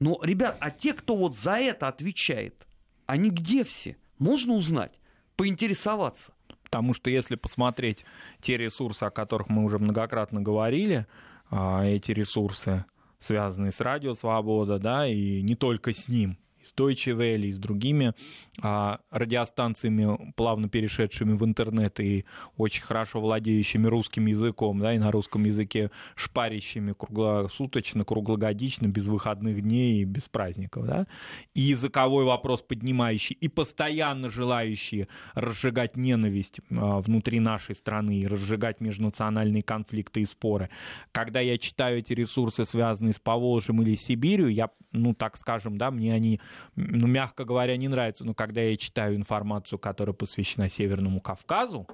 Но, 0.00 0.18
ребят, 0.22 0.56
а 0.60 0.70
те, 0.70 0.92
кто 0.92 1.16
вот 1.16 1.36
за 1.36 1.58
это 1.58 1.88
отвечает, 1.88 2.66
они 3.06 3.30
где 3.30 3.64
все? 3.64 3.96
Можно 4.18 4.54
узнать, 4.54 4.98
поинтересоваться. 5.36 6.32
Потому 6.64 6.94
что 6.94 7.10
если 7.10 7.36
посмотреть 7.36 8.04
те 8.40 8.56
ресурсы, 8.56 9.04
о 9.04 9.10
которых 9.10 9.48
мы 9.48 9.64
уже 9.64 9.78
многократно 9.78 10.40
говорили, 10.40 11.06
а, 11.50 11.84
эти 11.84 12.12
ресурсы 12.12 12.84
связанные 13.18 13.72
с 13.72 13.80
Радио 13.80 14.14
Свобода, 14.14 14.78
да, 14.78 15.06
и 15.06 15.40
не 15.42 15.54
только 15.54 15.92
с 15.92 16.08
ним, 16.08 16.36
с 16.64 16.74
Deutsche 16.74 17.52
с 17.52 17.58
другими 17.58 18.14
а, 18.62 19.00
радиостанциями, 19.10 20.32
плавно 20.36 20.68
перешедшими 20.68 21.32
в 21.32 21.44
интернет 21.44 21.98
и 22.00 22.24
очень 22.56 22.82
хорошо 22.82 23.20
владеющими 23.20 23.86
русским 23.86 24.26
языком, 24.26 24.78
да, 24.78 24.94
и 24.94 24.98
на 24.98 25.10
русском 25.10 25.44
языке 25.44 25.90
шпарящими 26.14 26.92
круглосуточно, 26.92 28.04
круглогодично, 28.04 28.86
без 28.86 29.06
выходных 29.06 29.60
дней 29.60 30.02
и 30.02 30.04
без 30.04 30.28
праздников, 30.28 30.86
да, 30.86 31.06
и 31.54 31.62
языковой 31.62 32.24
вопрос 32.24 32.62
поднимающий, 32.62 33.36
и 33.40 33.48
постоянно 33.48 34.30
желающие 34.30 35.08
разжигать 35.34 35.96
ненависть 35.96 36.60
а, 36.70 37.00
внутри 37.00 37.40
нашей 37.40 37.74
страны 37.74 38.20
и 38.20 38.26
разжигать 38.26 38.80
межнациональные 38.80 39.62
конфликты 39.62 40.20
и 40.20 40.26
споры. 40.26 40.70
Когда 41.12 41.40
я 41.40 41.58
читаю 41.58 41.98
эти 41.98 42.12
ресурсы, 42.12 42.64
связанные 42.64 43.14
с 43.14 43.18
Поволжьем 43.18 43.82
или 43.82 43.96
Сибирью, 43.96 44.48
я, 44.48 44.70
ну, 44.92 45.14
так 45.14 45.36
скажем, 45.36 45.76
да, 45.76 45.90
мне 45.90 46.14
они, 46.14 46.40
ну, 46.76 47.06
мягко 47.06 47.44
говоря, 47.44 47.76
не 47.76 47.88
нравятся, 47.88 48.24
но 48.24 48.34
когда 48.34 48.60
я 48.60 48.76
читаю 48.76 49.16
информацию, 49.16 49.78
которая 49.78 50.14
посвящена 50.14 50.68
Северному 50.68 51.20
Кавказу, 51.20 51.86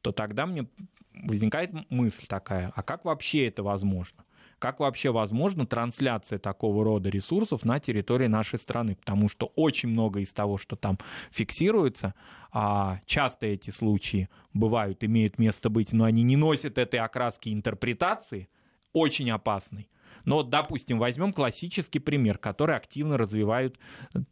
то 0.00 0.12
тогда 0.12 0.46
мне 0.46 0.66
возникает 1.14 1.70
мысль 1.90 2.26
такая, 2.26 2.72
а 2.74 2.82
как 2.82 3.04
вообще 3.04 3.46
это 3.46 3.62
возможно? 3.62 4.24
Как 4.58 4.80
вообще 4.80 5.10
возможна 5.10 5.66
трансляция 5.66 6.38
такого 6.38 6.84
рода 6.84 7.10
ресурсов 7.10 7.64
на 7.64 7.80
территории 7.80 8.28
нашей 8.28 8.58
страны? 8.58 8.96
Потому 8.96 9.28
что 9.28 9.52
очень 9.56 9.90
много 9.90 10.20
из 10.20 10.32
того, 10.32 10.58
что 10.58 10.76
там 10.76 10.98
фиксируется, 11.30 12.14
а 12.50 13.00
часто 13.04 13.46
эти 13.46 13.70
случаи 13.70 14.28
бывают, 14.52 15.04
имеют 15.04 15.38
место 15.38 15.68
быть, 15.68 15.92
но 15.92 16.04
они 16.04 16.22
не 16.22 16.36
носят 16.36 16.78
этой 16.78 17.00
окраски 17.00 17.50
интерпретации, 17.50 18.48
очень 18.92 19.30
опасной. 19.30 19.88
Но, 20.24 20.42
допустим, 20.42 20.98
возьмем 20.98 21.32
классический 21.32 21.98
пример, 21.98 22.38
который 22.38 22.76
активно 22.76 23.16
развивают 23.18 23.78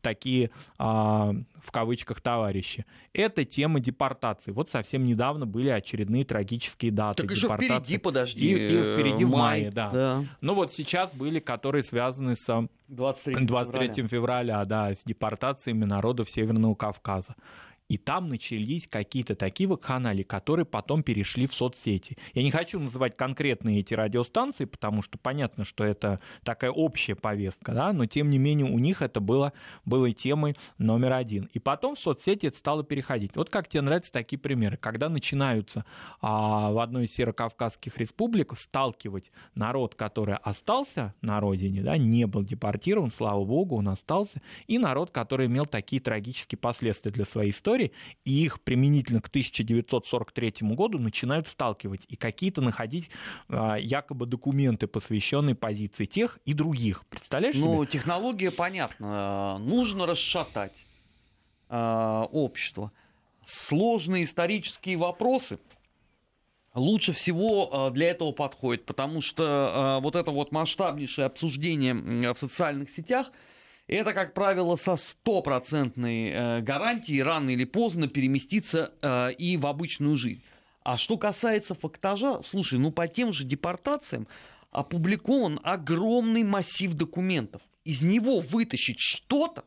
такие, 0.00 0.50
а, 0.78 1.32
в 1.62 1.70
кавычках, 1.70 2.20
товарищи. 2.20 2.84
Это 3.12 3.44
тема 3.44 3.80
депортации. 3.80 4.52
Вот 4.52 4.70
совсем 4.70 5.04
недавно 5.04 5.46
были 5.46 5.68
очередные 5.68 6.24
трагические 6.24 6.92
даты. 6.92 7.22
Так 7.22 7.30
еще 7.30 7.48
впереди, 7.48 7.98
подожди. 7.98 8.48
И, 8.48 8.54
и 8.54 8.82
впереди 8.82 9.24
май, 9.24 9.30
в 9.30 9.30
мае, 9.30 9.70
да. 9.70 9.90
да. 9.90 10.24
Ну 10.40 10.54
вот 10.54 10.72
сейчас 10.72 11.12
были, 11.12 11.38
которые 11.38 11.82
связаны 11.82 12.36
с 12.36 12.68
23, 12.88 13.46
23 13.46 13.88
февраля. 13.88 14.08
февраля, 14.08 14.64
да, 14.64 14.94
с 14.94 15.04
депортациями 15.04 15.84
народов 15.84 16.30
Северного 16.30 16.74
Кавказа. 16.74 17.34
И 17.92 17.98
там 17.98 18.30
начались 18.30 18.86
какие-то 18.86 19.36
такие 19.36 19.68
вакханалии, 19.68 20.22
которые 20.22 20.64
потом 20.64 21.02
перешли 21.02 21.46
в 21.46 21.52
соцсети. 21.52 22.16
Я 22.32 22.42
не 22.42 22.50
хочу 22.50 22.80
называть 22.80 23.18
конкретные 23.18 23.80
эти 23.80 23.92
радиостанции, 23.92 24.64
потому 24.64 25.02
что 25.02 25.18
понятно, 25.18 25.64
что 25.64 25.84
это 25.84 26.18
такая 26.42 26.70
общая 26.70 27.16
повестка, 27.16 27.74
да, 27.74 27.92
но 27.92 28.06
тем 28.06 28.30
не 28.30 28.38
менее 28.38 28.64
у 28.64 28.78
них 28.78 29.02
это 29.02 29.20
было, 29.20 29.52
было 29.84 30.10
темой 30.10 30.56
номер 30.78 31.12
один. 31.12 31.50
И 31.52 31.58
потом 31.58 31.94
в 31.94 31.98
соцсети 31.98 32.46
это 32.46 32.56
стало 32.56 32.82
переходить. 32.82 33.36
Вот 33.36 33.50
как 33.50 33.68
тебе 33.68 33.82
нравятся 33.82 34.10
такие 34.10 34.38
примеры, 34.38 34.78
когда 34.78 35.10
начинаются 35.10 35.84
а, 36.22 36.70
в 36.70 36.78
одной 36.78 37.04
из 37.04 37.12
северокавказских 37.12 37.98
республик 37.98 38.56
сталкивать 38.56 39.30
народ, 39.54 39.96
который 39.96 40.36
остался 40.36 41.12
на 41.20 41.40
родине, 41.40 41.82
да, 41.82 41.98
не 41.98 42.26
был 42.26 42.42
депортирован, 42.42 43.10
слава 43.10 43.44
богу, 43.44 43.76
он 43.76 43.88
остался, 43.88 44.40
и 44.66 44.78
народ, 44.78 45.10
который 45.10 45.44
имел 45.44 45.66
такие 45.66 46.00
трагические 46.00 46.58
последствия 46.58 47.10
для 47.10 47.26
своей 47.26 47.50
истории, 47.50 47.81
и 48.24 48.44
их 48.44 48.60
применительно 48.60 49.20
к 49.20 49.28
1943 49.28 50.54
году 50.74 50.98
начинают 50.98 51.48
сталкивать 51.48 52.04
и 52.08 52.16
какие-то 52.16 52.60
находить 52.60 53.10
а, 53.48 53.76
якобы 53.76 54.26
документы, 54.26 54.86
посвященные 54.86 55.54
позиции 55.54 56.04
тех 56.04 56.38
и 56.44 56.54
других. 56.54 57.04
Представляешь 57.08 57.56
Ну, 57.56 57.82
себе? 57.82 57.92
технология 57.92 58.50
понятна. 58.50 59.58
Нужно 59.58 60.06
расшатать 60.06 60.72
э, 61.68 62.24
общество. 62.32 62.92
Сложные 63.44 64.24
исторические 64.24 64.96
вопросы 64.96 65.58
лучше 66.74 67.12
всего 67.12 67.88
э, 67.88 67.90
для 67.92 68.10
этого 68.10 68.32
подходят, 68.32 68.84
потому 68.86 69.20
что 69.20 69.98
э, 69.98 70.02
вот 70.02 70.16
это 70.16 70.30
вот 70.30 70.52
масштабнейшее 70.52 71.26
обсуждение 71.26 72.32
в 72.32 72.38
социальных 72.38 72.90
сетях 72.90 73.30
это, 73.94 74.12
как 74.12 74.34
правило, 74.34 74.76
со 74.76 74.96
стопроцентной 74.96 76.30
э, 76.30 76.60
гарантией 76.60 77.22
рано 77.22 77.50
или 77.50 77.64
поздно 77.64 78.08
переместится 78.08 78.92
э, 79.02 79.32
и 79.32 79.56
в 79.56 79.66
обычную 79.66 80.16
жизнь. 80.16 80.42
А 80.84 80.96
что 80.96 81.16
касается 81.16 81.74
фактажа, 81.74 82.40
слушай, 82.42 82.78
ну 82.78 82.90
по 82.90 83.06
тем 83.06 83.32
же 83.32 83.44
депортациям 83.44 84.26
опубликован 84.70 85.60
огромный 85.62 86.42
массив 86.42 86.94
документов. 86.94 87.62
Из 87.84 88.02
него 88.02 88.40
вытащить 88.40 88.98
что-то, 88.98 89.64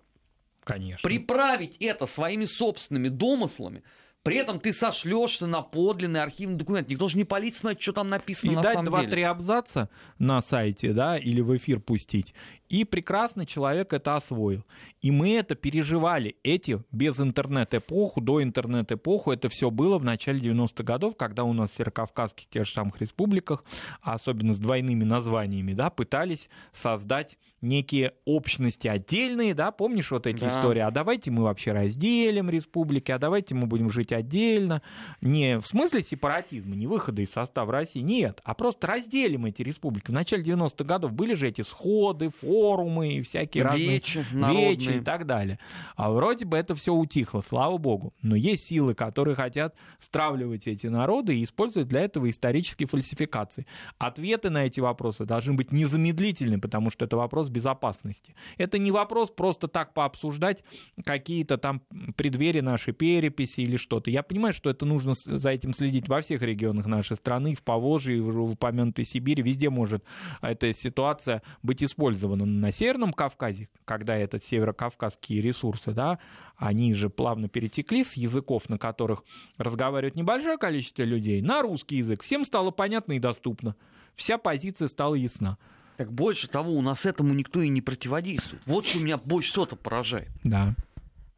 Конечно. 0.64 1.08
приправить 1.08 1.78
это 1.80 2.06
своими 2.06 2.46
собственными 2.46 3.10
домыслами, 3.10 3.84
при 4.24 4.38
этом 4.38 4.60
ты 4.60 4.74
сошлешься 4.74 5.46
на 5.46 5.62
подлинный 5.62 6.24
архивный 6.24 6.58
документ. 6.58 6.90
Никто 6.90 7.08
же 7.08 7.16
не 7.16 7.26
полит 7.26 7.56
смотреть, 7.56 7.84
что 7.84 7.94
там 7.94 8.10
написано 8.10 8.52
И 8.52 8.56
на 8.56 8.64
дать 8.64 8.74
самом 8.74 8.86
деле. 8.92 9.04
два-три 9.04 9.22
абзаца 9.22 9.90
на 10.18 10.42
сайте, 10.42 10.94
да, 10.94 11.20
или 11.20 11.42
в 11.42 11.56
эфир 11.56 11.80
пустить. 11.80 12.34
И 12.70 12.84
прекрасно 12.84 13.46
человек 13.46 13.94
это 13.94 14.16
освоил. 14.16 14.64
И 15.02 15.12
мы 15.12 15.36
это 15.36 15.56
переживали, 15.56 16.36
эти 16.44 16.84
без 16.92 17.20
интернет-эпоху, 17.20 18.22
до 18.22 18.42
интернет-эпоху, 18.42 19.32
это 19.32 19.50
все 19.50 19.70
было 19.70 19.98
в 20.00 20.04
начале 20.04 20.40
90-х 20.40 20.84
годов, 20.84 21.16
когда 21.16 21.44
у 21.44 21.54
нас 21.54 21.72
в 21.72 21.74
Северокавказских, 21.76 22.48
тех 22.48 22.66
же 22.66 22.74
самых 22.74 23.00
республиках, 23.02 23.64
а 24.02 24.16
особенно 24.16 24.54
с 24.54 24.60
двойными 24.60 25.04
названиями, 25.04 25.74
да, 25.74 25.90
пытались 25.92 26.50
создать 26.74 27.38
некие 27.62 28.14
общности 28.26 28.88
отдельные, 28.88 29.54
да, 29.54 29.72
помнишь 29.72 30.12
вот 30.12 30.28
эти 30.28 30.42
Да. 30.42 30.48
истории, 30.50 30.82
а 30.82 30.92
давайте 30.92 31.32
мы 31.32 31.44
вообще 31.44 31.72
разделим 31.72 32.50
республики, 32.50 33.12
а 33.12 33.18
давайте 33.18 33.56
мы 33.56 33.66
будем 33.68 33.90
жить 33.90 34.12
отдельно, 34.12 34.82
не 35.22 35.60
в 35.60 35.68
смысле 35.68 36.04
сепаратизма, 36.04 36.76
не 36.76 36.86
выхода 36.88 37.22
из 37.22 37.32
состава 37.32 37.72
России, 37.72 38.02
нет, 38.02 38.42
а 38.44 38.54
просто 38.54 38.88
разделим 38.88 39.46
эти 39.46 39.62
республики. 39.62 40.08
В 40.08 40.14
начале 40.14 40.44
90-х 40.44 40.84
годов 40.84 41.14
были 41.14 41.34
же 41.34 41.48
эти 41.48 41.62
сходы, 41.62 42.30
форумы 42.30 42.55
и 42.56 43.22
всякие 43.22 43.64
разные 43.64 43.90
Вечи 43.90 44.18
вечи 44.18 44.34
народные. 44.34 44.98
и 44.98 45.02
так 45.02 45.26
далее. 45.26 45.60
А 45.96 46.12
вроде 46.12 46.46
бы 46.46 46.58
это 46.58 46.76
все 46.76 46.94
утихло, 46.94 47.42
слава 47.42 47.78
богу. 47.78 48.14
Но 48.22 48.36
есть 48.36 48.66
силы, 48.66 48.96
которые 48.96 49.36
хотят 49.36 49.76
стравливать 50.00 50.68
эти 50.68 50.88
народы 50.88 51.38
и 51.38 51.44
использовать 51.44 51.88
для 51.88 52.02
этого 52.02 52.30
исторические 52.30 52.88
фальсификации. 52.88 53.66
Ответы 53.98 54.50
на 54.50 54.66
эти 54.66 54.80
вопросы 54.80 55.26
должны 55.26 55.54
быть 55.54 55.72
незамедлительны, 55.72 56.60
потому 56.60 56.90
что 56.90 57.06
это 57.06 57.18
вопрос 57.18 57.50
безопасности. 57.50 58.36
Это 58.58 58.78
не 58.78 58.92
вопрос 58.92 59.32
просто 59.32 59.68
так 59.68 59.94
пообсуждать 59.94 60.64
какие-то 61.04 61.58
там 61.58 61.82
преддверия 62.16 62.62
нашей 62.62 62.94
переписи 62.94 63.62
или 63.62 63.78
что-то. 63.78 64.12
Я 64.12 64.24
понимаю, 64.24 64.54
что 64.54 64.70
это 64.70 64.86
нужно 64.86 65.14
за 65.16 65.50
этим 65.50 65.74
следить 65.74 66.08
во 66.08 66.22
всех 66.22 66.42
регионах 66.42 66.86
нашей 66.86 67.16
страны, 67.16 67.56
в 67.56 67.64
Поволжье, 67.64 68.22
в 68.22 68.52
упомянутой 68.52 69.06
Сибири, 69.06 69.42
везде 69.42 69.70
может 69.70 70.04
эта 70.42 70.74
ситуация 70.74 71.42
быть 71.64 71.84
использована. 71.84 72.45
Но 72.46 72.60
на 72.62 72.72
Северном 72.72 73.14
Кавказе, 73.14 73.70
когда 73.86 74.16
этот 74.16 74.44
северокавказские 74.44 75.42
ресурсы, 75.42 75.92
да, 75.92 76.20
они 76.56 76.94
же 76.94 77.10
плавно 77.10 77.50
перетекли 77.50 78.04
с 78.04 78.14
языков, 78.14 78.70
на 78.70 78.78
которых 78.78 79.24
разговаривает 79.58 80.16
небольшое 80.16 80.58
количество 80.58 81.04
людей, 81.04 81.42
на 81.42 81.62
русский 81.62 81.98
язык. 81.98 82.24
Всем 82.24 82.46
стало 82.46 82.72
понятно 82.72 83.14
и 83.14 83.20
доступно. 83.20 83.76
Вся 84.16 84.38
позиция 84.38 84.88
стала 84.88 85.16
ясна. 85.16 85.58
Так 85.98 86.12
больше 86.12 86.48
того, 86.48 86.74
у 86.74 86.82
нас 86.82 87.06
этому 87.06 87.34
никто 87.34 87.62
и 87.62 87.70
не 87.70 87.82
противодействует. 87.82 88.62
Вот 88.66 88.86
что 88.86 89.00
меня 89.00 89.18
больше 89.18 89.52
всего-то 89.52 89.76
поражает. 89.76 90.30
Да. 90.44 90.76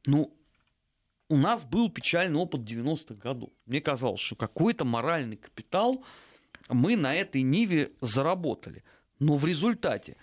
Ну, 0.06 0.34
у 1.30 1.38
нас 1.38 1.64
был 1.64 1.90
печальный 1.90 2.40
опыт 2.40 2.62
90-х 2.62 3.16
годов. 3.16 3.50
Мне 3.66 3.82
казалось, 3.82 4.20
что 4.20 4.36
какой-то 4.36 4.86
моральный 4.86 5.36
капитал 5.36 6.04
мы 6.70 6.96
на 6.96 7.14
этой 7.14 7.42
ниве 7.42 7.92
заработали. 8.02 8.84
Но 9.20 9.36
в 9.36 9.46
результате 9.46 10.16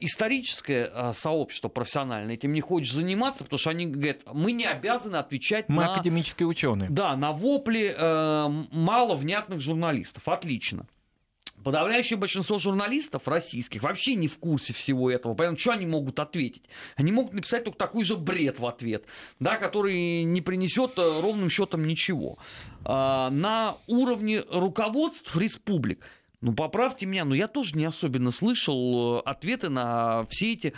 историческое 0.00 0.90
э, 0.92 1.12
сообщество 1.14 1.68
профессиональное 1.68 2.34
этим 2.34 2.52
не 2.52 2.60
хочет 2.60 2.94
заниматься, 2.94 3.44
потому 3.44 3.58
что 3.58 3.70
они 3.70 3.86
говорят, 3.86 4.18
мы 4.32 4.52
не 4.52 4.66
обязаны 4.66 5.16
отвечать 5.16 5.68
Мы 5.68 5.82
на... 5.82 5.94
академические 5.94 6.46
ученые. 6.46 6.90
Да, 6.90 7.16
на 7.16 7.32
вопли 7.32 7.94
э, 7.96 8.48
мало 8.70 9.16
внятных 9.16 9.60
журналистов. 9.60 10.28
Отлично. 10.28 10.86
Подавляющее 11.64 12.18
большинство 12.18 12.58
журналистов 12.58 13.26
российских 13.26 13.82
вообще 13.82 14.16
не 14.16 14.28
в 14.28 14.36
курсе 14.36 14.74
всего 14.74 15.10
этого, 15.10 15.32
поэтому 15.34 15.58
что 15.58 15.72
они 15.72 15.86
могут 15.86 16.20
ответить? 16.20 16.64
Они 16.94 17.10
могут 17.10 17.32
написать 17.32 17.64
только 17.64 17.78
такой 17.78 18.04
же 18.04 18.16
бред 18.16 18.60
в 18.60 18.66
ответ, 18.66 19.06
да, 19.40 19.56
который 19.56 20.24
не 20.24 20.42
принесет 20.42 20.98
э, 20.98 21.20
ровным 21.20 21.48
счетом 21.48 21.86
ничего. 21.86 22.38
А, 22.84 23.30
на 23.30 23.76
уровне 23.86 24.42
руководств 24.50 25.34
республик 25.36 26.04
ну, 26.44 26.52
поправьте 26.52 27.06
меня, 27.06 27.24
но 27.24 27.34
я 27.34 27.48
тоже 27.48 27.76
не 27.76 27.84
особенно 27.86 28.30
слышал 28.30 29.18
э, 29.18 29.22
ответы 29.24 29.68
на 29.70 30.26
все 30.28 30.52
эти 30.52 30.74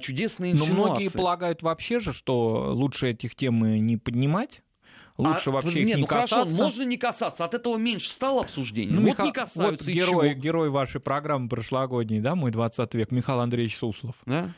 чудесные 0.00 0.54
Но 0.54 0.60
инсинуации. 0.64 0.90
многие 0.90 1.08
полагают 1.10 1.62
вообще 1.62 2.00
же, 2.00 2.12
что 2.12 2.72
лучше 2.74 3.10
этих 3.10 3.34
тем 3.34 3.62
не 3.86 3.96
поднимать, 3.96 4.62
лучше 5.16 5.48
А, 5.48 5.52
вообще 5.54 5.80
нет, 5.84 5.88
их 5.88 5.94
не 5.96 6.00
ну 6.02 6.06
касаться. 6.06 6.34
хорошо, 6.40 6.54
можно 6.56 6.82
не 6.82 6.96
касаться, 6.98 7.44
от 7.46 7.54
этого 7.54 7.76
меньше 7.78 8.10
стало 8.12 8.42
обсуждение. 8.42 8.94
Ну, 8.94 9.00
вот 9.00 9.08
Миха- 9.08 9.24
не 9.24 9.32
касаются, 9.32 9.84
вот 9.86 9.92
герой, 9.94 10.30
чего? 10.32 10.40
герой 10.42 10.68
вашей 10.70 11.00
программы 11.00 11.48
прошлогодней, 11.48 12.20
да, 12.20 12.34
мой 12.34 12.50
20 12.50 12.94
век, 12.94 13.10
Михаил 13.10 13.40
Андреевич 13.40 13.78
Суслов. 13.78 14.16
Да? 14.26 14.52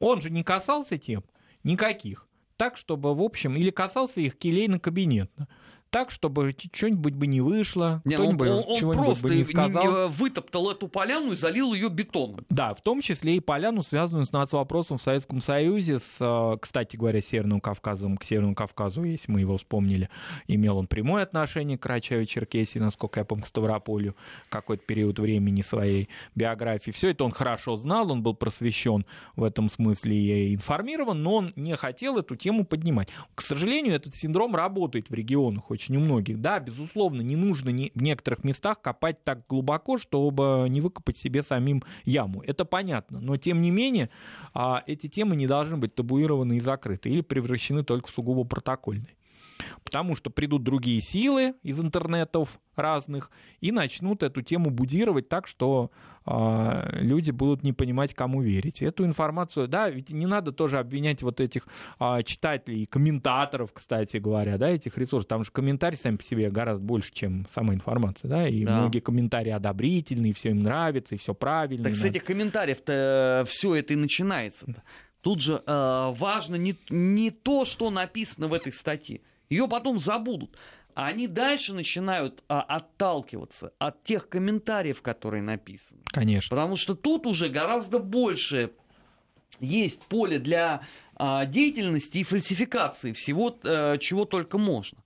Он 0.00 0.22
же 0.22 0.30
не 0.30 0.42
касался 0.42 0.96
тем 0.96 1.22
никаких. 1.64 2.26
Так, 2.56 2.76
чтобы, 2.76 3.14
в 3.14 3.20
общем, 3.20 3.54
или 3.56 3.70
касался 3.70 4.20
их 4.20 4.36
келейно-кабинетно. 4.36 5.46
Так, 5.90 6.10
чтобы 6.10 6.54
что-нибудь 6.72 7.14
бы 7.14 7.26
не 7.26 7.40
вышло, 7.40 8.02
Не, 8.04 8.16
ну 8.18 8.28
он, 8.28 8.36
кто-нибудь 8.36 8.48
он- 8.66 8.72
он 8.72 8.76
чего-нибудь 8.78 9.04
просто 9.06 9.28
бы 9.28 9.34
не 9.36 9.44
сказал. 9.44 9.84
не 9.84 10.08
вытоптал 10.08 10.70
эту 10.70 10.86
поляну 10.88 11.32
и 11.32 11.36
залил 11.36 11.72
ее 11.72 11.88
бетоном. 11.88 12.44
Да, 12.50 12.74
в 12.74 12.82
том 12.82 13.00
числе 13.00 13.36
и 13.36 13.40
поляну, 13.40 13.82
связанную 13.82 14.26
с 14.26 14.32
нацвопросом 14.32 14.98
в 14.98 15.02
Советском 15.02 15.40
Союзе, 15.40 15.98
с, 16.00 16.16
э, 16.20 16.58
кстати 16.60 16.96
говоря, 16.96 17.22
Северным 17.22 17.60
Кавказом, 17.60 18.18
к 18.18 18.24
Северному 18.24 18.54
Кавказу, 18.54 19.02
если 19.04 19.32
мы 19.32 19.40
его 19.40 19.56
вспомнили, 19.56 20.10
имел 20.46 20.76
он 20.76 20.86
прямое 20.88 21.22
отношение 21.22 21.78
к 21.78 21.86
Карачаево-Черкесии, 21.86 22.80
насколько 22.80 23.20
я 23.20 23.24
помню, 23.24 23.44
к 23.44 23.46
Ставрополю, 23.46 24.14
какой-то 24.50 24.84
период 24.84 25.18
времени 25.18 25.62
своей 25.62 26.08
биографии. 26.34 26.90
Все 26.90 27.10
это 27.10 27.24
он 27.24 27.32
хорошо 27.32 27.76
знал, 27.76 28.10
он 28.12 28.22
был 28.22 28.34
просвещен 28.34 29.06
в 29.36 29.42
этом 29.42 29.68
смысле 29.70 30.16
и 30.16 30.54
информирован, 30.54 31.22
но 31.22 31.34
он 31.36 31.52
не 31.56 31.76
хотел 31.76 32.18
эту 32.18 32.36
тему 32.36 32.64
поднимать. 32.64 33.08
К 33.34 33.40
сожалению, 33.42 33.94
этот 33.94 34.14
синдром 34.14 34.54
работает 34.54 35.08
в 35.08 35.14
регионах 35.14 35.70
очень 35.78 35.96
у 35.96 36.00
многих. 36.00 36.40
Да, 36.40 36.58
безусловно, 36.58 37.22
не 37.22 37.36
нужно 37.36 37.70
не- 37.70 37.92
в 37.94 38.02
некоторых 38.02 38.42
местах 38.42 38.82
копать 38.82 39.22
так 39.22 39.46
глубоко, 39.48 39.96
чтобы 39.96 40.66
не 40.68 40.80
выкопать 40.80 41.16
себе 41.16 41.42
самим 41.44 41.84
яму. 42.04 42.42
Это 42.44 42.64
понятно. 42.64 43.20
Но, 43.20 43.36
тем 43.36 43.60
не 43.62 43.70
менее, 43.70 44.10
а, 44.54 44.82
эти 44.88 45.06
темы 45.06 45.36
не 45.36 45.46
должны 45.46 45.76
быть 45.76 45.94
табуированы 45.94 46.56
и 46.56 46.60
закрыты 46.60 47.10
или 47.10 47.20
превращены 47.20 47.84
только 47.84 48.08
в 48.08 48.10
сугубо 48.10 48.42
протокольные. 48.44 49.14
Потому 49.88 50.14
что 50.14 50.28
придут 50.28 50.64
другие 50.64 51.00
силы 51.00 51.54
из 51.62 51.80
интернетов 51.80 52.60
разных 52.76 53.30
и 53.62 53.72
начнут 53.72 54.22
эту 54.22 54.42
тему 54.42 54.68
будировать 54.68 55.30
так, 55.30 55.46
что 55.48 55.90
а, 56.26 56.90
люди 57.00 57.30
будут 57.30 57.62
не 57.62 57.72
понимать, 57.72 58.12
кому 58.12 58.42
верить. 58.42 58.82
Эту 58.82 59.06
информацию, 59.06 59.66
да, 59.66 59.88
ведь 59.88 60.10
не 60.10 60.26
надо 60.26 60.52
тоже 60.52 60.78
обвинять 60.78 61.22
вот 61.22 61.40
этих 61.40 61.66
а, 61.98 62.22
читателей 62.22 62.82
и 62.82 62.86
комментаторов, 62.86 63.72
кстати 63.72 64.18
говоря, 64.18 64.58
да, 64.58 64.68
этих 64.68 64.98
ресурсов. 64.98 65.26
Там 65.26 65.42
же 65.42 65.50
комментарии 65.50 65.96
сами 65.96 66.16
по 66.16 66.22
себе 66.22 66.50
гораздо 66.50 66.84
больше, 66.84 67.10
чем 67.14 67.46
сама 67.54 67.72
информация, 67.72 68.28
да, 68.28 68.46
и 68.46 68.66
Да. 68.66 68.80
многие 68.80 69.00
комментарии 69.00 69.52
одобрительные, 69.52 70.34
все 70.34 70.50
им 70.50 70.64
нравится, 70.64 71.14
и 71.14 71.18
все 71.18 71.32
правильно. 71.32 71.84
Так 71.84 71.96
с 71.96 72.04
этих 72.04 72.24
комментариев-то 72.24 73.46
все 73.48 73.74
это 73.76 73.94
и 73.94 73.96
начинается. 73.96 74.66
Тут 75.22 75.40
же 75.40 75.62
э, 75.66 76.12
важно 76.14 76.56
не, 76.56 76.76
не 76.90 77.30
то, 77.30 77.64
что 77.64 77.88
написано 77.88 78.48
в 78.48 78.52
этой 78.52 78.70
статье. 78.70 79.22
Ее 79.50 79.68
потом 79.68 80.00
забудут. 80.00 80.56
А 80.94 81.06
они 81.06 81.28
дальше 81.28 81.74
начинают 81.74 82.42
а, 82.48 82.60
отталкиваться 82.60 83.72
от 83.78 84.02
тех 84.02 84.28
комментариев, 84.28 85.00
которые 85.00 85.42
написаны. 85.42 86.00
Конечно. 86.06 86.50
Потому 86.50 86.74
что 86.74 86.94
тут 86.94 87.24
уже 87.26 87.48
гораздо 87.48 88.00
больше 88.00 88.72
есть 89.60 90.02
поле 90.02 90.38
для 90.38 90.82
а, 91.14 91.46
деятельности 91.46 92.18
и 92.18 92.24
фальсификации 92.24 93.12
всего, 93.12 93.56
а, 93.62 93.96
чего 93.98 94.24
только 94.24 94.58
можно. 94.58 94.98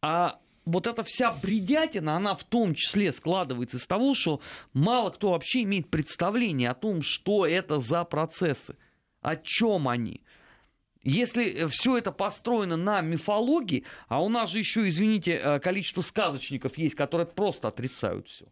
А 0.00 0.40
вот 0.64 0.86
эта 0.86 1.04
вся 1.04 1.32
бредятина, 1.32 2.16
она 2.16 2.34
в 2.34 2.44
том 2.44 2.74
числе 2.74 3.12
складывается 3.12 3.76
из 3.76 3.86
того, 3.86 4.14
что 4.14 4.40
мало 4.72 5.10
кто 5.10 5.30
вообще 5.30 5.62
имеет 5.62 5.90
представление 5.90 6.70
о 6.70 6.74
том, 6.74 7.02
что 7.02 7.46
это 7.46 7.80
за 7.80 8.04
процессы, 8.04 8.76
о 9.20 9.36
чем 9.36 9.88
они. 9.88 10.22
Если 11.06 11.46
э, 11.46 11.68
все 11.68 11.98
это 11.98 12.10
построено 12.10 12.76
на 12.76 13.00
мифологии, 13.00 13.84
а 14.08 14.22
у 14.22 14.28
нас 14.28 14.50
же 14.50 14.58
еще, 14.58 14.88
извините, 14.88 15.40
э, 15.42 15.60
количество 15.60 16.02
сказочников 16.02 16.76
есть, 16.76 16.96
которые 16.96 17.28
просто 17.28 17.68
отрицают 17.68 18.28
все. 18.28 18.46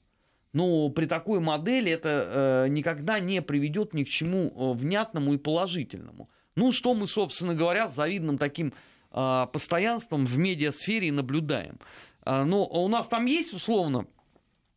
Ну, 0.53 0.89
при 0.91 1.07
такой 1.07 1.41
модели 1.41 1.91
это 1.91 2.65
э, 2.67 2.69
никогда 2.69 3.19
не 3.19 3.43
приведет 3.43 3.93
ни 3.93 4.05
к 4.05 4.09
чему 4.09 4.73
внятному 4.75 5.35
и 5.35 5.37
положительному. 5.37 6.29
Ну, 6.55 6.71
что 6.71 6.95
мы, 6.95 7.09
собственно 7.09 7.57
говоря, 7.57 7.89
с 7.89 7.97
завидным 7.97 8.39
таким 8.39 8.73
э, 9.11 9.47
постоянством 9.53 10.25
в 10.25 10.39
медиасфере 10.39 11.11
наблюдаем. 11.11 11.81
Э, 12.25 12.45
но 12.45 12.65
у 12.67 12.87
нас 12.87 13.09
там 13.09 13.27
есть, 13.27 13.53
условно, 13.53 14.07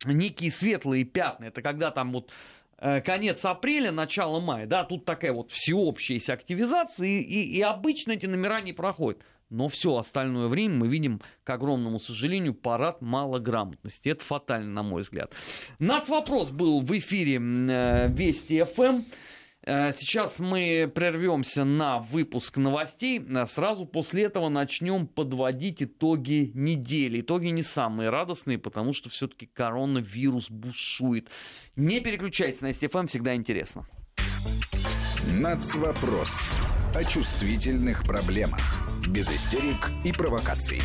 некие 0.04 0.50
светлые 0.50 1.04
пятна. 1.04 1.44
Это 1.44 1.62
когда 1.62 1.92
там 1.92 2.10
вот 2.10 2.32
конец 3.04 3.44
апреля, 3.44 3.92
начало 3.92 4.40
мая, 4.40 4.66
да, 4.66 4.84
тут 4.84 5.04
такая 5.04 5.32
вот 5.32 5.50
всеобщая 5.50 6.20
активизация, 6.32 7.06
и, 7.06 7.20
и, 7.20 7.56
и 7.56 7.62
обычно 7.62 8.12
эти 8.12 8.26
номера 8.26 8.60
не 8.60 8.72
проходят. 8.72 9.22
Но 9.50 9.68
все 9.68 9.96
остальное 9.96 10.48
время 10.48 10.74
мы 10.74 10.88
видим, 10.88 11.22
к 11.42 11.50
огромному 11.50 11.98
сожалению, 11.98 12.52
парад 12.54 13.00
малограмотности. 13.00 14.10
Это 14.10 14.22
фатально, 14.22 14.70
на 14.70 14.82
мой 14.82 15.02
взгляд. 15.02 15.32
Нацвопрос 15.78 16.50
был 16.50 16.80
в 16.80 16.98
эфире 16.98 17.40
э, 17.40 18.08
Вести 18.08 18.62
ФМ. 18.62 19.04
Э, 19.68 19.92
сейчас 19.92 20.40
мы 20.40 20.90
прервемся 20.92 21.64
на 21.64 21.98
выпуск 21.98 22.56
новостей. 22.56 23.20
Э, 23.20 23.44
сразу 23.44 23.84
после 23.84 24.24
этого 24.24 24.48
начнем 24.48 25.06
подводить 25.06 25.82
итоги 25.82 26.50
недели. 26.54 27.20
Итоги 27.20 27.48
не 27.48 27.62
самые 27.62 28.08
радостные, 28.08 28.58
потому 28.58 28.94
что 28.94 29.10
все-таки 29.10 29.44
коронавирус 29.44 30.48
бушует. 30.50 31.28
Не 31.76 32.00
переключайтесь 32.00 32.62
на 32.62 32.72
СТФМ, 32.72 33.06
всегда 33.08 33.34
интересно. 33.34 33.86
Нацвопрос. 35.38 36.48
О 36.94 37.04
чувствительных 37.04 38.04
проблемах. 38.04 38.62
Без 39.06 39.28
истерик 39.28 39.90
и 40.02 40.12
провокаций. 40.12 40.80